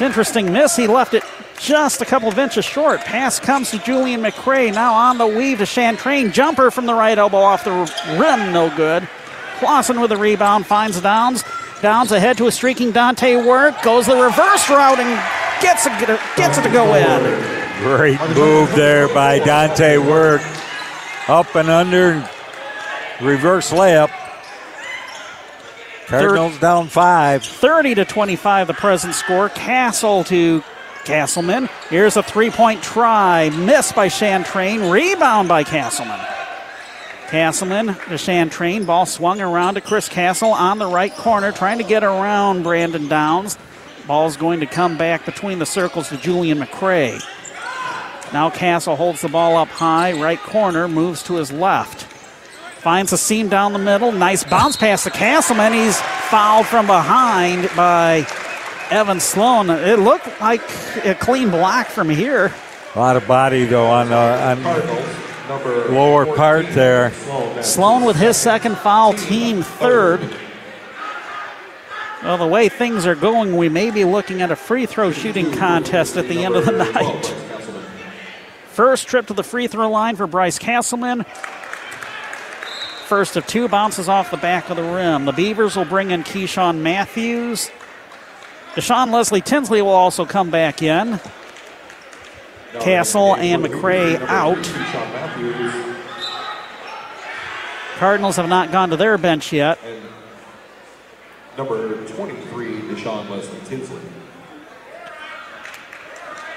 [0.00, 0.76] Interesting miss.
[0.76, 1.22] He left it
[1.58, 3.00] just a couple of inches short.
[3.00, 4.72] Pass comes to Julian McCray.
[4.72, 6.32] Now on the weave to Chantrain.
[6.32, 7.72] Jumper from the right elbow off the
[8.18, 9.06] rim, no good.
[9.58, 11.44] Clausen with the rebound finds Downs.
[11.82, 13.82] Downs ahead to a streaking Dante Work.
[13.82, 15.92] Goes the reverse route and gets it,
[16.36, 17.60] gets it to go in.
[17.82, 20.42] Great move there by Dante Work.
[21.28, 22.26] Up and under,
[23.20, 24.10] reverse layup.
[26.10, 27.44] Cardinals down five.
[27.44, 29.48] 30 to 25, the present score.
[29.48, 30.62] Castle to
[31.04, 31.68] Castleman.
[31.88, 33.50] Here's a three point try.
[33.50, 34.90] Missed by Chantrain.
[34.90, 36.18] Rebound by Castleman.
[37.28, 38.84] Castleman to Chantrain.
[38.86, 43.06] Ball swung around to Chris Castle on the right corner, trying to get around Brandon
[43.06, 43.56] Downs.
[44.08, 47.22] Ball's going to come back between the circles to Julian McCray.
[48.32, 52.09] Now Castle holds the ball up high, right corner, moves to his left.
[52.80, 54.10] Finds a seam down the middle.
[54.10, 55.74] Nice bounce pass to Castleman.
[55.74, 56.00] He's
[56.30, 58.26] fouled from behind by
[58.90, 59.68] Evan Sloan.
[59.68, 60.62] It looked like
[61.04, 62.54] a clean block from here.
[62.94, 67.12] A lot of body, though, on the on lower part there.
[67.62, 70.20] Sloan with his second foul, team third.
[72.22, 75.52] Well, the way things are going, we may be looking at a free throw shooting
[75.52, 77.26] contest at the end of the night.
[78.72, 81.26] First trip to the free throw line for Bryce Castleman
[83.10, 85.24] first of two bounces off the back of the rim.
[85.24, 87.68] The Beavers will bring in Keyshawn Matthews.
[88.74, 91.18] Deshaun Leslie Tinsley will also come back in.
[92.78, 94.62] Castle and McCray out.
[97.98, 99.80] Cardinals have not gone to their bench yet.
[101.58, 104.00] Number 23, Deshaun Leslie Tinsley.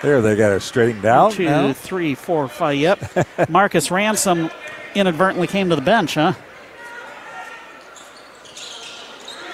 [0.03, 1.31] There, they got it straightened out.
[1.31, 1.73] Two, now.
[1.73, 2.75] three, four, five.
[2.75, 3.49] Yep.
[3.49, 4.51] Marcus Ransom
[4.95, 6.33] inadvertently came to the bench, huh?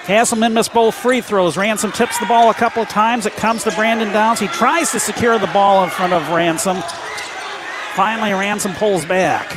[0.04, 1.56] Castleman missed both free throws.
[1.56, 3.26] Ransom tips the ball a couple of times.
[3.26, 4.40] It comes to Brandon Downs.
[4.40, 6.78] He tries to secure the ball in front of Ransom.
[7.94, 9.56] Finally, Ransom pulls back.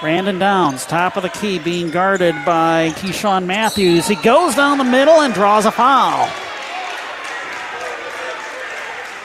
[0.00, 4.08] Brandon Downs, top of the key, being guarded by Keyshawn Matthews.
[4.08, 6.28] He goes down the middle and draws a foul.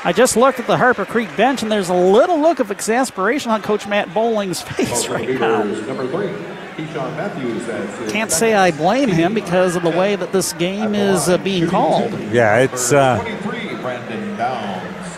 [0.07, 3.51] I just looked at the Harper Creek bench, and there's a little look of exasperation
[3.51, 5.63] on Coach Matt Bowling's face right now.
[5.63, 6.31] Number three,
[6.77, 8.09] Matthews.
[8.09, 11.67] Can't say I blame him because of the way that this game is uh, being
[11.67, 12.13] called.
[12.31, 12.93] Yeah, it's.
[12.93, 15.17] Uh, 23, Brandon Downs.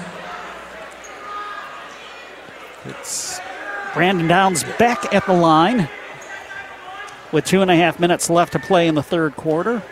[2.86, 3.40] It's.
[3.94, 5.88] Brandon Downs back at the line
[7.32, 9.84] with two and a half minutes left to play in the third quarter.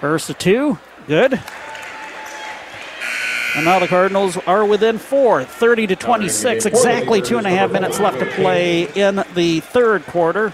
[0.00, 1.40] First to two, good.
[3.56, 6.66] And now the Cardinals are within four, 30 to 26.
[6.66, 10.52] Exactly two and a half minutes left to play in the third quarter.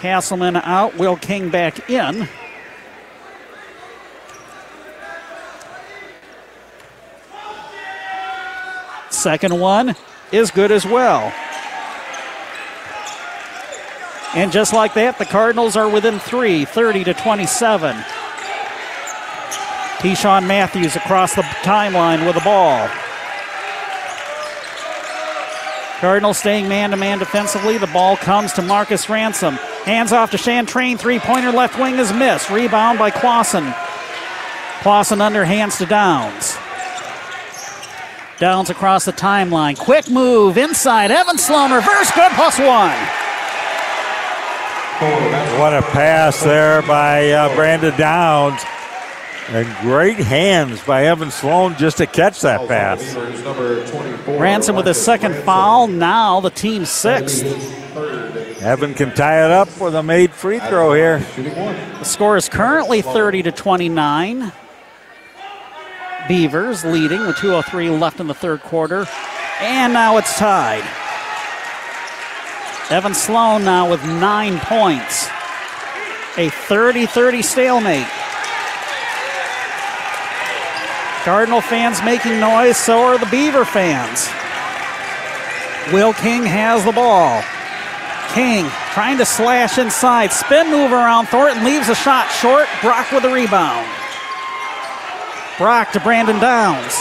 [0.00, 2.28] Castleman out, Will King back in.
[9.10, 9.94] Second one
[10.32, 11.32] is good as well.
[14.34, 17.96] And just like that, the Cardinals are within three, 30 to 27.
[20.04, 22.86] Keyshawn Matthews across the timeline with the ball.
[25.98, 27.78] Cardinals staying man to man defensively.
[27.78, 29.54] The ball comes to Marcus Ransom.
[29.86, 30.98] Hands off to Chantrain.
[30.98, 32.50] Three pointer left wing is missed.
[32.50, 33.72] Rebound by Clausen.
[34.82, 36.58] Clausen underhands to Downs.
[38.38, 39.78] Downs across the timeline.
[39.78, 41.12] Quick move inside.
[41.12, 42.92] Evan Sloan reverse good plus one.
[45.58, 48.60] What a pass there by uh, Brandon Downs.
[49.48, 53.14] And great hands by Evan Sloan just to catch that pass.
[54.26, 55.86] Ransom with his second foul.
[55.86, 57.44] Now the team sixth.
[58.62, 61.18] Evan can tie it up with a made free throw here.
[61.18, 64.50] The score is currently 30 to 29.
[66.26, 69.06] Beavers leading with 2.03 left in the third quarter.
[69.60, 70.82] And now it's tied.
[72.90, 75.28] Evan Sloan now with nine points.
[76.38, 78.06] A 30 30 stalemate.
[81.24, 84.28] Cardinal fans making noise, so are the Beaver fans.
[85.90, 87.42] Will King has the ball.
[88.34, 90.32] King trying to slash inside.
[90.32, 91.26] Spin move around.
[91.28, 92.68] Thornton leaves a shot short.
[92.82, 93.88] Brock with a rebound.
[95.56, 96.94] Brock to Brandon Downs.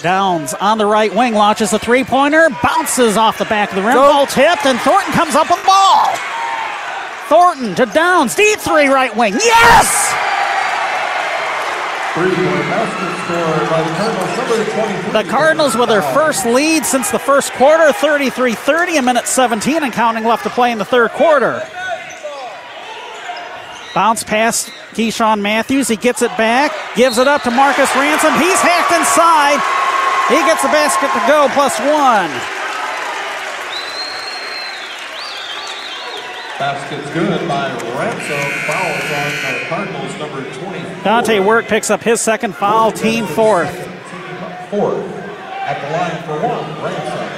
[0.00, 3.82] Downs on the right wing launches a three pointer, bounces off the back of the
[3.82, 6.06] rim, ball tipped, and Thornton comes up with the ball.
[7.28, 9.32] Thornton to Downs, deep three right wing.
[9.32, 10.33] Yes!
[15.12, 19.82] The Cardinals with their first lead since the first quarter, 33 30, a minute 17
[19.82, 21.60] and counting left to play in the third quarter.
[23.96, 25.88] Bounce pass Keyshawn Matthews.
[25.88, 28.32] He gets it back, gives it up to Marcus Ransom.
[28.38, 29.58] He's hacked inside.
[30.30, 32.30] He gets the basket to go, plus one.
[36.58, 38.50] Basket's good by Ransom.
[38.70, 40.83] Fouls on the Cardinals, number 20.
[41.04, 43.70] Dante Work picks up his second foul, team fourth.
[44.70, 45.04] Fourth.
[45.66, 47.34] At the line for one, Ransom.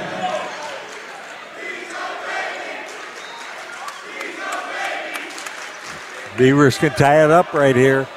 [6.37, 8.07] Beavers can tie it up right here.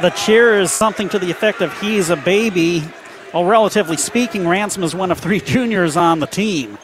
[0.00, 2.84] The cheer is something to the effect of he's a baby.
[3.34, 6.78] Well, relatively speaking, Ransom is one of three juniors on the team.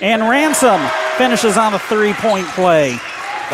[0.00, 0.80] And Ransom
[1.18, 3.00] finishes on a three point play.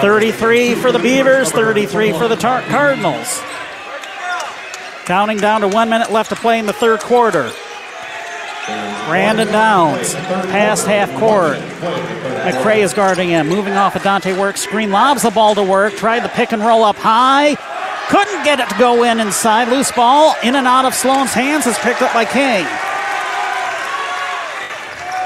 [0.00, 3.42] 33 for the Beavers, 33 for the Tar- Cardinals.
[5.04, 7.52] Counting down to one minute left to play in the third quarter.
[9.06, 11.58] Brandon Downs, past half court.
[11.58, 15.94] McCray is guarding him, moving off of Dante Work screen, lobs the ball to work,
[15.94, 17.56] tried the pick and roll up high,
[18.08, 19.68] couldn't get it to go in inside.
[19.68, 22.64] Loose ball in and out of Sloan's hands is picked up by King.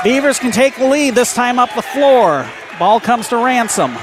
[0.02, 2.48] Beavers can take the lead, this time up the floor.
[2.78, 3.96] Ball comes to Ransom.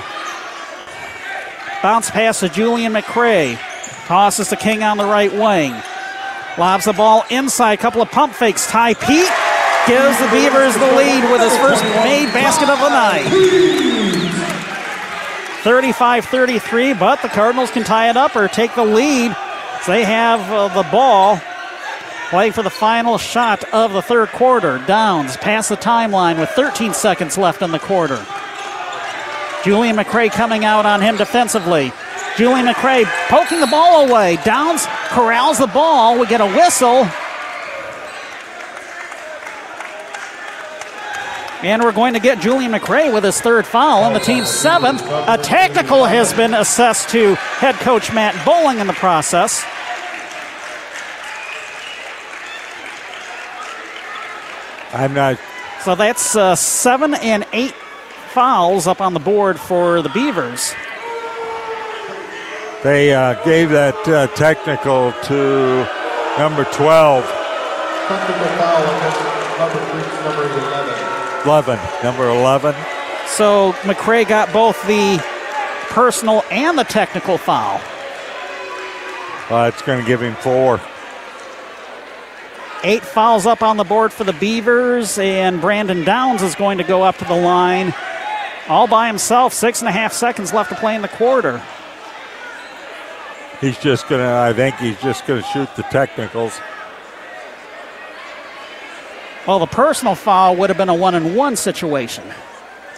[1.84, 3.60] Bounce pass to Julian McCray.
[4.08, 5.76] Tosses to King on the right wing.
[6.58, 7.80] Lobs the ball inside.
[7.80, 8.66] Couple of pump fakes.
[8.68, 9.30] Ty Pete
[9.86, 13.28] gives the Beavers the lead with his first made basket of the night.
[15.64, 19.36] 35 33, but the Cardinals can tie it up or take the lead.
[19.86, 21.38] They have uh, the ball.
[22.30, 24.82] Play for the final shot of the third quarter.
[24.88, 28.26] Downs past the timeline with 13 seconds left in the quarter.
[29.64, 31.94] Julian McCray coming out on him defensively.
[32.38, 34.38] Julian McCray poking the ball away.
[34.44, 36.20] Downs corrals the ball.
[36.20, 37.08] We get a whistle.
[41.64, 45.02] And we're going to get Julian McCray with his third foul on the team's seventh.
[45.06, 49.64] A technical has been assessed to head coach Matt Bowling in the process.
[54.94, 55.40] I'm not.
[55.84, 57.74] So that's uh, seven and eight
[58.34, 60.74] fouls up on the board for the Beavers.
[62.84, 65.88] They uh, gave that uh, technical to
[66.40, 67.24] number 12.
[67.24, 68.84] Technical foul
[69.60, 69.80] number,
[70.26, 70.44] number
[71.46, 71.78] 11.
[71.78, 72.04] 11.
[72.04, 72.76] Number 11.
[73.28, 75.24] So McCray got both the
[75.90, 77.80] personal and the technical foul.
[79.50, 80.82] Uh, it's going to give him four.
[82.84, 86.84] Eight fouls up on the board for the Beavers, and Brandon Downs is going to
[86.84, 87.94] go up to the line
[88.68, 89.54] all by himself.
[89.54, 91.62] Six and a half seconds left to play in the quarter.
[93.62, 96.60] He's just going to, I think he's just going to shoot the technicals.
[99.48, 102.24] Well, the personal foul would have been a one and one situation.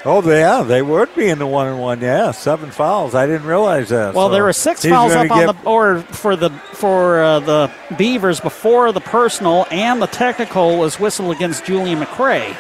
[0.08, 2.00] Oh, yeah, they would be in the one and one.
[2.00, 3.16] Yeah, seven fouls.
[3.16, 4.14] I didn't realize that.
[4.14, 7.72] Well, so there were six fouls up on the or for the for uh, the
[7.98, 12.56] Beavers before the personal and the technical was whistled against Julian McCray.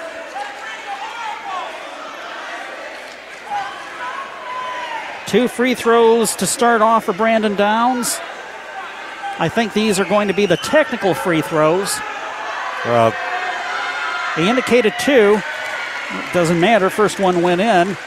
[5.35, 8.21] Two free throws to start off for Brandon Downs.
[9.37, 11.93] I think these are going to be the technical free throws.
[12.85, 13.13] Well,
[14.37, 15.41] He indicated two.
[16.31, 16.89] Doesn't matter.
[16.89, 17.97] First one went in.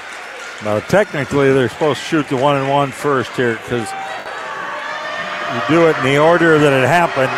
[0.65, 3.91] no, technically they're supposed to shoot the one and one first here because
[5.53, 7.29] you do it in the order that it happened.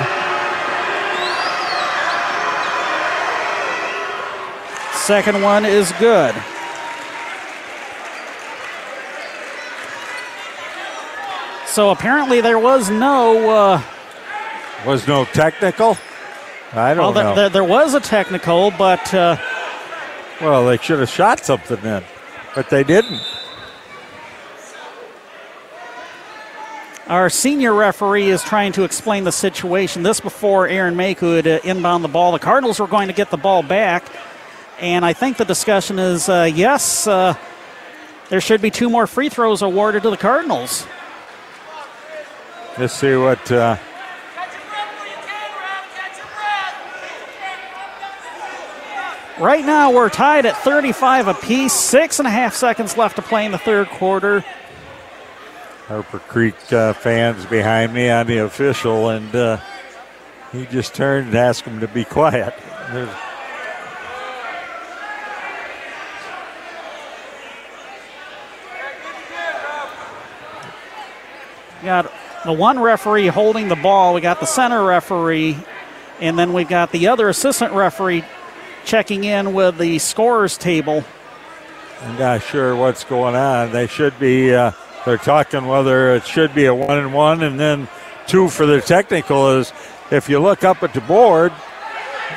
[4.94, 6.32] Second one is good.
[11.70, 13.48] So apparently there was no.
[13.48, 13.82] Uh,
[14.84, 15.96] was no technical?
[16.72, 17.34] I don't well, know.
[17.36, 19.14] There, there, was a technical, but.
[19.14, 19.36] Uh,
[20.40, 22.02] well, they should have shot something then,
[22.56, 23.20] but they didn't.
[27.06, 30.02] Our senior referee is trying to explain the situation.
[30.02, 32.32] This before Aaron May could uh, inbound the ball.
[32.32, 34.04] The Cardinals were going to get the ball back,
[34.80, 37.34] and I think the discussion is uh, yes, uh,
[38.28, 40.84] there should be two more free throws awarded to the Cardinals.
[42.78, 43.50] Let's see what.
[43.50, 43.76] Uh,
[49.38, 51.72] right now, we're tied at 35 apiece.
[51.72, 54.44] Six and a half seconds left to play in the third quarter.
[55.88, 59.58] Harper Creek uh, fans behind me on the official, and uh,
[60.52, 62.54] he just turned and asked him to be quiet.
[62.92, 63.10] There's
[71.82, 72.12] got
[72.44, 74.14] the one referee holding the ball.
[74.14, 75.58] We got the center referee,
[76.20, 78.24] and then we've got the other assistant referee
[78.84, 81.04] checking in with the scorers table.
[82.02, 83.72] I'm not sure what's going on.
[83.72, 84.54] They should be.
[84.54, 84.72] Uh,
[85.04, 87.88] they're talking whether it should be a one and one, and then
[88.26, 89.58] two for the technical.
[89.58, 89.72] Is
[90.10, 91.52] if you look up at the board,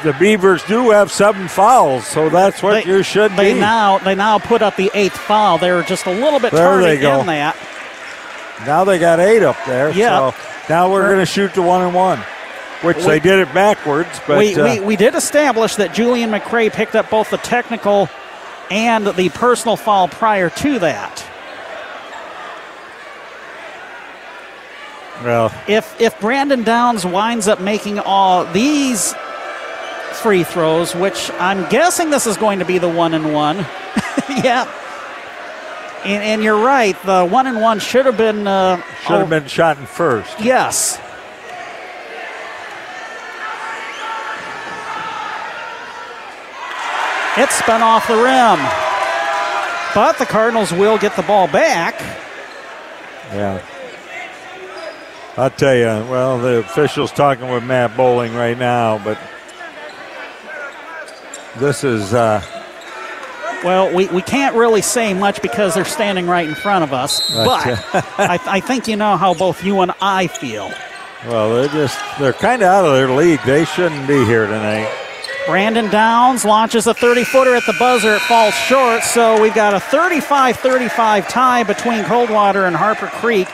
[0.03, 3.59] the Beavers do have seven fouls, so that's what they, you should they be.
[3.59, 5.57] now they now put up the eighth foul.
[5.57, 7.21] They were just a little bit there tardy they go.
[7.21, 7.55] in that.
[8.65, 9.91] Now they got eight up there.
[9.91, 10.31] Yeah.
[10.31, 10.37] So
[10.69, 12.19] now we're going to shoot the one and one,
[12.81, 14.09] which we, they did it backwards.
[14.27, 18.09] But we, uh, we, we did establish that Julian McCray picked up both the technical
[18.71, 21.25] and the personal foul prior to that.
[25.23, 29.13] Well, if if Brandon Downs winds up making all these
[30.13, 33.57] free throws, which I'm guessing this is going to be the one and one,
[34.43, 34.69] yeah.
[36.05, 37.01] And, and, you're right.
[37.03, 40.39] The one and one should have been uh, should have oh, been shot in first.
[40.41, 40.99] Yes.
[47.35, 48.59] It spun off the rim.
[49.95, 51.99] But the Cardinals will get the ball back.
[53.31, 53.63] Yeah.
[55.35, 59.17] I'll tell you, well, the official's talking with Matt Bowling right now, but
[61.57, 62.13] this is.
[62.13, 62.41] Uh,
[63.63, 67.31] well, we, we can't really say much because they're standing right in front of us,
[67.33, 67.65] but
[68.19, 70.71] I, I think you know how both you and I feel.
[71.25, 73.39] Well, they're just, they're kind of out of their league.
[73.45, 74.91] They shouldn't be here tonight.
[75.45, 78.15] Brandon Downs launches a 30 footer at the buzzer.
[78.15, 83.47] It falls short, so we've got a 35 35 tie between Coldwater and Harper Creek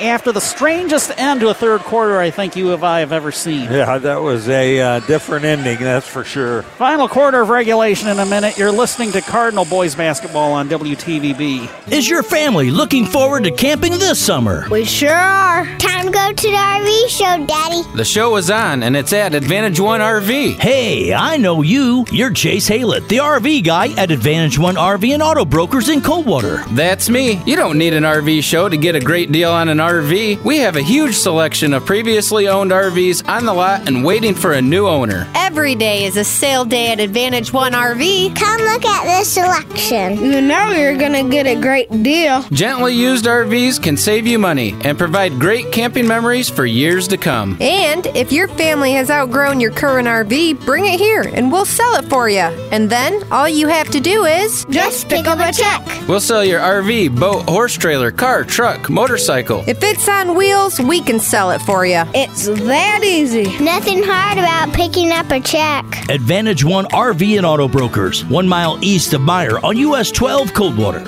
[0.00, 3.30] after the strangest end to a third quarter I think you have I have ever
[3.30, 3.70] seen.
[3.70, 6.62] Yeah, that was a uh, different ending, that's for sure.
[6.62, 8.56] Final quarter of regulation in a minute.
[8.56, 11.92] You're listening to Cardinal Boys Basketball on WTVB.
[11.92, 14.66] Is your family looking forward to camping this summer?
[14.70, 15.66] We sure are.
[15.78, 17.82] Time to go to the RV show, Daddy.
[17.96, 20.58] The show is on, and it's at Advantage One RV.
[20.58, 22.06] Hey, I know you.
[22.10, 26.64] You're Chase Haylett, the RV guy at Advantage One RV and Auto Brokers in Coldwater.
[26.70, 27.42] That's me.
[27.44, 29.89] You don't need an RV show to get a great deal on an RV.
[29.90, 34.36] RV, we have a huge selection of previously owned RVs on the lot and waiting
[34.36, 35.28] for a new owner.
[35.34, 38.36] Every day is a sale day at Advantage One RV.
[38.36, 40.24] Come look at this selection.
[40.24, 42.44] You know you're going to get a great deal.
[42.52, 47.16] Gently used RVs can save you money and provide great camping memories for years to
[47.16, 47.56] come.
[47.60, 51.96] And if your family has outgrown your current RV, bring it here and we'll sell
[51.96, 52.46] it for you.
[52.70, 55.84] And then all you have to do is just pick up a check.
[56.06, 59.64] We'll sell your RV, boat, horse trailer, car, truck, motorcycle.
[59.66, 62.02] If it's on wheels, we can sell it for you.
[62.14, 63.44] It's that easy.
[63.62, 65.84] Nothing hard about picking up a check.
[66.08, 71.00] Advantage One RV and Auto Brokers, one mile east of Meijer on US 12 Coldwater.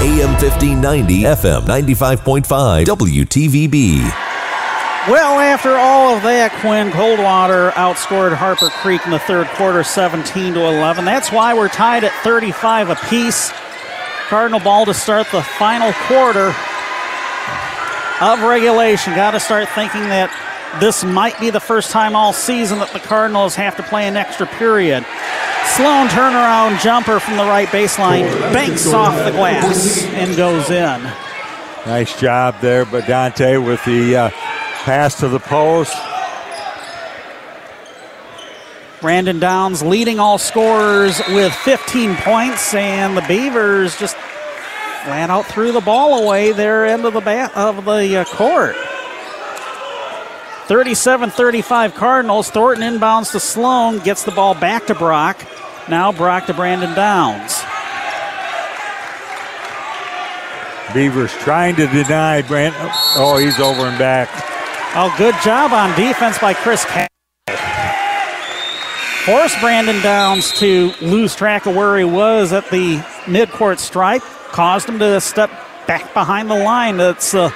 [0.00, 3.98] AM 1590, FM 95.5, WTVB.
[5.08, 10.54] Well, after all of that, Quinn Coldwater outscored Harper Creek in the third quarter 17
[10.54, 11.06] to 11.
[11.06, 13.50] That's why we're tied at 35 apiece.
[14.28, 16.54] Cardinal ball to start the final quarter
[18.20, 19.14] of regulation.
[19.14, 20.30] Got to start thinking that
[20.80, 24.16] this might be the first time all season that the Cardinals have to play an
[24.16, 25.04] extra period.
[25.76, 31.02] Sloan turnaround jumper from the right baseline, banks off the glass and goes in.
[31.86, 35.96] Nice job there, but Dante with the uh, pass to the post.
[39.00, 44.16] Brandon Downs leading all scorers with 15 points, and the Beavers just
[45.04, 48.76] flat out threw the ball away there end of the bat of the uh, court.
[50.68, 52.50] 37-35 Cardinals.
[52.50, 55.42] Thornton inbounds to Sloan, gets the ball back to Brock.
[55.88, 57.62] Now Brock to Brandon Downs.
[60.92, 62.74] Beavers trying to deny Brent.
[63.16, 64.28] Oh, he's over and back.
[64.94, 67.08] Oh, good job on defense by Chris Castle.
[69.24, 72.96] Forced Brandon Downs to lose track of where he was at the
[73.26, 74.22] midcourt stripe.
[74.52, 75.50] Caused him to step
[75.86, 76.96] back behind the line.
[76.96, 77.50] That's uh,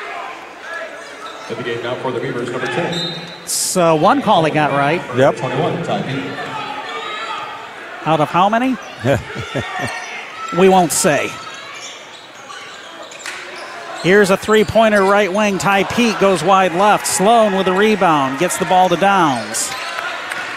[1.50, 3.22] At the game now for the Beavers, number 10.
[3.42, 5.00] it's, uh, one call he got right.
[5.16, 5.36] Yep.
[5.36, 6.00] 21, Ty
[8.04, 8.76] Out of how many?
[10.58, 11.30] we won't say.
[14.02, 15.58] Here's a three pointer right wing.
[15.58, 17.06] Ty Pete goes wide left.
[17.06, 18.40] Sloan with a rebound.
[18.40, 19.70] Gets the ball to Downs.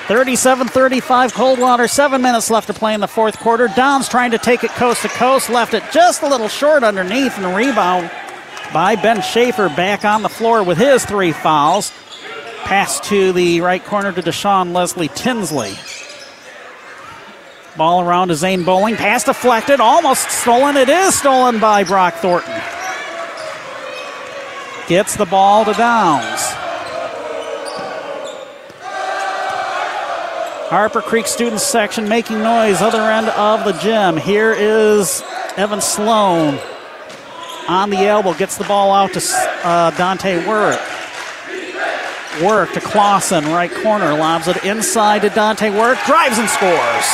[0.07, 1.87] 37 35 Coldwater.
[1.87, 3.67] Seven minutes left to play in the fourth quarter.
[3.67, 5.49] Downs trying to take it coast to coast.
[5.49, 7.37] Left it just a little short underneath.
[7.39, 8.11] And rebound
[8.71, 11.91] by Ben Schaefer back on the floor with his three fouls.
[12.65, 15.73] Pass to the right corner to Deshaun Leslie Tinsley.
[17.75, 18.95] Ball around to Zane Bowling.
[18.95, 19.79] Pass deflected.
[19.79, 20.77] Almost stolen.
[20.77, 22.61] It is stolen by Brock Thornton.
[24.87, 26.64] Gets the ball to Downs.
[30.69, 34.17] Harper Creek student section making noise, other end of the gym.
[34.17, 35.21] Here is
[35.57, 36.59] Evan Sloan
[37.67, 39.21] on the elbow, gets the ball out to
[39.63, 40.81] uh, Dante Work.
[42.41, 47.05] Work to Clausen, right corner, lobs it inside to Dante Work, drives and scores.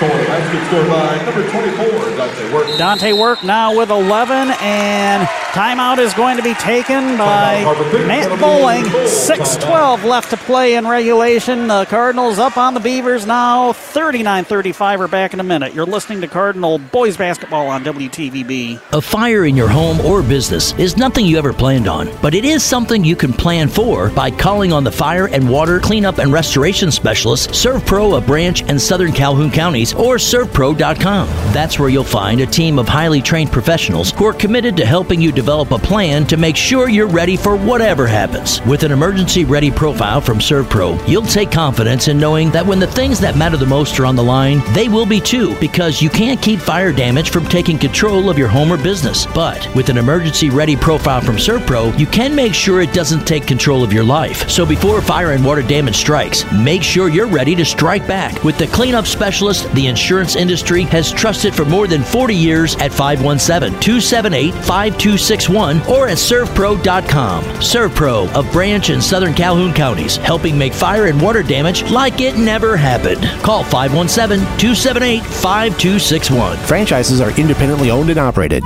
[0.00, 2.78] For the basket scored by number 24, Dante Work.
[2.78, 7.64] Dante Work now with 11, and timeout is going to be taken by
[8.06, 8.84] Matt Bowling.
[8.84, 11.66] 6-12 left to play in regulation.
[11.66, 13.72] The Cardinals up on the Beavers now.
[13.72, 14.98] 39-35.
[15.00, 15.74] We're back in a minute.
[15.74, 18.80] You're listening to Cardinal boys basketball on WTVB.
[18.94, 22.46] A fire in your home or business is nothing you ever planned on, but it
[22.46, 26.32] is something you can plan for by calling on the fire and water cleanup and
[26.32, 31.28] restoration specialist ServPro of Branch and Southern Calhoun counties or servpro.com.
[31.52, 35.20] That's where you'll find a team of highly trained professionals who are committed to helping
[35.20, 38.60] you develop a plan to make sure you're ready for whatever happens.
[38.62, 42.86] With an emergency ready profile from ServPro, you'll take confidence in knowing that when the
[42.86, 46.10] things that matter the most are on the line, they will be too, because you
[46.10, 49.26] can't keep fire damage from taking control of your home or business.
[49.26, 53.46] But with an emergency ready profile from ServPro, you can make sure it doesn't take
[53.46, 54.48] control of your life.
[54.48, 58.58] So before fire and water damage strikes, make sure you're ready to strike back with
[58.58, 63.80] the cleanup specialist the insurance industry has trusted for more than 40 years at 517
[63.80, 67.44] 278 5261 or at servpro.com.
[67.44, 72.36] ServPro of Branch and Southern Calhoun counties, helping make fire and water damage like it
[72.36, 73.22] never happened.
[73.42, 76.56] Call 517 278 5261.
[76.58, 78.62] Franchises are independently owned and operated.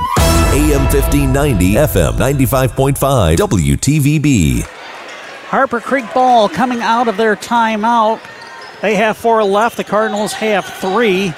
[0.55, 4.61] AM 1590, FM 95.5, WTVB.
[5.47, 8.19] Harper Creek ball coming out of their timeout.
[8.81, 9.77] They have four left.
[9.77, 11.33] The Cardinals have three.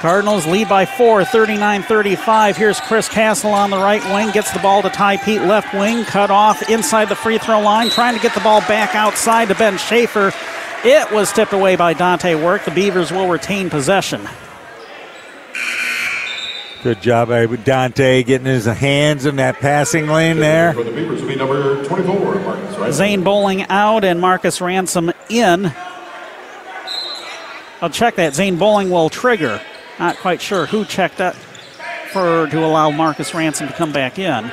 [0.00, 2.56] Cardinals lead by four, 39 35.
[2.56, 4.30] Here's Chris Castle on the right wing.
[4.30, 6.04] Gets the ball to Ty Pete, left wing.
[6.04, 7.90] Cut off inside the free throw line.
[7.90, 10.32] Trying to get the ball back outside to Ben Schaefer.
[10.84, 12.64] It was tipped away by Dante Work.
[12.64, 14.26] The Beavers will retain possession.
[16.82, 20.72] Good job by Dante getting his hands in that passing lane there.
[20.72, 22.92] For the Beavers will be number 24, Marcus, right?
[22.94, 25.74] Zane Bowling out and Marcus Ransom in.
[27.82, 28.34] I'll check that.
[28.34, 29.60] Zane Bowling will trigger.
[29.98, 31.34] Not quite sure who checked that
[32.12, 34.52] for to allow Marcus Ransom to come back in.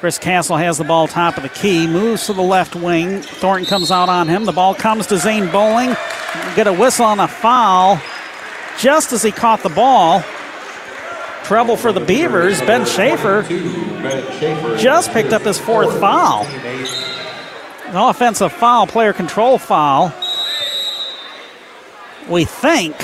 [0.00, 3.20] Chris Castle has the ball top of the key, moves to the left wing.
[3.20, 4.46] Thornton comes out on him.
[4.46, 5.94] The ball comes to Zane Bowling.
[6.56, 8.00] Get a whistle on a foul
[8.78, 10.22] just as he caught the ball.
[11.44, 12.60] Trouble for the Beavers.
[12.60, 13.42] Ben Schaefer
[14.78, 16.46] just picked up his fourth foul.
[17.90, 20.12] An offensive foul, player control foul.
[22.28, 22.94] We think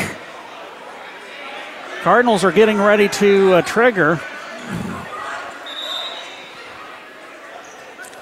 [2.03, 4.21] Cardinals are getting ready to uh, trigger.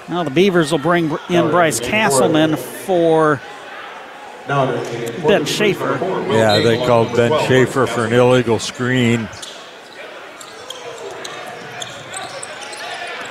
[0.08, 3.42] Now the Beavers will bring in Bryce Castleman for
[4.46, 5.98] Ben Schaefer.
[6.30, 9.28] Yeah, they called Ben Schaefer for an illegal screen.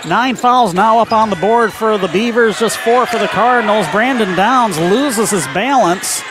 [0.05, 3.87] Nine fouls now up on the board for the Beavers, just four for the Cardinals.
[3.89, 6.21] Brandon Downs loses his balance.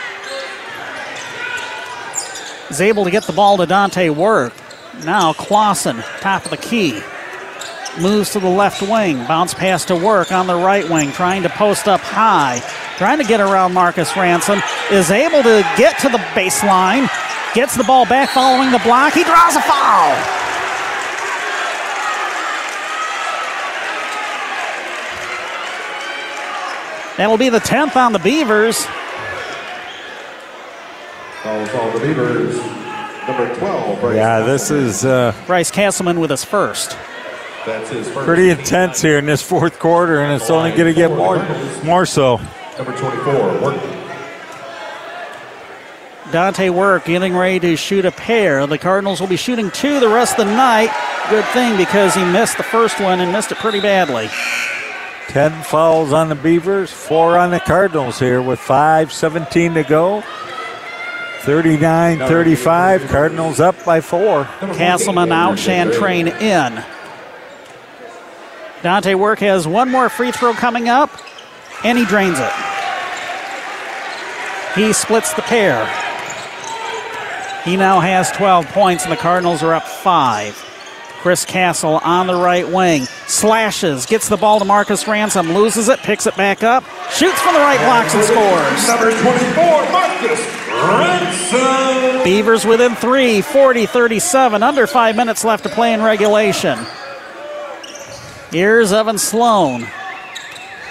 [2.69, 4.53] Is able to get the ball to Dante Work.
[5.03, 7.01] Now Clausen, top of the key.
[7.99, 9.17] Moves to the left wing.
[9.25, 12.61] Bounce pass to Work on the right wing, trying to post up high.
[12.97, 14.61] Trying to get around Marcus Ransom.
[14.91, 17.09] Is able to get to the baseline.
[17.55, 19.13] Gets the ball back following the block.
[19.13, 20.42] He draws a foul.
[27.23, 28.83] That'll be the 10th on the Beavers.
[31.41, 32.57] Fouls on the Beavers.
[33.25, 36.97] Number 12, Bryce Yeah, this is uh, Bryce Castleman with his first.
[37.65, 38.25] That's his first.
[38.25, 41.37] pretty intense here in this fourth quarter, and it's only going to get more,
[41.85, 42.41] more so.
[42.77, 43.81] Number 24, Work.
[46.33, 48.67] Dante Work getting ready to shoot a pair.
[48.67, 50.89] The Cardinals will be shooting two the rest of the night.
[51.29, 54.29] Good thing because he missed the first one and missed it pretty badly.
[55.29, 60.23] 10 fouls on the Beavers, four on the Cardinals here with 5.17 to go.
[61.41, 64.45] 39 35, Cardinals up by four.
[64.45, 66.83] Castleman out, Chantrain in.
[68.81, 71.09] Dante Work has one more free throw coming up,
[71.83, 72.51] and he drains it.
[74.75, 75.85] He splits the pair.
[77.63, 80.72] He now has 12 points, and the Cardinals are up five.
[81.23, 83.05] Chris Castle on the right wing.
[83.27, 87.53] Slashes, gets the ball to Marcus Ransom, loses it, picks it back up, shoots from
[87.53, 88.87] the right blocks and scores.
[88.89, 89.63] Number 24,
[89.93, 92.23] Marcus Ransom.
[92.25, 96.77] Beavers within three, 40 37, under five minutes left to play in regulation.
[98.51, 99.87] Here's Evan Sloan.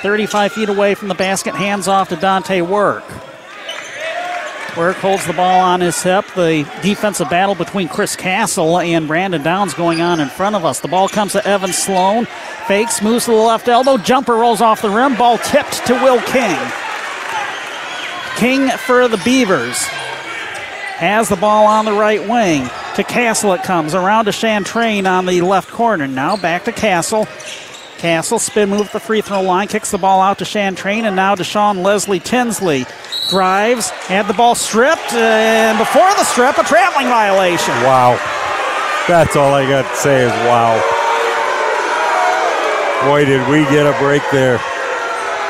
[0.00, 3.04] 35 feet away from the basket, hands off to Dante Work.
[4.76, 6.24] Work holds the ball on his hip.
[6.34, 10.80] The defensive battle between Chris Castle and Brandon Downs going on in front of us.
[10.80, 12.26] The ball comes to Evan Sloan.
[12.66, 13.98] Fakes, moves to the left elbow.
[13.98, 15.14] Jumper rolls off the rim.
[15.16, 16.56] Ball tipped to Will King.
[18.36, 19.76] King for the Beavers.
[20.96, 22.68] Has the ball on the right wing.
[22.96, 23.94] To Castle it comes.
[23.94, 26.06] Around to Chantrain on the left corner.
[26.06, 27.26] Now back to Castle.
[27.98, 29.68] Castle spin move at the free throw line.
[29.68, 31.02] Kicks the ball out to Chantrain.
[31.02, 32.86] And now to Sean Leslie Tinsley.
[33.32, 33.88] Drives.
[33.88, 35.14] Had the ball stripped.
[35.14, 37.72] Uh, and before the strip, a traveling violation.
[37.82, 38.20] Wow.
[39.08, 40.76] That's all I got to say is wow.
[43.08, 44.58] Boy, did we get a break there.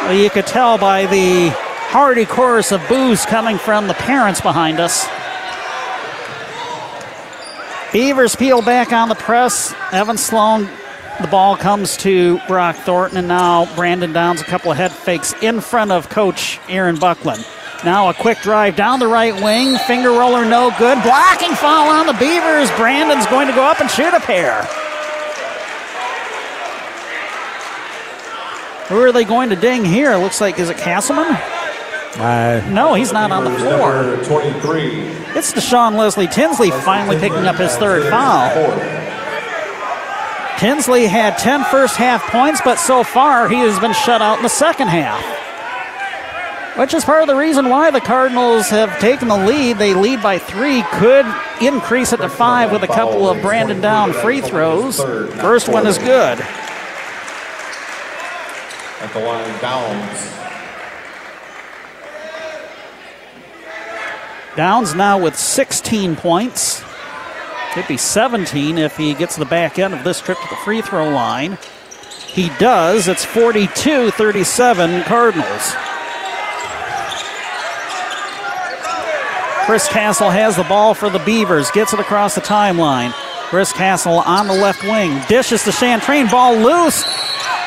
[0.04, 1.48] Well, you could tell by the
[1.90, 5.06] hearty chorus of boos coming from the parents behind us.
[7.92, 9.74] Beavers peel back on the press.
[9.90, 10.68] Evan Sloan,
[11.20, 15.34] the ball comes to Brock Thornton, and now Brandon Downs a couple of head fakes
[15.42, 17.44] in front of coach Aaron Buckland.
[17.84, 22.06] Now a quick drive down the right wing, finger roller no good, blocking foul on
[22.06, 22.70] the Beavers.
[22.76, 24.62] Brandon's going to go up and shoot a pair.
[28.88, 30.14] Who are they going to ding here?
[30.16, 31.26] Looks like, is it Castleman?
[31.26, 34.02] Uh, No, he's not on the floor.
[34.04, 34.90] Number 23.
[35.34, 38.50] It's Deshaun Leslie Tinsley finally picking up his third foul.
[40.58, 44.42] Tinsley had 10 first half points, but so far he has been shut out in
[44.44, 45.41] the second half.
[46.76, 49.76] Which is part of the reason why the Cardinals have taken the lead.
[49.76, 51.26] They lead by three, could
[51.60, 54.96] increase it to five with a couple of Brandon Down free throws.
[54.96, 56.40] First one is good.
[59.00, 60.32] At the line, Downs.
[64.56, 66.82] Downs now with 16 points.
[67.74, 70.80] Could be 17 if he gets the back end of this trip to the free
[70.80, 71.58] throw line.
[72.26, 73.08] He does.
[73.08, 75.74] It's 42 37 Cardinals.
[79.66, 83.12] Chris Castle has the ball for the Beavers, gets it across the timeline.
[83.48, 87.04] Chris Castle on the left wing, dishes to Chantrain, ball loose.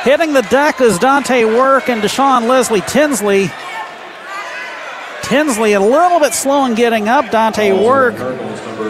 [0.03, 3.49] Hitting the deck is Dante Work and Deshaun Leslie Tinsley.
[5.23, 7.31] Tinsley a little bit slow in getting up.
[7.31, 8.15] Dante Work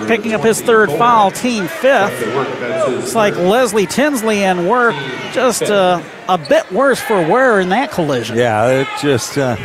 [0.08, 2.12] picking up his third foul, team fifth.
[2.18, 4.96] It's like Leslie Tinsley and Work
[5.32, 8.36] just uh, a bit worse for wear in that collision.
[8.36, 9.56] Yeah, it just uh,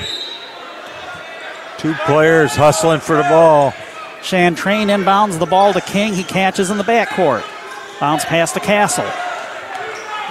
[1.81, 3.73] two players hustling for the ball.
[4.20, 6.12] Chantrain inbounds the ball to King.
[6.12, 7.43] He catches in the backcourt.
[7.98, 9.07] Bounce past the Castle.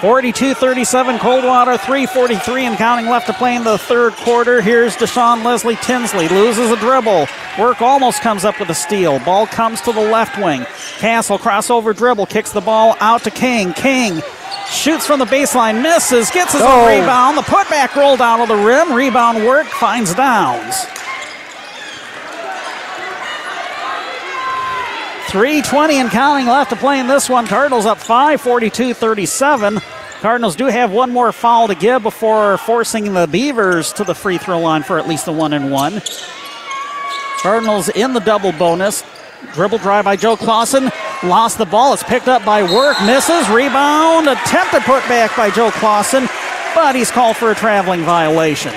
[0.02, 4.62] 42 37 Coldwater, 343 and counting left to play in the third quarter.
[4.62, 6.30] Here's Deshaun Leslie Tinsley.
[6.30, 7.28] Loses a dribble.
[7.60, 9.20] Work almost comes up with a steal.
[9.26, 10.66] Ball comes to the left wing.
[11.00, 13.74] Castle crossover dribble, kicks the ball out to King.
[13.74, 14.22] King
[14.70, 16.88] shoots from the baseline, misses, gets his own Oh.
[16.88, 17.38] rebound.
[17.38, 18.94] The putback rolled out of the rim.
[18.94, 20.86] Rebound work finds Downs.
[25.30, 27.45] 320 and counting left to play in this one.
[27.45, 29.80] Cardinals up 5, 42 37.
[30.22, 34.39] Cardinals do have one more foul to give before forcing the Beavers to the free
[34.39, 36.01] throw line for at least a one and one.
[37.41, 39.03] Cardinals in the double bonus.
[39.53, 40.91] Dribble drive by Joe Clausen.
[41.23, 41.93] Lost the ball.
[41.93, 42.97] It's picked up by Work.
[43.06, 43.47] Misses.
[43.49, 44.27] Rebound.
[44.27, 46.27] Attempted put back by Joe Clausen,
[46.73, 48.73] but he's called for a traveling violation.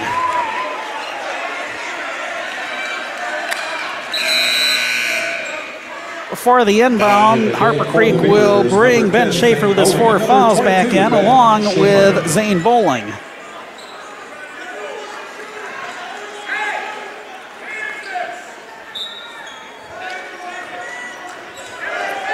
[6.42, 11.12] For the inbound, Harper Creek will bring Ben Schaefer with his four fouls back in,
[11.12, 13.04] along with Zane Bowling.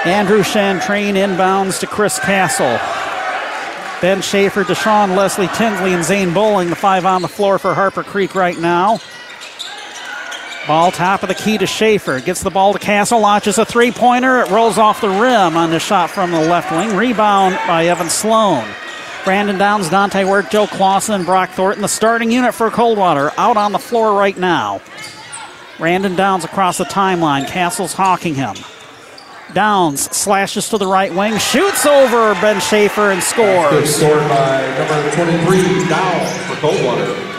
[0.07, 2.79] Andrew Chantrain inbounds to Chris Castle.
[4.01, 8.05] Ben Schaefer, Deshaun, Leslie Tinsley, and Zane Bowling, the five on the floor for Harper
[8.05, 9.01] Creek right now.
[10.69, 12.21] Ball top of the key to Schaefer.
[12.21, 14.43] Gets the ball to Castle, launches a three pointer.
[14.43, 16.95] It rolls off the rim on the shot from the left wing.
[16.95, 18.69] Rebound by Evan Sloan.
[19.25, 23.57] Brandon Downs, Dante Work, Joe Clausen, and Brock Thornton, the starting unit for Coldwater, out
[23.57, 24.83] on the floor right now.
[25.79, 27.47] Brandon Downs across the timeline.
[27.49, 28.55] Castle's hawking him.
[29.55, 33.71] Downs slashes to the right wing, shoots over Ben Schaefer and scores.
[33.71, 37.38] Good scored by number 23, Downs for Coldwater.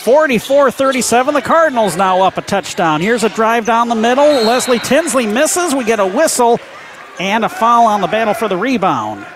[0.00, 1.34] 44 37.
[1.34, 3.00] The Cardinals now up a touchdown.
[3.00, 4.24] Here's a drive down the middle.
[4.24, 5.74] Leslie Tinsley misses.
[5.74, 6.58] We get a whistle
[7.18, 9.26] and a foul on the battle for the rebound.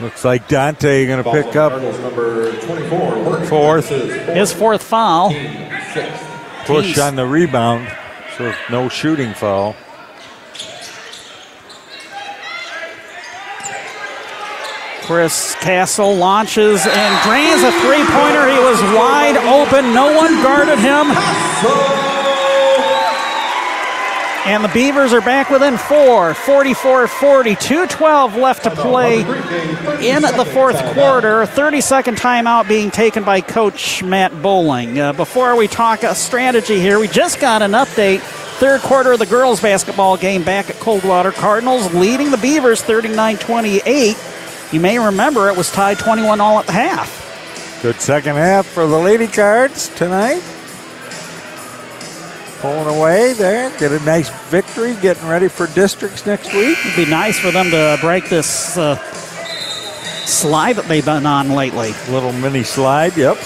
[0.00, 3.88] Looks like Dante going to pick up number 24, fourth.
[3.90, 5.30] His fourth foul.
[6.64, 7.86] Push on the rebound,
[8.38, 9.76] so no shooting foul.
[15.10, 18.48] Chris Castle launches and drains a three pointer.
[18.48, 19.92] He was wide open.
[19.92, 21.10] No one guarded him.
[24.46, 27.56] And the Beavers are back within four, 44 40.
[27.56, 29.22] 2.12 left to play
[30.08, 31.44] in the fourth quarter.
[31.44, 35.00] 30 second timeout being taken by Coach Matt Bowling.
[35.00, 38.20] Uh, before we talk strategy here, we just got an update.
[38.60, 41.32] Third quarter of the girls' basketball game back at Coldwater.
[41.32, 44.16] Cardinals leading the Beavers 39 28.
[44.72, 47.80] You may remember it was tied 21 all at the half.
[47.82, 50.42] Good second half for the Lady Cards tonight.
[52.60, 56.78] Pulling away there, get a nice victory, getting ready for districts next week.
[56.84, 58.96] It'd be nice for them to break this uh,
[60.26, 61.92] slide that they've been on lately.
[62.08, 63.38] Little mini slide, yep.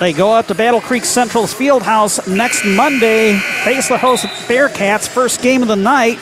[0.00, 5.40] They go up to Battle Creek Central's Fieldhouse next Monday, face the host Bearcats, first
[5.40, 6.18] game of the night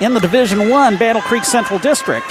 [0.00, 2.30] in the Division One Battle Creek Central District.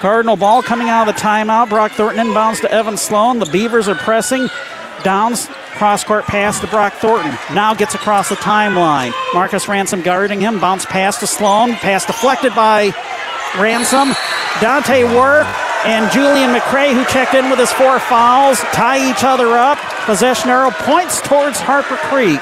[0.00, 1.70] Cardinal ball coming out of the timeout.
[1.70, 3.38] Brock Thornton inbounds to Evan Sloan.
[3.38, 4.48] The Beavers are pressing.
[5.02, 7.34] Downs cross court pass to Brock Thornton.
[7.54, 9.12] Now gets across the timeline.
[9.32, 10.60] Marcus Ransom guarding him.
[10.60, 11.72] Bounce pass to Sloan.
[11.74, 12.92] Pass deflected by
[13.58, 14.12] Ransom.
[14.60, 15.46] Dante Work
[15.84, 19.78] and Julian McCray, who checked in with his four fouls, tie each other up.
[20.06, 22.40] Possession arrow points towards Harper Creek.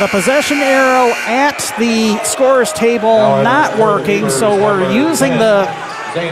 [0.00, 5.66] The possession arrow at the scorer's table not working, so we're using the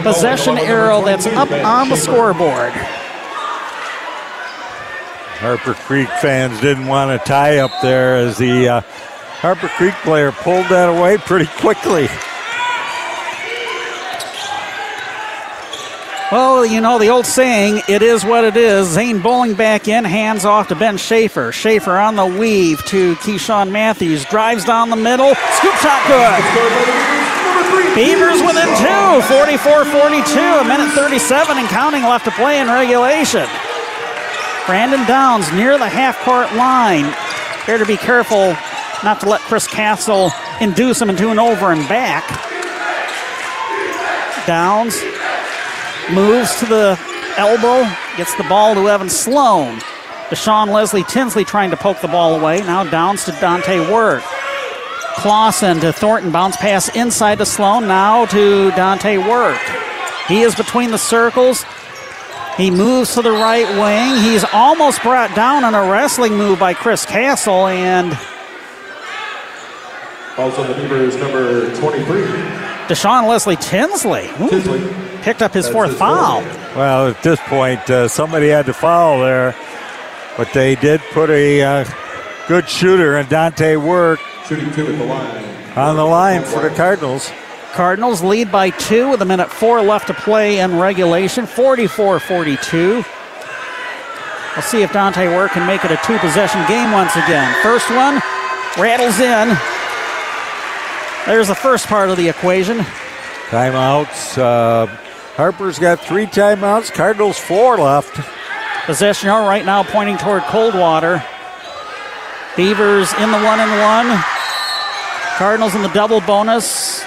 [0.03, 2.73] possession arrow that's up on the scoreboard.
[5.39, 8.81] Harper Creek fans didn't want to tie up there as the uh,
[9.41, 12.07] Harper Creek player pulled that away pretty quickly.
[16.33, 18.87] Well, you know the old saying, it is what it is.
[18.87, 21.51] Zane Bowling back in, hands off to Ben Schaefer.
[21.51, 24.25] Schaefer on the weave to Keyshawn Matthews.
[24.25, 25.35] Drives down the middle.
[25.35, 26.41] Scoop shot good.
[27.93, 30.39] Beavers within two, 44 42.
[30.39, 33.45] A minute 37 and counting left to play in regulation.
[34.65, 37.13] Brandon Downs near the half court line.
[37.67, 38.57] Here to be careful
[39.03, 42.25] not to let Chris Castle induce him into an over and back.
[44.47, 44.99] Downs
[46.11, 46.99] moves to the
[47.37, 47.83] elbow,
[48.17, 49.79] gets the ball to Evan Sloan.
[50.29, 52.59] Deshaun Leslie Tinsley trying to poke the ball away.
[52.59, 54.23] Now Downs to Dante Work.
[55.15, 56.31] Clausen to Thornton.
[56.31, 57.87] Bounce pass inside to Sloan.
[57.87, 59.61] Now to Dante Work.
[60.27, 61.65] He is between the circles.
[62.57, 64.23] He moves to the right wing.
[64.23, 68.17] He's almost brought down on a wrestling move by Chris Castle and.
[70.37, 72.62] Also, the Beavers number 23.
[72.87, 74.29] Deshaun Leslie Tinsley.
[74.41, 74.93] Ooh, Tinsley.
[75.21, 76.41] Picked up his That's fourth his foul.
[76.41, 76.75] fourth.
[76.75, 79.55] Well, at this point, uh, somebody had to foul there,
[80.37, 81.85] but they did put a uh,
[82.47, 85.77] good shooter in Dante Work Shooting two at the line.
[85.77, 87.31] on the line for the Cardinals.
[87.73, 93.03] Cardinals lead by two with a minute four left to play in regulation, 44 42.
[94.55, 97.51] We'll see if Dante Work can make it a two possession game once again.
[97.63, 98.21] First one
[98.77, 99.57] rattles in.
[101.25, 102.79] There's the first part of the equation.
[103.49, 104.37] Timeouts.
[104.37, 104.87] Uh,
[105.35, 106.91] Harper's got three timeouts.
[106.91, 108.19] Cardinals four left.
[108.85, 111.23] Possession arrow right now pointing toward Coldwater.
[112.57, 114.23] Beavers in the one and one.
[115.37, 117.01] Cardinals in the double bonus.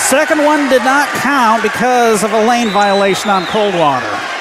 [0.00, 4.31] Second one did not count because of a lane violation on Coldwater.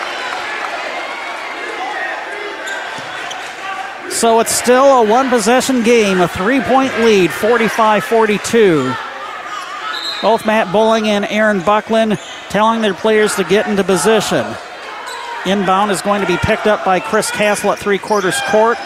[4.11, 8.93] So it's still a one possession game, a three point lead, 45 42.
[10.21, 12.19] Both Matt Bowling and Aaron Buckland
[12.49, 14.45] telling their players to get into position.
[15.47, 18.77] Inbound is going to be picked up by Chris Castle at three quarters court.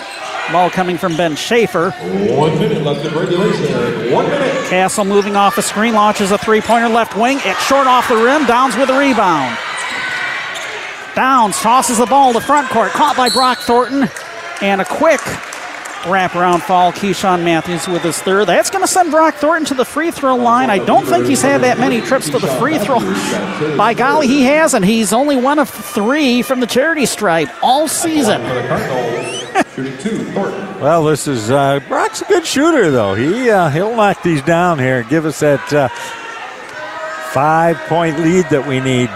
[0.51, 1.91] Ball coming from Ben Schaefer.
[1.91, 4.13] One minute left in regulation.
[4.13, 4.69] One minute.
[4.69, 7.39] Castle moving off the screen, launches a three pointer left wing.
[7.43, 8.45] It's short off the rim.
[8.45, 9.57] Downs with a rebound.
[11.15, 12.91] Downs tosses the ball to front court.
[12.91, 14.07] Caught by Brock Thornton.
[14.61, 15.21] And a quick
[16.05, 16.91] wraparound foul.
[16.93, 18.47] Keyshawn Matthews with his third.
[18.47, 20.69] That's going to send Brock Thornton to the free throw line.
[20.69, 22.99] I don't think he's had that many trips to the free throw.
[23.75, 24.85] By golly, he hasn't.
[24.85, 28.41] he's only one of three from the charity stripe all season.
[30.81, 33.15] well, this is uh, Brock's a good shooter, though.
[33.15, 35.89] He uh, he'll knock these down here, give us that uh,
[37.31, 39.09] five point lead that we need.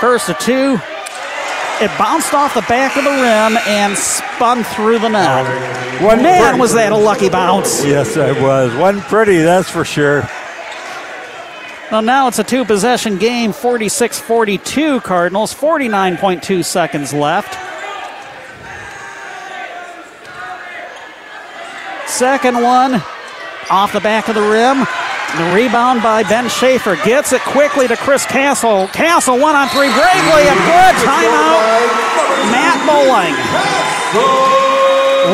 [0.00, 0.91] First to two.
[1.82, 6.00] It bounced off the back of the rim and spun through the net.
[6.00, 6.60] One Man, pretty.
[6.60, 7.84] was that a lucky bounce.
[7.84, 8.72] Yes, it was.
[8.76, 10.22] Wasn't pretty, that's for sure.
[11.90, 17.52] Well, now it's a two possession game 46 42 Cardinals, 49.2 seconds left.
[22.08, 23.02] Second one
[23.70, 24.86] off the back of the rim.
[25.38, 28.86] The rebound by Ben Schaefer gets it quickly to Chris Castle.
[28.88, 29.88] Castle one on three.
[29.88, 31.88] Bravely a good timeout.
[32.52, 33.32] Matt Bowling.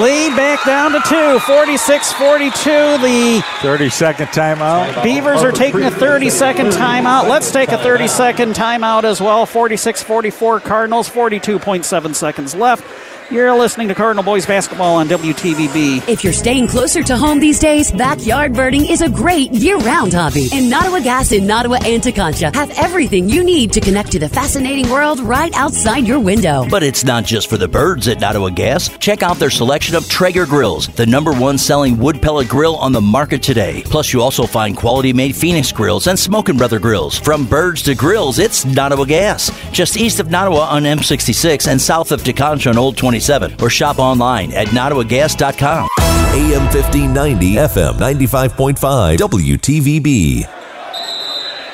[0.03, 1.41] Lead back down to two.
[1.41, 2.71] 46 42.
[2.99, 5.03] The 30 second timeout.
[5.03, 7.29] Beavers are taking a 30 second timeout.
[7.29, 9.47] Let's take a 30 second timeout as well.
[9.47, 11.09] 46 44 Cardinals.
[11.09, 12.85] 42.7 seconds left.
[13.31, 16.09] You're listening to Cardinal Boys Basketball on WTVB.
[16.09, 20.49] If you're staying closer to home these days, backyard birding is a great year-round hobby.
[20.51, 24.31] And Nottawa Gas in Nottawa and Tekonsha have everything you need to connect to the
[24.31, 26.67] fascinating world right outside your window.
[26.71, 28.89] But it's not just for the birds at Nottawa Gas.
[28.97, 32.93] Check out their selection of Traeger grills, the number one selling wood pellet grill on
[32.93, 33.83] the market today.
[33.85, 37.19] Plus, you also find quality-made Phoenix grills and Smokin' Brother grills.
[37.19, 39.51] From birds to grills, it's Nottawa Gas.
[39.71, 43.18] Just east of Nottawa on M66 and south of Tekonsha on Old 20
[43.63, 45.89] or shop online at nottawagas.com.
[45.99, 50.47] AM 1590, FM 95.5, WTVB.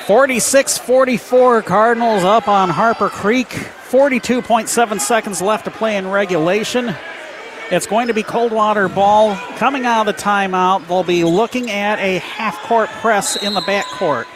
[0.06, 3.48] 46 44 Cardinals up on Harper Creek.
[3.48, 6.94] 42.7 seconds left to play in regulation.
[7.70, 10.86] It's going to be Coldwater ball coming out of the timeout.
[10.86, 14.26] They'll be looking at a half court press in the back court.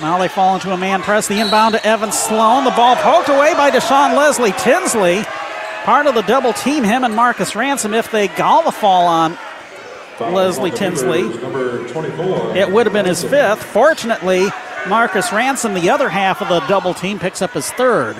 [0.00, 1.28] Now they fall into a man press.
[1.28, 2.64] The inbound to Evan Sloan.
[2.64, 5.22] The ball poked away by Deshaun Leslie Tinsley.
[5.84, 7.94] Part of the double team, him and Marcus Ransom.
[7.94, 9.38] If they gall the fall on
[10.20, 11.20] Leslie Tinsley,
[12.58, 13.62] it would have been his fifth.
[13.62, 14.48] Fortunately,
[14.88, 18.16] Marcus Ransom, the other half of the double team, picks up his third.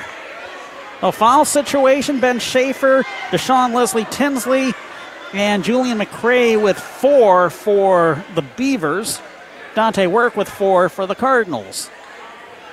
[1.03, 4.73] A foul situation, Ben Schaefer, Deshaun Leslie Tinsley,
[5.33, 9.21] and Julian McCray with four for the Beavers.
[9.75, 11.91] Dante Work with four for the Cardinals.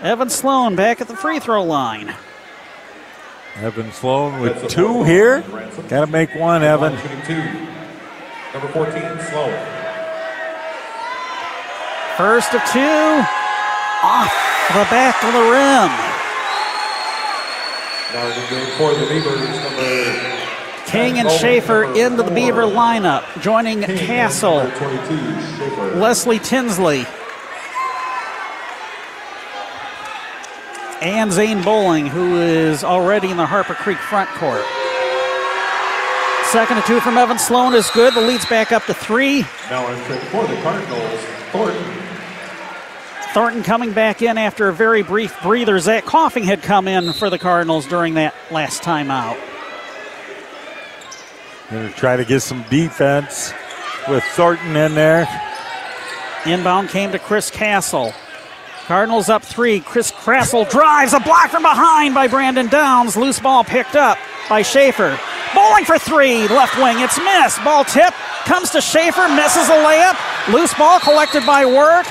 [0.01, 2.13] Evan Sloan back at the free throw line.
[3.55, 5.41] Evan Sloan with two here.
[5.89, 6.93] Got to make one, Evan.
[6.93, 9.53] Number 14, Sloan.
[12.17, 13.25] First of two.
[14.03, 14.33] Off
[14.69, 15.91] the back of the rim.
[18.13, 20.40] Now we go For the Beavers, number
[20.91, 24.57] King and Schaefer into the Beaver lineup, joining Castle,
[25.97, 27.05] Leslie Tinsley,
[31.01, 34.65] and Zane Bowling, who is already in the Harper Creek front court.
[36.47, 38.13] Second to two from Evan Sloan is good.
[38.13, 39.43] The lead's back up to three.
[39.69, 41.21] Now for the Cardinals,
[41.53, 41.93] Thornton.
[43.33, 45.79] Thornton coming back in after a very brief breather.
[45.79, 49.39] Zach Coffin had come in for the Cardinals during that last timeout.
[51.71, 53.53] Going to try to get some defense
[54.09, 55.25] with Thornton in there.
[56.45, 58.13] Inbound came to Chris Castle.
[58.87, 59.79] Cardinals up three.
[59.79, 63.15] Chris Castle drives a block from behind by Brandon Downs.
[63.15, 64.17] Loose ball picked up
[64.49, 65.17] by Schaefer.
[65.55, 66.45] Bowling for three.
[66.49, 66.99] Left wing.
[66.99, 67.63] It's missed.
[67.63, 69.29] Ball tip comes to Schaefer.
[69.29, 70.51] Misses a layup.
[70.51, 72.05] Loose ball collected by Work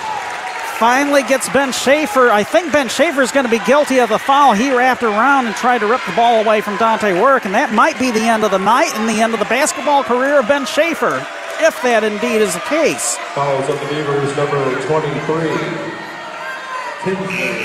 [0.81, 2.31] finally gets Ben Schaefer.
[2.31, 4.55] I think Ben Schaefer is going to be guilty of a foul.
[4.55, 7.75] He wrapped around and tried to rip the ball away from Dante Work, and that
[7.75, 10.49] might be the end of the night and the end of the basketball career of
[10.49, 11.19] Ben Schaefer,
[11.61, 13.19] if that indeed is the case.
[13.35, 15.53] Fouls of the Beavers, number 23.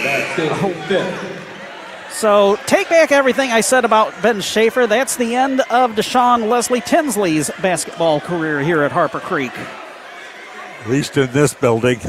[0.03, 0.85] That's his oh.
[0.89, 2.11] fifth.
[2.11, 4.87] So take back everything I said about Ben Schaefer.
[4.87, 9.53] That's the end of Deshaun Leslie Tinsley's basketball career here at Harper Creek.
[10.81, 12.01] At least in this building.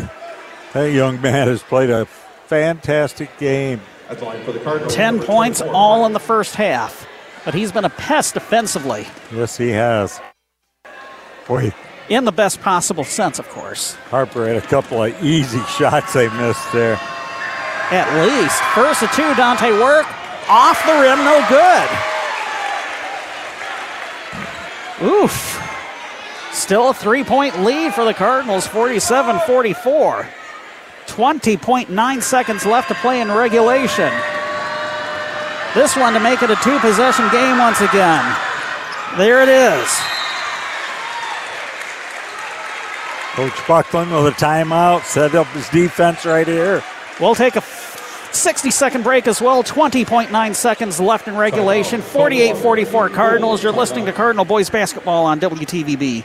[0.77, 3.81] That young man has played a fantastic game.
[4.91, 7.09] Ten points all in the first half,
[7.47, 9.07] but he's been a pest defensively.
[9.33, 10.21] Yes, he has.
[11.49, 11.73] Boy,
[12.11, 13.95] in the best possible sense, of course.
[14.11, 17.01] Harper had a couple of easy shots they missed there.
[17.91, 18.61] At least.
[18.75, 20.05] First of two, Dante Work.
[20.47, 21.89] Off the rim, no good.
[25.25, 25.59] Oof.
[26.53, 30.29] Still a three point lead for the Cardinals, 47 44.
[31.07, 34.13] 20.9 seconds left to play in regulation.
[35.75, 38.37] This one to make it a two possession game once again.
[39.17, 39.89] There it is.
[43.35, 46.83] Coach Buckland with a timeout, set up his defense right here.
[47.21, 47.63] We'll take a
[48.33, 49.63] 60 second break as well.
[49.63, 52.01] 20.9 seconds left in regulation.
[52.01, 53.63] 48 44 Cardinals.
[53.63, 56.25] You're listening to Cardinal Boys Basketball on WTVB.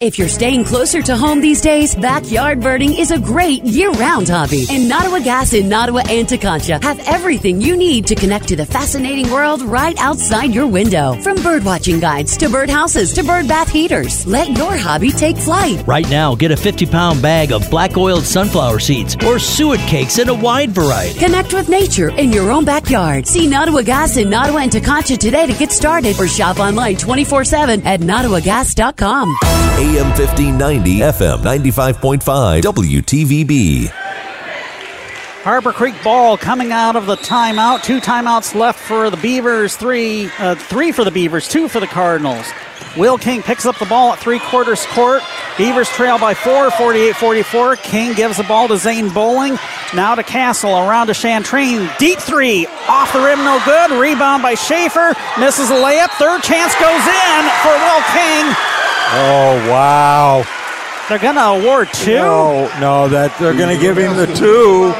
[0.00, 4.64] If you're staying closer to home these days, backyard birding is a great year-round hobby.
[4.70, 8.64] And Nottawa Gas in Nottawa and Tekonsha have everything you need to connect to the
[8.64, 11.14] fascinating world right outside your window.
[11.14, 15.84] From birdwatching guides to birdhouses to bird bath heaters, let your hobby take flight.
[15.84, 20.34] Right now, get a 50-pound bag of black-oiled sunflower seeds or suet cakes in a
[20.34, 21.18] wide variety.
[21.18, 23.26] Connect with nature in your own backyard.
[23.26, 27.84] See Nottawa Gas in Nottawa and Tekonsha today to get started or shop online 24-7
[27.84, 29.34] at nottawagas.com.
[29.88, 33.88] AM 1590, FM 95.5, WTVB.
[35.42, 37.82] Harper Creek ball coming out of the timeout.
[37.82, 39.78] Two timeouts left for the Beavers.
[39.78, 41.48] Three, uh, three for the Beavers.
[41.48, 42.46] Two for the Cardinals.
[42.98, 45.22] Will King picks up the ball at three quarters court.
[45.56, 47.82] Beavers trail by four, 48-44.
[47.82, 49.56] King gives the ball to Zane Bowling.
[49.94, 51.96] Now to Castle, around to Chantrain.
[51.96, 53.90] Deep three, off the rim, no good.
[53.92, 55.14] Rebound by Schaefer.
[55.40, 56.10] Misses a layup.
[56.18, 58.77] Third chance goes in for Will King.
[59.10, 60.44] Oh, wow.
[61.08, 62.14] They're going to award two?
[62.14, 64.92] No, no, that they're going to give him the two.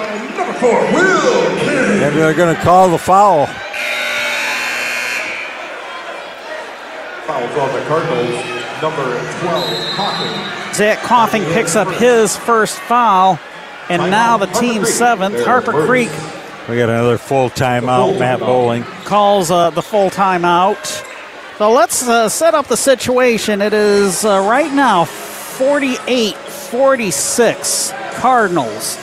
[2.03, 3.47] And they're going to call the foul.
[7.27, 9.05] Foul on the Cardinals, number
[9.41, 10.75] 12, Coffin.
[10.75, 13.39] Zach Coffin picks up his first foul.
[13.91, 16.11] And now the team seventh, Harper Creek.
[16.69, 18.19] We got another full timeout.
[18.19, 21.05] Matt Bowling calls uh, the full timeout.
[21.59, 23.61] So let's uh, set up the situation.
[23.61, 28.97] It is uh, right now 48 46 Cardinals.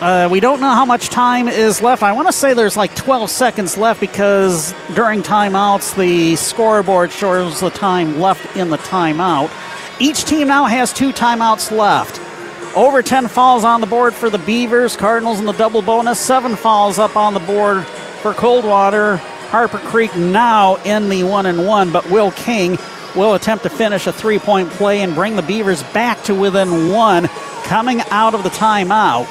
[0.00, 2.02] Uh, we don't know how much time is left.
[2.02, 7.60] I want to say there's like 12 seconds left because during timeouts, the scoreboard shows
[7.60, 9.52] the time left in the timeout.
[10.00, 12.18] Each team now has two timeouts left.
[12.76, 14.96] Over 10 falls on the board for the Beavers.
[14.96, 16.18] Cardinals in the double bonus.
[16.18, 17.86] Seven falls up on the board
[18.20, 19.20] for Coldwater.
[19.52, 22.78] Harper Creek now in the one and one, but Will King
[23.14, 26.88] will attempt to finish a three point play and bring the Beavers back to within
[26.88, 27.28] one
[27.64, 29.28] coming out of the timeout.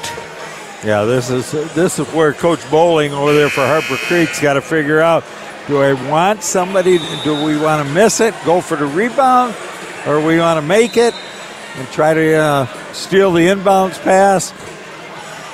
[0.85, 4.61] Yeah, this is this is where Coach Bowling over there for Harper Creek's got to
[4.61, 5.23] figure out:
[5.67, 6.99] Do I want somebody?
[7.23, 9.55] Do we want to miss it, go for the rebound,
[10.05, 11.15] or we want to make it
[11.77, 14.53] and try to uh, steal the inbounds pass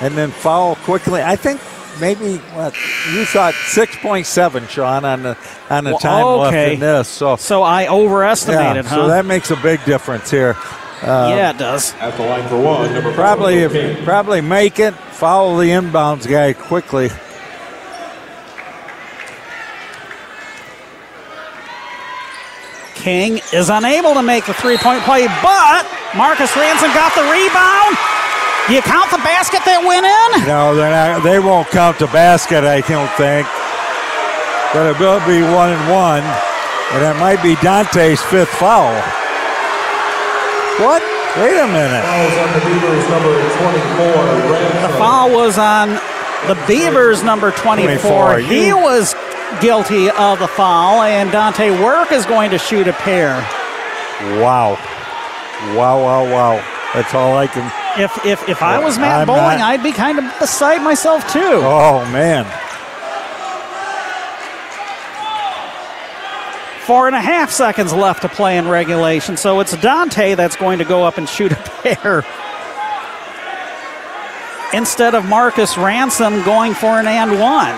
[0.02, 1.22] and then foul quickly?
[1.22, 1.58] I think
[2.00, 2.74] maybe what
[3.12, 5.36] you thought six point seven, Sean, on the
[5.70, 7.08] on the Well, time left in this.
[7.08, 8.96] So So I overestimated, yeah, huh?
[8.96, 10.56] so that makes a big difference here.
[11.02, 11.94] Uh, yeah, it does.
[12.00, 14.04] At the line for one, number Probably, four, Will King.
[14.04, 14.94] probably make it.
[14.94, 17.08] Follow the inbounds guy quickly.
[22.94, 27.94] King is unable to make the three point play, but Marcus Ransom got the rebound.
[28.68, 30.44] Do you count the basket that went in?
[30.44, 31.24] No, they're not.
[31.24, 32.64] They won't count the basket.
[32.68, 33.48] I don't think.
[34.76, 36.20] But it will be one and one,
[36.92, 38.92] and it might be Dante's fifth foul.
[40.84, 41.00] What?
[41.40, 42.04] Wait a minute.
[42.04, 44.82] Fouls on the Beavers, number 24, Ransom.
[44.92, 45.88] The foul was on
[46.46, 48.36] the Beavers, number 24.
[48.36, 49.14] 24, He you- was
[49.60, 53.32] guilty of the foul, and Dante Work is going to shoot a pair.
[54.44, 54.76] Wow.
[55.74, 56.64] Wow, wow, wow.
[56.92, 57.64] That's all I can.
[57.98, 61.30] If if, if I was Matt I'm Bowling, not- I'd be kind of beside myself
[61.32, 61.40] too.
[61.42, 62.44] Oh, man.
[66.86, 70.78] Four and a half seconds left to play in regulation, so it's Dante that's going
[70.78, 72.24] to go up and shoot a pair.
[74.72, 77.74] Instead of Marcus Ransom going for an and one.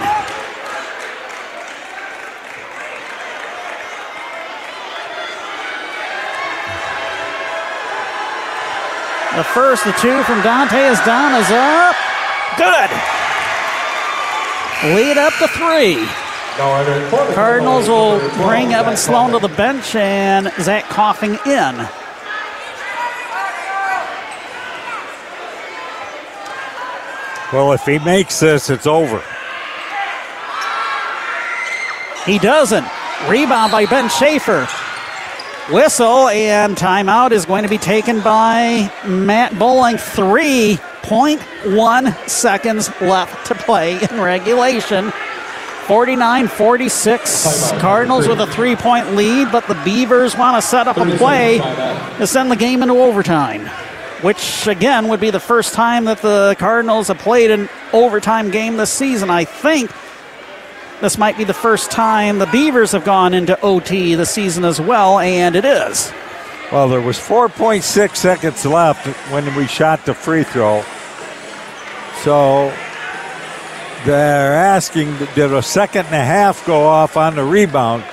[9.40, 11.96] The first, the two from Dante as Don is up.
[12.58, 12.90] Good.
[14.94, 16.06] Lead up to three.
[17.34, 21.88] Cardinals will bring Evan Sloan to the bench and Zach Coffin in.
[27.50, 29.24] Well, if he makes this, it's over.
[32.26, 32.86] He doesn't.
[33.26, 34.68] Rebound by Ben Schaefer.
[35.72, 39.94] Whistle and timeout is going to be taken by Matt Bowling.
[39.96, 45.12] 3.1 seconds left to play in regulation.
[45.86, 47.70] 49 46.
[47.78, 51.58] Cardinals with a three point lead, but the Beavers want to set up a play
[52.18, 53.70] to send the game into overtime
[54.22, 58.76] which again would be the first time that the Cardinals have played an overtime game
[58.76, 59.30] this season.
[59.30, 59.90] I think
[61.00, 64.80] this might be the first time the Beavers have gone into OT this season as
[64.80, 66.12] well, and it is.
[66.70, 70.82] Well, there was 4.6 seconds left when we shot the free throw.
[72.22, 72.72] So
[74.04, 78.04] they're asking, did a second and a half go off on the rebound?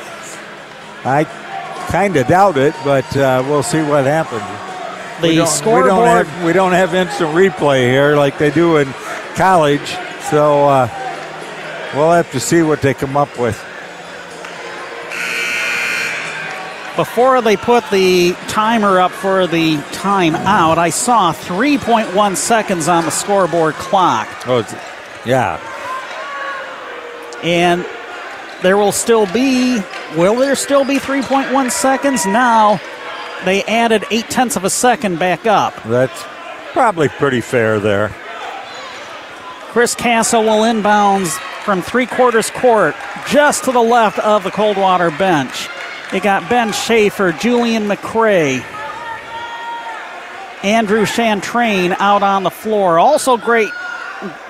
[1.05, 1.25] I
[1.89, 4.43] kind of doubt it, but uh, we'll see what happens
[5.21, 5.85] the we scoreboard.
[5.85, 8.91] We don't, have, we don't have instant replay here like they do in
[9.35, 9.95] college,
[10.29, 10.87] so uh,
[11.97, 13.57] we'll have to see what they come up with.
[16.95, 23.11] Before they put the timer up for the timeout, I saw 3.1 seconds on the
[23.11, 24.27] scoreboard clock.
[24.47, 24.63] Oh,
[25.25, 25.59] yeah.
[27.43, 27.85] And
[28.63, 29.79] there will still be,
[30.15, 32.25] will there still be 3.1 seconds?
[32.25, 32.79] Now,
[33.45, 35.75] they added eight tenths of a second back up.
[35.83, 36.23] That's
[36.73, 38.09] probably pretty fair there.
[39.69, 41.37] Chris Castle will inbounds
[41.67, 42.95] from three quarters court,
[43.27, 45.67] just to the left of the Coldwater bench.
[46.13, 48.63] They got Ben Schaefer, Julian McCray,
[50.63, 52.99] Andrew Chantrain out on the floor.
[52.99, 53.69] Also great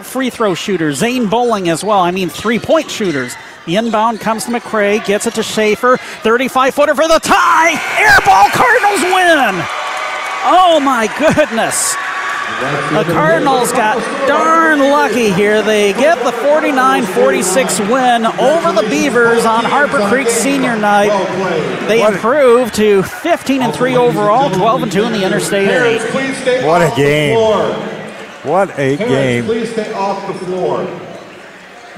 [0.04, 0.98] free throw shooters.
[0.98, 2.02] Zane Bowling as well.
[2.02, 3.34] I mean, three point shooters.
[3.66, 5.98] The inbound comes to McCray, gets it to Schaefer.
[5.98, 7.72] 35 footer for the tie.
[7.98, 9.66] Airball Cardinals win.
[10.46, 11.96] Oh my goodness.
[12.48, 13.98] The Cardinals got
[14.28, 15.62] darn lucky here.
[15.62, 21.10] They get the 49 46 win over the Beavers on Harper Creek senior night.
[21.88, 26.66] They improve to 15 and 3 overall, 12 and 2 in the Interstate 8.
[26.66, 27.38] What a game.
[28.44, 29.44] What a game.
[29.46, 30.88] Please stay off the floor.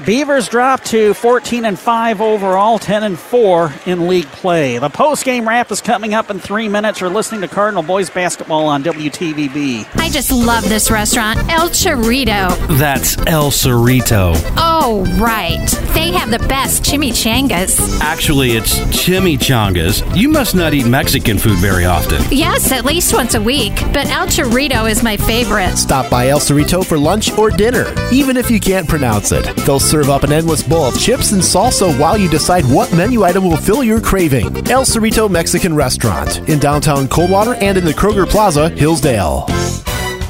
[0.04, 4.78] Beavers drop to 14 and 5 overall, 10 and 4 in league play.
[4.78, 7.02] The post-game wrap is coming up in three minutes.
[7.02, 9.86] You're listening to Cardinal Boys Basketball on WTVB.
[9.96, 12.78] I just love this restaurant, El Chorrito.
[12.78, 14.32] That's El Cerrito.
[14.56, 15.66] Oh, right.
[15.92, 18.00] They have the best chimichangas.
[18.00, 20.16] Actually, it's chimichangas.
[20.16, 22.22] You must not eat Mexican food very often.
[22.30, 25.76] Yes, at least once a week, but El Chorrito is my favorite.
[25.76, 29.44] Stop by El Cerrito for lunch or dinner, even if you can't pronounce it.
[29.66, 33.24] They'll serve up an endless bowl of chips and salsa while you decide what menu
[33.24, 34.46] item will fill your craving.
[34.70, 39.46] El Cerrito Mexican Restaurant in downtown Coldwater and in the Kroger Plaza, Hillsdale.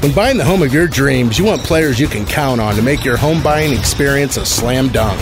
[0.01, 2.81] When buying the home of your dreams, you want players you can count on to
[2.81, 5.21] make your home buying experience a slam dunk.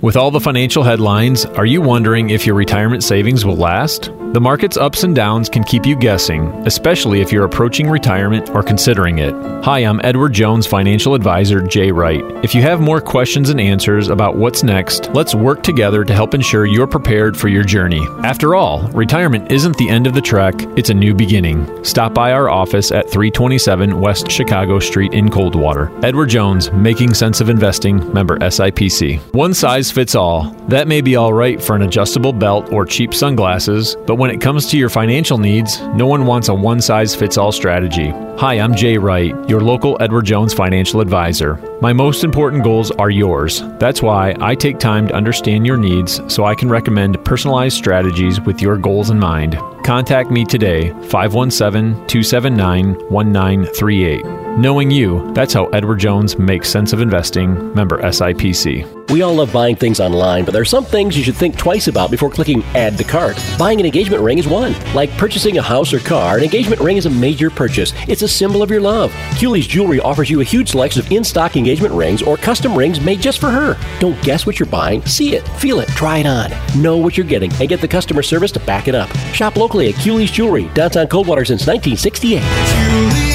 [0.00, 4.12] With all the financial headlines, are you wondering if your retirement savings will last?
[4.38, 8.62] The market's ups and downs can keep you guessing, especially if you're approaching retirement or
[8.62, 9.34] considering it.
[9.64, 12.22] Hi, I'm Edward Jones financial advisor Jay Wright.
[12.44, 16.34] If you have more questions and answers about what's next, let's work together to help
[16.34, 18.06] ensure you're prepared for your journey.
[18.22, 21.84] After all, retirement isn't the end of the trek, it's a new beginning.
[21.84, 25.90] Stop by our office at 327 West Chicago Street in Coldwater.
[26.04, 29.18] Edward Jones, Making Sense of Investing, member SIPC.
[29.34, 30.54] One size fits all.
[30.68, 34.40] That may be all right for an adjustable belt or cheap sunglasses, but when it
[34.40, 38.10] comes to your financial needs, no one wants a one size fits all strategy.
[38.38, 41.56] Hi, I'm Jay Wright, your local Edward Jones financial advisor.
[41.80, 43.62] My most important goals are yours.
[43.78, 48.40] That's why I take time to understand your needs so I can recommend personalized strategies
[48.40, 49.58] with your goals in mind.
[49.84, 54.47] Contact me today, 517 279 1938.
[54.58, 57.72] Knowing you, that's how Edward Jones makes sense of investing.
[57.74, 59.08] Member SIPC.
[59.08, 61.86] We all love buying things online, but there are some things you should think twice
[61.86, 63.40] about before clicking add to cart.
[63.56, 64.74] Buying an engagement ring is one.
[64.94, 67.92] Like purchasing a house or car, an engagement ring is a major purchase.
[68.08, 69.12] It's a symbol of your love.
[69.38, 73.00] Culey's Jewelry offers you a huge selection of in stock engagement rings or custom rings
[73.00, 73.78] made just for her.
[74.00, 75.06] Don't guess what you're buying.
[75.06, 76.50] See it, feel it, try it on.
[76.82, 79.08] Know what you're getting and get the customer service to back it up.
[79.32, 83.27] Shop locally at Culey's Jewelry, downtown Coldwater since 1968.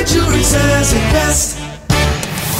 [0.00, 1.58] Fine jewelry says it best.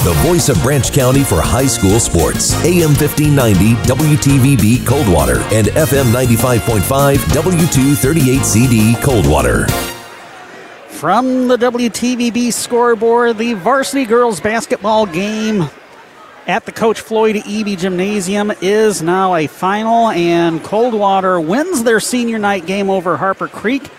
[0.03, 2.53] The voice of Branch County for high school sports.
[2.63, 9.65] AM 1590 WTVB Coldwater and FM 95.5 W238CD Coldwater.
[10.89, 15.67] From the WTVB scoreboard, the varsity girls basketball game
[16.45, 22.37] at the Coach Floyd Eby Gymnasium is now a final, and Coldwater wins their senior
[22.37, 23.89] night game over Harper Creek.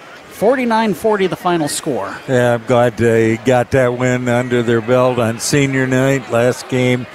[0.42, 2.18] 49 40 the final score.
[2.26, 6.32] Yeah, I'm glad they got that win under their belt on senior night.
[6.32, 7.06] Last game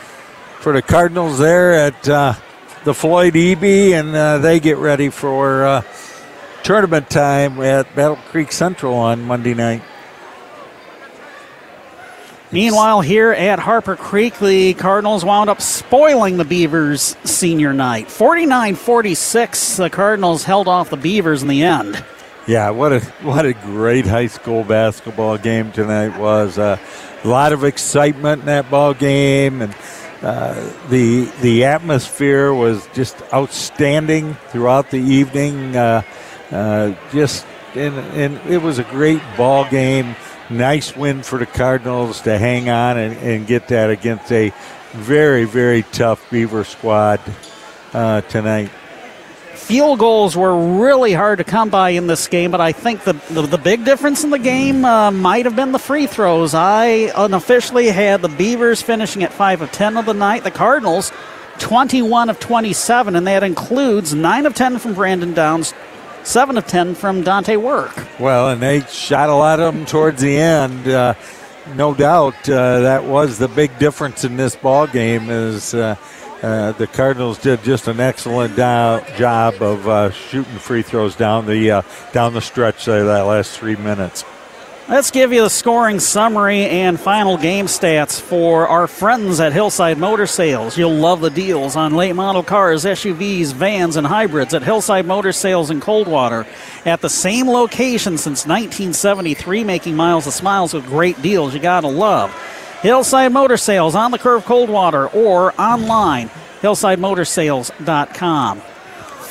[0.62, 2.36] for the Cardinals there at uh,
[2.86, 5.82] the Floyd Eby, and uh, they get ready for uh,
[6.64, 9.82] tournament time at Battle Creek Central on Monday night.
[12.54, 18.10] Meanwhile, here at Harper Creek, the Cardinals wound up spoiling the Beavers senior night.
[18.10, 22.06] 49 46, the Cardinals held off the Beavers in the end.
[22.48, 26.58] Yeah, what a what a great high school basketball game tonight was.
[26.58, 26.78] Uh,
[27.22, 29.76] a lot of excitement in that ball game, and
[30.22, 30.54] uh,
[30.88, 35.76] the the atmosphere was just outstanding throughout the evening.
[35.76, 36.04] Uh,
[36.50, 37.46] uh, just
[37.76, 40.16] and, and it was a great ball game.
[40.50, 44.54] Nice win for the Cardinals to hang on and, and get that against a
[44.94, 47.20] very very tough Beaver squad
[47.92, 48.72] uh, tonight
[49.68, 53.14] field goals were really hard to come by in this game, but I think the,
[53.30, 56.54] the, the big difference in the game uh, might have been the free throws.
[56.54, 61.12] I unofficially had the Beavers finishing at 5 of 10 of the night, the Cardinals
[61.60, 65.74] 21 of 27, and that includes 9 of 10 from Brandon Downs,
[66.24, 68.08] 7 of 10 from Dante Work.
[68.22, 70.88] Well, and they shot a lot of them towards the end.
[70.88, 71.16] Uh,
[71.76, 75.74] no doubt uh, that was the big difference in this ball game is
[76.42, 81.46] uh, the Cardinals did just an excellent do- job of uh, shooting free throws down
[81.46, 81.82] the uh,
[82.14, 84.24] down the stretch there that last three minutes.
[84.90, 89.98] Let's give you the scoring summary and final game stats for our friends at Hillside
[89.98, 90.78] Motor Sales.
[90.78, 95.34] You'll love the deals on late model cars, SUVs, vans, and hybrids at Hillside Motor
[95.34, 96.48] Sales in Coldwater.
[96.86, 101.90] At the same location since 1973, making miles of smiles with great deals you gotta
[101.90, 102.34] love.
[102.82, 106.30] Hillside Motor Sales on the curve Coldwater or online,
[106.62, 108.62] hillsidemotorsales.com.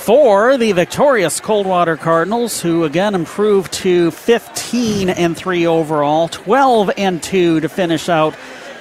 [0.06, 7.22] For the victorious Coldwater Cardinals, who again improved to 15 and 3 overall, 12 and
[7.22, 8.34] 2 to finish out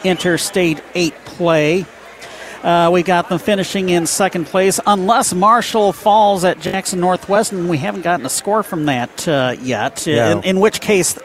[0.04, 1.86] Interstate 8 play.
[2.64, 7.70] Uh, we got them finishing in second place, unless Marshall falls at Jackson Northwest, and
[7.70, 10.08] we haven't gotten a score from that uh, yet.
[10.08, 10.32] Yeah.
[10.32, 11.18] In, in which case,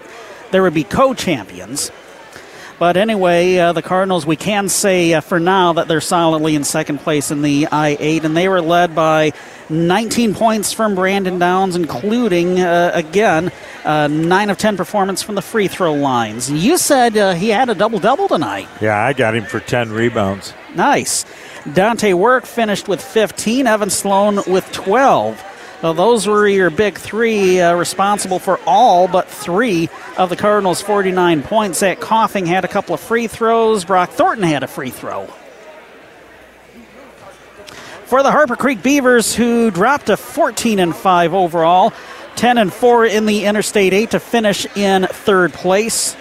[0.51, 1.91] there would be co champions.
[2.81, 6.65] But anyway, uh, the Cardinals, we can say uh, for now that they're solidly in
[6.65, 9.35] second place in the I 8, and they were led by
[9.69, 13.53] 19 points from Brandon Downs, including, uh, again,
[13.85, 16.51] uh, 9 of 10 performance from the free throw lines.
[16.51, 18.67] You said uh, he had a double double tonight.
[18.81, 20.55] Yeah, I got him for 10 rebounds.
[20.75, 21.27] Nice.
[21.75, 25.45] Dante Work finished with 15, Evan Sloan with 12.
[25.83, 30.83] Well, those were your big three, uh, responsible for all but three of the Cardinals'
[30.83, 31.79] 49 points.
[31.79, 33.87] Zach Coffin had a couple of free throws.
[33.87, 35.27] Brock Thornton had a free throw.
[38.05, 41.95] For the Harper Creek Beavers, who dropped to 14 and 5 overall,
[42.37, 46.15] 10 and 4 in the Interstate 8 to finish in third place.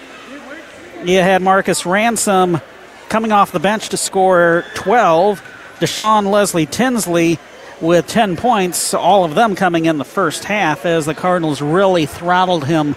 [1.03, 2.61] You had Marcus Ransom
[3.09, 5.41] coming off the bench to score 12.
[5.79, 7.39] Deshaun Leslie Tinsley
[7.81, 12.05] with 10 points, all of them coming in the first half as the Cardinals really
[12.05, 12.95] throttled him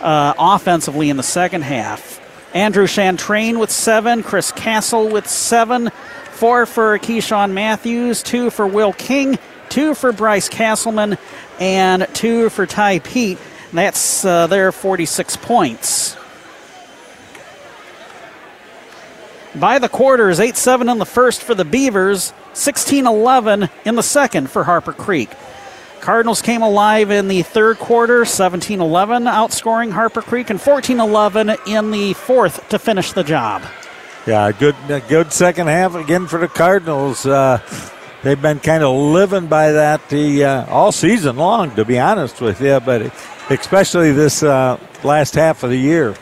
[0.00, 2.20] uh, offensively in the second half.
[2.54, 5.90] Andrew Chantrain with seven, Chris Castle with seven,
[6.32, 9.38] four for Keyshawn Matthews, two for Will King,
[9.68, 11.16] two for Bryce Castleman,
[11.58, 13.38] and two for Ty Pete.
[13.72, 16.16] That's uh, their 46 points.
[19.54, 24.02] By the quarters 8 7 in the first for the Beavers, 16 11 in the
[24.02, 25.30] second for Harper Creek.
[26.00, 31.56] Cardinals came alive in the third quarter, 17 11, outscoring Harper Creek, and 14 11
[31.66, 33.62] in the fourth to finish the job.
[34.26, 34.76] Yeah, good,
[35.08, 37.26] good second half again for the Cardinals.
[37.26, 37.60] Uh,
[38.22, 42.40] they've been kind of living by that the uh, all season long, to be honest
[42.40, 43.12] with you, but
[43.50, 46.16] especially this uh, last half of the year.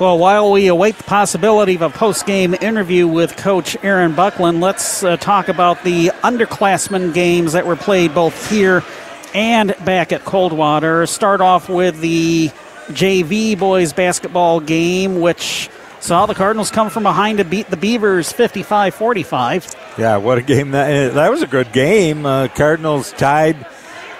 [0.00, 4.60] Well, while we await the possibility of a post game interview with Coach Aaron Buckland,
[4.60, 8.82] let's uh, talk about the underclassmen games that were played both here
[9.34, 11.06] and back at Coldwater.
[11.06, 12.48] Start off with the
[12.88, 18.32] JV boys basketball game, which saw the Cardinals come from behind to beat the Beavers
[18.32, 19.74] 55 45.
[19.96, 22.26] Yeah, what a game that That was a good game.
[22.26, 23.64] Uh, Cardinals tied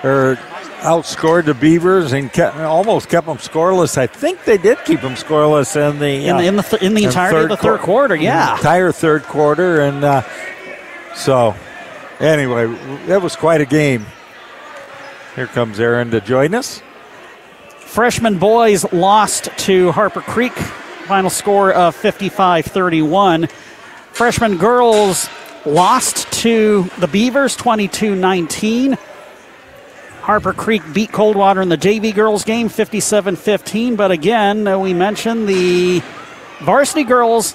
[0.04, 0.38] or
[0.84, 3.96] outscored the Beavers and kept, almost kept them scoreless.
[3.98, 6.94] I think they did keep them scoreless in the in, uh, in the th- in
[6.94, 8.14] the entirety of the third qu- quarter.
[8.14, 10.22] Yeah, entire third quarter, and uh,
[11.14, 11.54] so
[12.20, 12.66] anyway,
[13.06, 14.06] that was quite a game.
[15.34, 16.82] Here comes Aaron to join us.
[17.78, 20.52] Freshman boys lost to Harper Creek.
[20.52, 23.46] Final score of 55 31.
[24.12, 25.28] Freshman girls
[25.66, 28.96] lost to the Beavers 22 19.
[30.24, 33.94] Harper Creek beat Coldwater in the JV girls game 57 15.
[33.94, 36.02] But again, uh, we mentioned the
[36.62, 37.54] varsity girls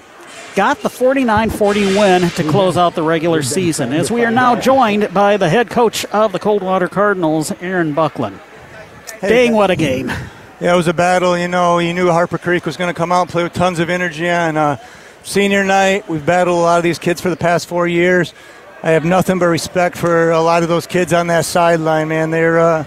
[0.55, 3.91] got the 49 40 win to close out the regular season.
[3.91, 8.39] As we are now joined by the head coach of the Coldwater Cardinals, Aaron Buckland.
[9.19, 10.09] Hey, Dang, what a game!
[10.61, 11.35] Yeah, it was a battle.
[11.35, 13.79] You know, you knew Harper Creek was going to come out and play with tons
[13.79, 14.77] of energy on uh,
[15.23, 16.07] senior night.
[16.07, 18.31] We've battled a lot of these kids for the past four years.
[18.81, 22.31] I have nothing but respect for a lot of those kids on that sideline, man.
[22.31, 22.85] They're uh,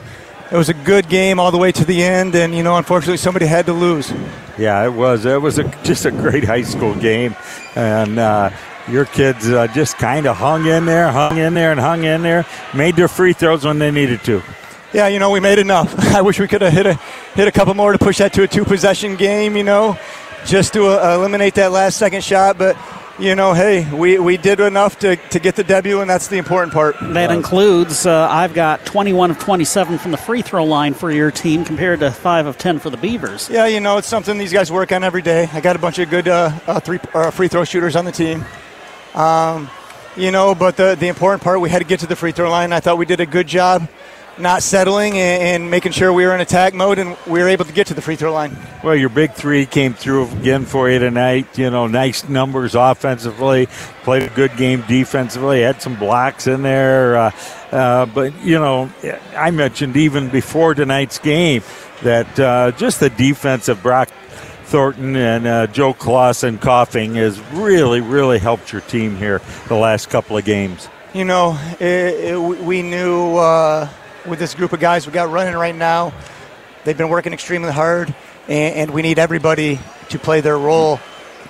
[0.50, 3.18] it was a good game all the way to the end, and you know, unfortunately,
[3.18, 4.10] somebody had to lose.
[4.56, 5.26] Yeah, it was.
[5.26, 7.36] It was a, just a great high school game,
[7.74, 8.50] and uh,
[8.88, 12.22] your kids uh, just kind of hung in there, hung in there, and hung in
[12.22, 12.46] there.
[12.74, 14.42] Made their free throws when they needed to.
[14.94, 15.94] Yeah, you know, we made enough.
[16.14, 16.94] I wish we could have hit a
[17.34, 19.58] hit a couple more to push that to a two possession game.
[19.58, 19.98] You know,
[20.46, 22.76] just to uh, eliminate that last second shot, but
[23.22, 26.38] you know, hey, we, we did enough to, to get the debut, and that's the
[26.38, 26.96] important part.
[27.00, 31.30] That includes uh, I've got 21 of 27 from the free throw line for your
[31.30, 33.48] team compared to 5 of 10 for the Beavers.
[33.48, 35.48] Yeah, you know, it's something these guys work on every day.
[35.52, 38.12] I got a bunch of good uh, uh, three, uh, free throw shooters on the
[38.12, 38.44] team.
[39.14, 39.70] Um,
[40.16, 42.50] you know, but the, the important part, we had to get to the free throw
[42.50, 42.72] line.
[42.72, 43.88] I thought we did a good job
[44.38, 47.64] not settling and, and, making sure we were in attack mode and we were able
[47.64, 48.56] to get to the free throw line.
[48.82, 51.58] Well, your big three came through again for you tonight.
[51.58, 53.66] You know, nice numbers offensively,
[54.02, 57.16] played a good game defensively, had some blocks in there.
[57.16, 57.30] Uh,
[57.70, 58.90] uh, but, you know,
[59.36, 61.62] I mentioned even before tonight's game
[62.02, 64.08] that uh, just the defense of Brock
[64.64, 70.08] Thornton and uh, Joe Clausen Coffin has really, really helped your team here the last
[70.08, 70.88] couple of games.
[71.12, 73.86] You know, it, it, we knew uh,
[74.26, 76.12] with this group of guys we got running right now.
[76.84, 78.14] They've been working extremely hard,
[78.48, 79.78] and, and we need everybody
[80.10, 81.00] to play their role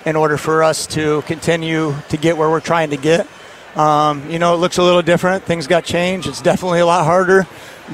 [0.05, 3.27] in order for us to continue to get where we're trying to get.
[3.75, 5.43] Um, you know, it looks a little different.
[5.43, 6.27] Things got changed.
[6.27, 7.47] It's definitely a lot harder.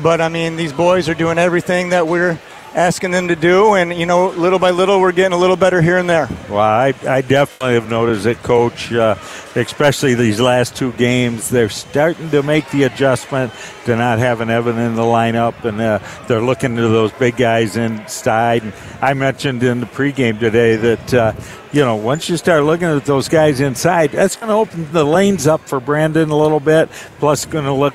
[0.04, 2.40] But, I mean, these boys are doing everything that we're
[2.76, 3.76] asking them to do.
[3.76, 6.28] And, you know, little by little, we're getting a little better here and there.
[6.50, 9.16] Well, I, I definitely have noticed it, Coach, uh,
[9.56, 11.50] especially these last two games.
[11.50, 13.54] They're starting to make the adjustment
[13.86, 17.78] to not having Evan in the lineup, and uh, they're looking to those big guys
[17.78, 18.64] inside.
[18.64, 21.34] And I mentioned in the pregame today that, uh,
[21.72, 25.04] you know, once you start looking at those guys inside, that's going to open the
[25.04, 26.90] lanes up for Brandon a little bit.
[27.20, 27.94] Plus, going to look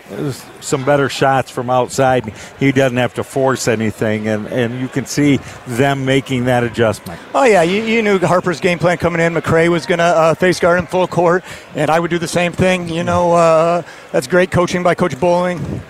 [0.61, 2.33] some better shots from outside.
[2.61, 7.21] He doesn't have to force anything, and, and you can see them making that adjustment.
[7.35, 9.35] Oh, yeah, you, you knew Harper's game plan coming in.
[9.35, 11.45] McCray was going to uh, face guard in full court,
[11.75, 12.89] and I would do the same thing.
[12.89, 15.83] You know, uh, that's great coaching by Coach Bowling.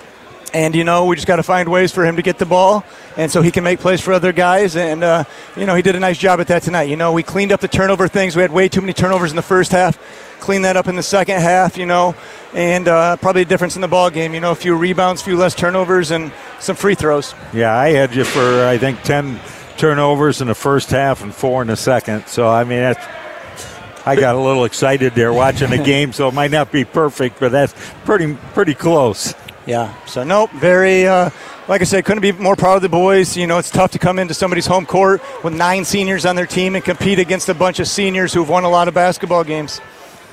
[0.54, 2.84] And, you know, we just got to find ways for him to get the ball
[3.16, 4.76] and so he can make plays for other guys.
[4.76, 5.24] And, uh,
[5.56, 6.84] you know, he did a nice job at that tonight.
[6.84, 8.36] You know, we cleaned up the turnover things.
[8.36, 9.98] We had way too many turnovers in the first half.
[10.38, 12.14] Cleaned that up in the second half, you know,
[12.54, 14.32] and uh, probably a difference in the ball game.
[14.32, 17.34] You know, a few rebounds, a few less turnovers, and some free throws.
[17.52, 19.40] Yeah, I had you for, I think, 10
[19.76, 22.26] turnovers in the first half and four in the second.
[22.28, 23.04] So, I mean, that's
[24.06, 27.40] I got a little excited there watching the game, so it might not be perfect,
[27.40, 27.74] but that's
[28.04, 29.34] pretty pretty close.
[29.66, 29.94] Yeah.
[30.04, 31.06] So nope, very.
[31.06, 31.30] Uh,
[31.66, 33.36] like I said, couldn't be more proud of the boys.
[33.36, 36.46] You know, it's tough to come into somebody's home court with nine seniors on their
[36.46, 39.80] team and compete against a bunch of seniors who've won a lot of basketball games.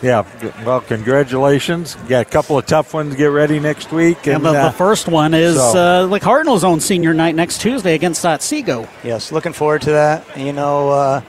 [0.02, 0.26] Yeah,
[0.66, 1.94] well, congratulations.
[2.08, 4.26] Got a couple of tough ones to get ready next week.
[4.26, 5.78] And, and the, uh, the, first one is so.
[5.78, 8.88] uh, the Cardinals' own senior night next Tuesday against Otsego.
[9.04, 10.26] Yes, looking forward to that.
[10.36, 11.22] You know,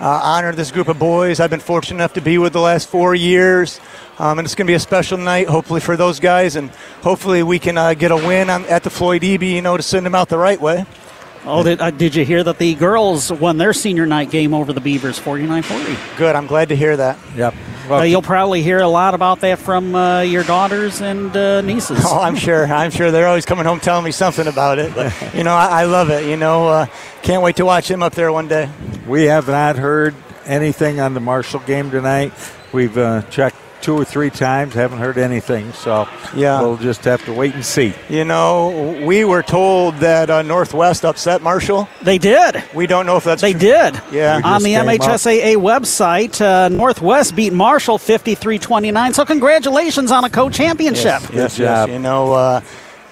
[0.00, 2.88] uh, honor this group of boys I've been fortunate enough to be with the last
[2.88, 3.80] four years.
[4.18, 6.56] Um, and it's going to be a special night, hopefully, for those guys.
[6.56, 6.70] And
[7.02, 9.82] hopefully, we can uh, get a win on, at the Floyd Eby, you know, to
[9.82, 10.86] send them out the right way.
[11.48, 14.72] Oh, did, uh, did you hear that the girls won their senior night game over
[14.72, 15.96] the Beavers 49 40?
[16.16, 16.34] Good.
[16.34, 17.16] I'm glad to hear that.
[17.36, 17.54] Yep.
[17.88, 21.60] Well, uh, you'll probably hear a lot about that from uh, your daughters and uh,
[21.60, 22.00] nieces.
[22.04, 22.66] Oh, I'm sure.
[22.66, 24.92] I'm sure they're always coming home telling me something about it.
[24.92, 26.28] But, you know, I, I love it.
[26.28, 26.86] You know, uh,
[27.22, 28.68] can't wait to watch them up there one day.
[29.06, 30.16] We have not heard
[30.46, 32.32] anything on the Marshall game tonight.
[32.72, 34.74] We've uh, checked two or three times.
[34.74, 37.94] Haven't heard anything, so yeah, we'll just have to wait and see.
[38.08, 41.88] You know, we were told that uh, Northwest upset Marshall.
[42.02, 42.64] They did.
[42.74, 43.60] We don't know if that's they true.
[43.60, 44.02] did.
[44.10, 45.62] Yeah, on the MHSAA up.
[45.62, 49.14] website, uh, Northwest beat Marshall 53-29.
[49.14, 51.22] So congratulations on a co-championship.
[51.22, 51.88] Yes, yes, yes.
[51.88, 52.32] You know.
[52.32, 52.60] Uh,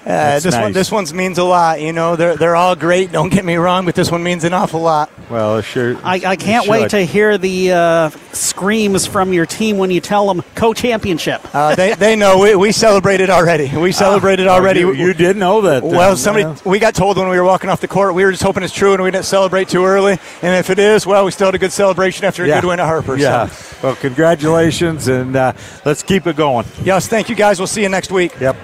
[0.06, 0.62] uh, this nice.
[0.62, 1.80] one, this one's means a lot.
[1.80, 3.10] You know, they're they're all great.
[3.10, 5.10] Don't get me wrong, but this one means an awful lot.
[5.30, 5.96] Well, sure.
[6.04, 10.26] I, I can't wait to hear the uh, screams from your team when you tell
[10.26, 11.42] them co-championship.
[11.54, 13.74] Uh, they, they know we, we celebrated already.
[13.74, 14.80] We celebrated oh, already.
[14.80, 15.82] You, you, did know that.
[15.82, 15.92] Then.
[15.92, 18.14] Well, somebody we got told when we were walking off the court.
[18.14, 20.18] We were just hoping it's true, and we didn't celebrate too early.
[20.42, 22.60] And if it is, well, we still had a good celebration after a yeah.
[22.60, 23.16] good win at Harper.
[23.16, 23.46] Yeah.
[23.46, 23.76] So.
[23.82, 25.52] Well, congratulations, and uh,
[25.84, 26.66] let's keep it going.
[26.82, 27.58] Yes, thank you guys.
[27.58, 28.38] We'll see you next week.
[28.40, 28.56] Yep.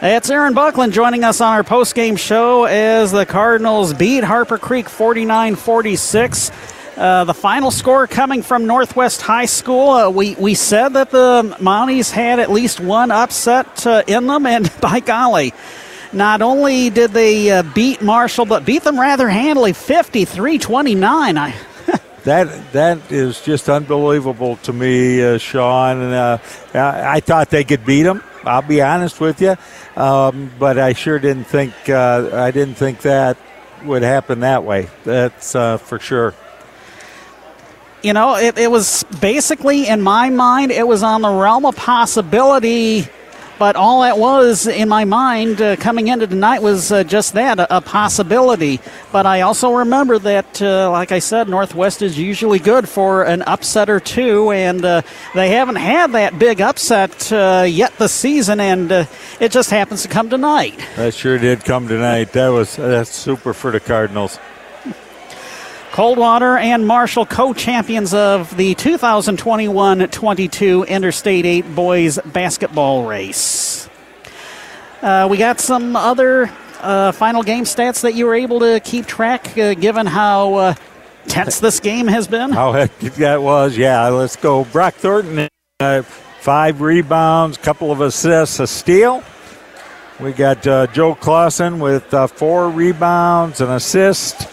[0.00, 4.88] It's Aaron Buckland joining us on our post-game show as the Cardinals beat Harper Creek
[4.88, 6.52] 49 46.
[6.96, 9.90] Uh, the final score coming from Northwest High School.
[9.90, 14.46] Uh, we, we said that the Mounties had at least one upset uh, in them,
[14.46, 15.52] and by golly,
[16.12, 21.36] not only did they uh, beat Marshall, but beat them rather handily 53 29.
[21.36, 21.54] I.
[22.22, 26.00] that that is just unbelievable to me, uh, Sean.
[26.02, 26.38] And uh,
[26.72, 28.22] I thought they could beat them.
[28.44, 29.56] I'll be honest with you,
[29.98, 33.36] um, but I sure didn't think uh, I didn't think that
[33.84, 34.88] would happen that way.
[35.04, 36.34] That's uh, for sure.
[38.02, 41.74] You know, it, it was basically in my mind, it was on the realm of
[41.74, 43.08] possibility
[43.58, 47.58] but all that was in my mind uh, coming into tonight was uh, just that
[47.58, 48.80] a, a, possibility.
[49.12, 53.42] But I also remember that, uh, like I said, Northwest is usually good for an
[53.42, 55.02] upset or two, and uh,
[55.34, 59.04] they haven't had that big upset uh, yet this season, and uh,
[59.40, 60.78] it just happens to come tonight.
[60.96, 62.32] That sure did come tonight.
[62.32, 64.38] That was that's super for the Cardinals.
[65.92, 73.88] Coldwater and Marshall, co champions of the 2021 22 Interstate 8 Boys Basketball Race.
[75.02, 76.50] Uh, we got some other
[76.80, 80.74] uh, final game stats that you were able to keep track, uh, given how uh,
[81.26, 82.52] tense this game has been.
[82.52, 84.06] How hectic that was, yeah.
[84.08, 84.64] Let's go.
[84.66, 85.48] Brock Thornton,
[85.80, 89.24] uh, five rebounds, couple of assists, a steal.
[90.20, 94.48] We got uh, Joe Clausen with four rebounds, an assist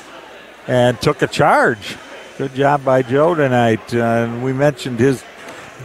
[0.68, 1.98] and took a charge.
[2.38, 3.94] Good job by Joe tonight.
[3.94, 5.24] Uh, and we mentioned his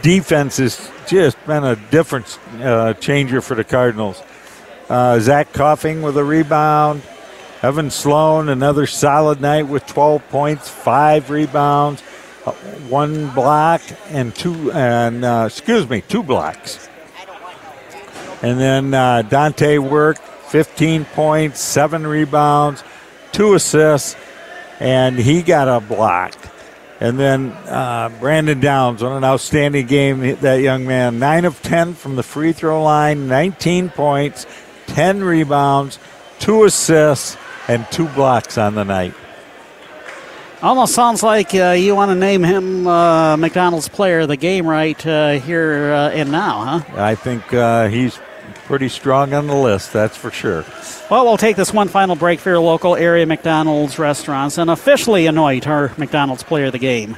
[0.01, 4.21] defense has just been a difference uh, changer for the Cardinals.
[4.89, 7.01] Uh, Zach Coffin with a rebound.
[7.61, 12.01] Evan Sloan, another solid night with 12 points, five rebounds,
[12.43, 12.51] uh,
[12.89, 16.89] one block, and two, and uh, excuse me, two blocks.
[18.41, 22.83] And then uh, Dante Work, 15 points, seven rebounds,
[23.31, 24.15] two assists,
[24.81, 26.33] and he got a block.
[26.99, 30.35] And then uh, Brandon Downs on an outstanding game.
[30.37, 34.45] That young man, nine of ten from the free throw line, 19 points,
[34.87, 35.99] 10 rebounds,
[36.39, 37.37] two assists,
[37.67, 39.13] and two blocks on the night.
[40.63, 44.67] Almost sounds like uh, you want to name him uh, McDonald's player of the game
[44.67, 47.01] right uh, here uh, and now, huh?
[47.01, 48.19] I think uh, he's
[48.71, 50.63] pretty strong on the list, that's for sure.
[51.09, 55.25] Well, we'll take this one final break for your local area McDonald's restaurants and officially
[55.25, 57.17] anoint our McDonald's player of the game.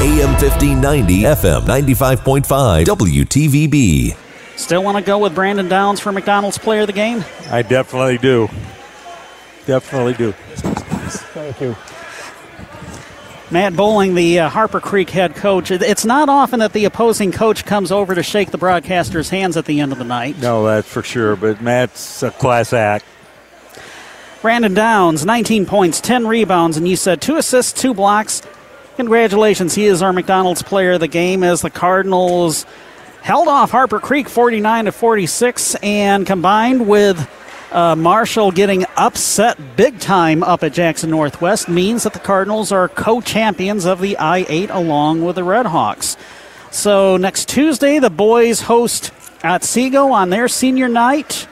[0.00, 4.16] AM 1590, FM 95.5, WTVB.
[4.56, 7.24] Still want to go with Brandon Downs for McDonald's player of the game?
[7.50, 8.48] I definitely do.
[9.66, 10.30] Definitely do.
[11.34, 11.74] Thank you.
[13.50, 15.72] Matt Bowling, the uh, Harper Creek head coach.
[15.72, 19.64] It's not often that the opposing coach comes over to shake the broadcaster's hands at
[19.64, 20.38] the end of the night.
[20.38, 23.04] No, that's for sure, but Matt's a class act.
[24.42, 28.42] Brandon Downs, 19 points, 10 rebounds, and you said two assists, two blocks,
[28.98, 32.66] Congratulations, he is our McDonald's player of the game as the Cardinals
[33.22, 37.30] held off Harper Creek 49 to 46 and combined with
[37.70, 42.88] uh, Marshall getting upset big time up at Jackson Northwest means that the Cardinals are
[42.88, 46.16] co champions of the I 8 along with the Redhawks.
[46.72, 49.12] So next Tuesday, the boys host
[49.44, 51.46] Otsego on their senior night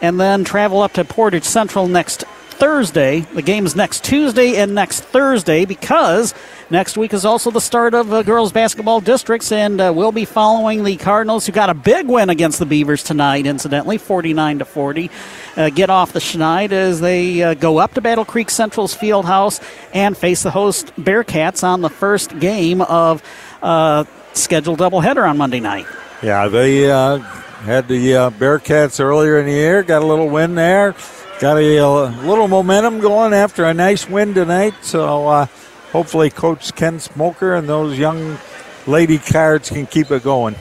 [0.00, 2.24] and then travel up to Portage Central next
[2.56, 3.20] Thursday.
[3.20, 6.34] The game's next Tuesday and next Thursday because
[6.70, 10.24] next week is also the start of uh, girls basketball districts, and uh, we'll be
[10.24, 13.46] following the Cardinals, who got a big win against the Beavers tonight.
[13.46, 15.10] Incidentally, forty-nine to forty.
[15.56, 19.26] Uh, get off the schneid as they uh, go up to Battle Creek Central's field
[19.26, 19.60] house
[19.92, 23.22] and face the host Bearcats on the first game of
[23.62, 25.86] uh, scheduled doubleheader on Monday night.
[26.22, 27.98] Yeah, they uh, had the
[28.38, 30.94] Bearcats earlier in the year, got a little win there.
[31.38, 34.72] Got a, a, little momentum going after a nice win tonight.
[34.80, 35.46] So uh,
[35.92, 38.38] hopefully, Coach Ken Smoker and those young
[38.86, 40.56] lady cards can keep it going.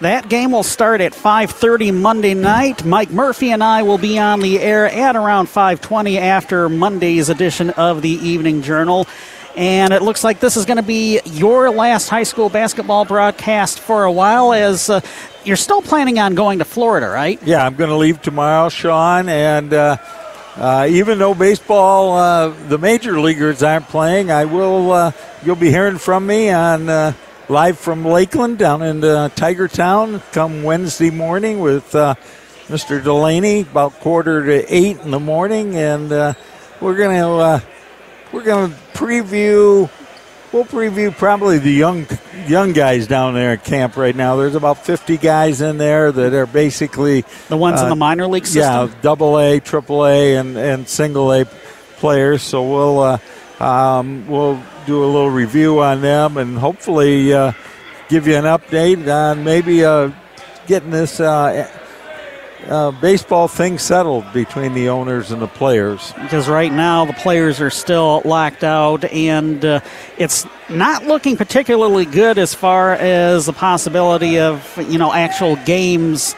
[0.00, 2.84] That game will start at 5:30 Monday night.
[2.84, 7.70] Mike Murphy and I will be on the air at around 5:20 after Monday's edition
[7.70, 9.06] of the Evening Journal.
[9.58, 13.80] And it looks like this is going to be your last high school basketball broadcast
[13.80, 15.00] for a while, as uh,
[15.42, 17.42] you're still planning on going to Florida, right?
[17.42, 19.28] Yeah, I'm going to leave tomorrow, Sean.
[19.28, 19.96] And uh,
[20.54, 24.92] uh, even though baseball, uh, the major leaguers aren't playing, I will.
[24.92, 25.10] Uh,
[25.44, 27.12] you'll be hearing from me on uh,
[27.48, 31.90] live from Lakeland down in Tiger Town come Wednesday morning with
[32.68, 33.02] Mr.
[33.02, 36.10] Delaney about quarter to eight in the morning, and
[36.80, 37.60] we're going to
[38.32, 39.90] we're going to preview.
[40.52, 42.06] We'll preview probably the young
[42.46, 44.36] young guys down there at camp right now.
[44.36, 48.26] There's about 50 guys in there that are basically the ones uh, in the minor
[48.26, 48.88] league system.
[48.88, 51.44] Yeah, double A, triple A, and and single A
[51.96, 52.42] players.
[52.42, 53.18] So we'll uh,
[53.62, 57.52] um, we'll do a little review on them and hopefully uh,
[58.08, 60.10] give you an update on maybe uh,
[60.66, 61.20] getting this
[62.66, 66.12] uh, baseball thing settled between the owners and the players.
[66.20, 69.80] Because right now the players are still locked out, and uh,
[70.16, 76.34] it's not looking particularly good as far as the possibility of you know actual games.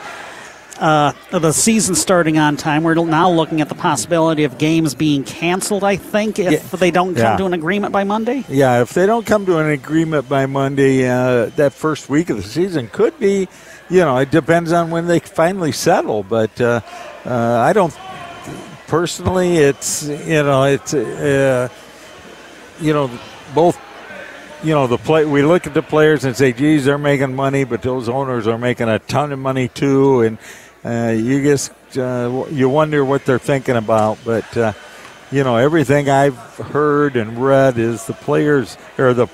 [0.79, 2.85] Uh, the season starting on time.
[2.85, 6.79] We're now looking at the possibility of games being canceled, I think, if yeah.
[6.79, 7.37] they don't come yeah.
[7.37, 8.47] to an agreement by Monday.
[8.49, 12.39] Yeah, if they don't come to an agreement by Monday, uh, that first week of
[12.39, 13.47] the season could be
[13.91, 16.23] you know, it depends on when they finally settle.
[16.23, 16.81] But uh,
[17.27, 17.95] uh, I don't
[18.87, 19.59] personally.
[19.59, 21.69] It's you know, it's uh,
[22.81, 23.11] you know,
[23.55, 23.79] both.
[24.63, 25.25] You know, the play.
[25.25, 28.59] We look at the players and say, "Geez, they're making money," but those owners are
[28.59, 30.39] making a ton of money too, and
[30.85, 34.19] uh, you just uh, you wonder what they're thinking about.
[34.23, 34.73] But uh,
[35.33, 39.29] you know, everything I've heard and read is the players or the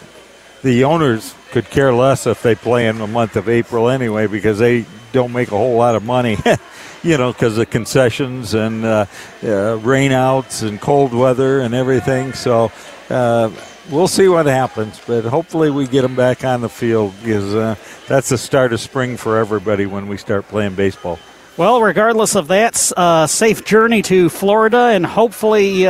[0.62, 4.58] the owners could care less if they play in the month of April anyway because
[4.58, 6.36] they don't make a whole lot of money,
[7.02, 9.06] you know, because of concessions and uh,
[9.42, 12.32] uh, rainouts and cold weather and everything.
[12.32, 12.70] So
[13.08, 13.50] uh,
[13.90, 17.76] we'll see what happens, but hopefully we get them back on the field because uh,
[18.08, 21.18] that's the start of spring for everybody when we start playing baseball.
[21.56, 25.86] Well, regardless of that, uh, safe journey to Florida, and hopefully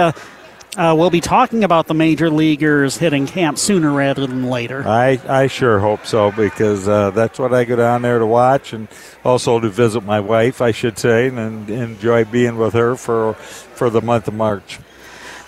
[0.76, 4.86] uh, we'll be talking about the major leaguers hitting camp sooner rather than later.
[4.86, 8.72] I, I sure hope so because uh, that's what I go down there to watch
[8.72, 8.88] and
[9.24, 13.90] also to visit my wife, I should say, and, enjoy being with her for for
[13.90, 14.78] the month of March.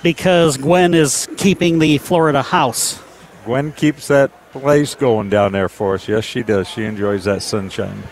[0.03, 3.03] Because Gwen is keeping the Florida house.
[3.45, 6.09] Gwen keeps that place going down there for us.
[6.09, 6.69] Yes, she does.
[6.69, 8.03] She enjoys that sunshine.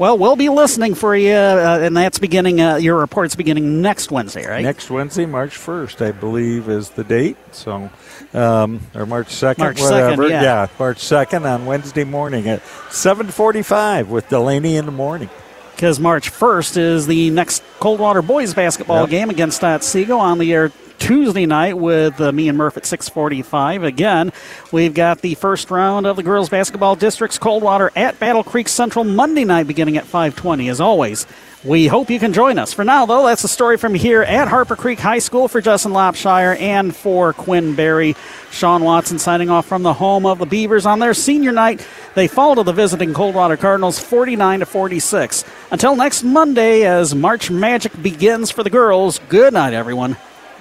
[0.00, 2.58] Well, we'll be listening for you, uh, and that's beginning.
[2.58, 4.62] Uh, your report's beginning next Wednesday, right?
[4.62, 7.36] Next Wednesday, March first, I believe, is the date.
[7.52, 7.90] So,
[8.32, 10.22] um, or March second, March whatever.
[10.22, 10.42] 2nd, yeah.
[10.42, 15.28] yeah, March second on Wednesday morning at seven forty-five with Delaney in the morning.
[15.76, 19.10] Because March first is the next Coldwater boys basketball yep.
[19.10, 23.82] game against Otsego on the air Tuesday night with uh, me and Murph at 645.
[23.82, 24.32] Again,
[24.70, 29.04] we've got the first round of the girls basketball districts Coldwater at Battle Creek Central
[29.04, 30.68] Monday night beginning at 520.
[30.68, 31.26] As always,
[31.64, 32.72] we hope you can join us.
[32.72, 35.92] For now, though, that's the story from here at Harper Creek High School for Justin
[35.92, 38.14] Lopshire and for Quinn Berry.
[38.50, 41.84] Sean Watson signing off from the home of the Beavers on their senior night.
[42.14, 45.44] They fall to the visiting Coldwater Cardinals 49 to 46.
[45.70, 50.16] Until next Monday, as March Magic begins for the girls, good night, everyone.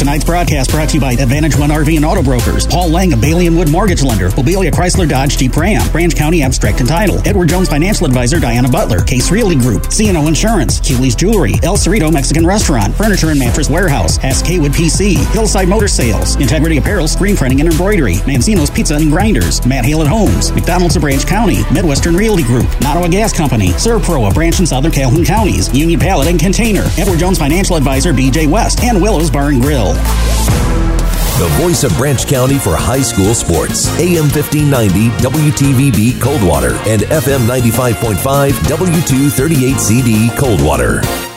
[0.00, 3.20] Tonight's broadcast brought to you by Advantage One RV and Auto Brokers, Paul Lang of
[3.20, 7.20] Bailey and Wood Mortgage Lender, Bobilya Chrysler Dodge Jeep Ram, Branch County Abstract and Title,
[7.28, 12.10] Edward Jones Financial Advisor Diana Butler, Case Realty Group, CNO Insurance, Cooley's Jewelry, El Cerrito
[12.10, 17.36] Mexican Restaurant, Furniture and Mattress Warehouse, SK Wood PC, Hillside Motor Sales, Integrity Apparel, Screen
[17.36, 21.58] Printing and Embroidery, Mancino's Pizza and Grinders, Matt Hale at Homes, McDonald's of Branch County,
[21.74, 26.28] Midwestern Realty Group, Nottawa Gas Company, Servpro, a branch in Southern Calhoun Counties, Union Pallet
[26.28, 29.89] and Container, Edward Jones Financial Advisor BJ West, and Willow's Bar and Grill.
[29.94, 33.88] The voice of Branch County for high school sports.
[33.98, 41.29] AM 1590 WTVB Coldwater and FM 95.5 W238CD Coldwater.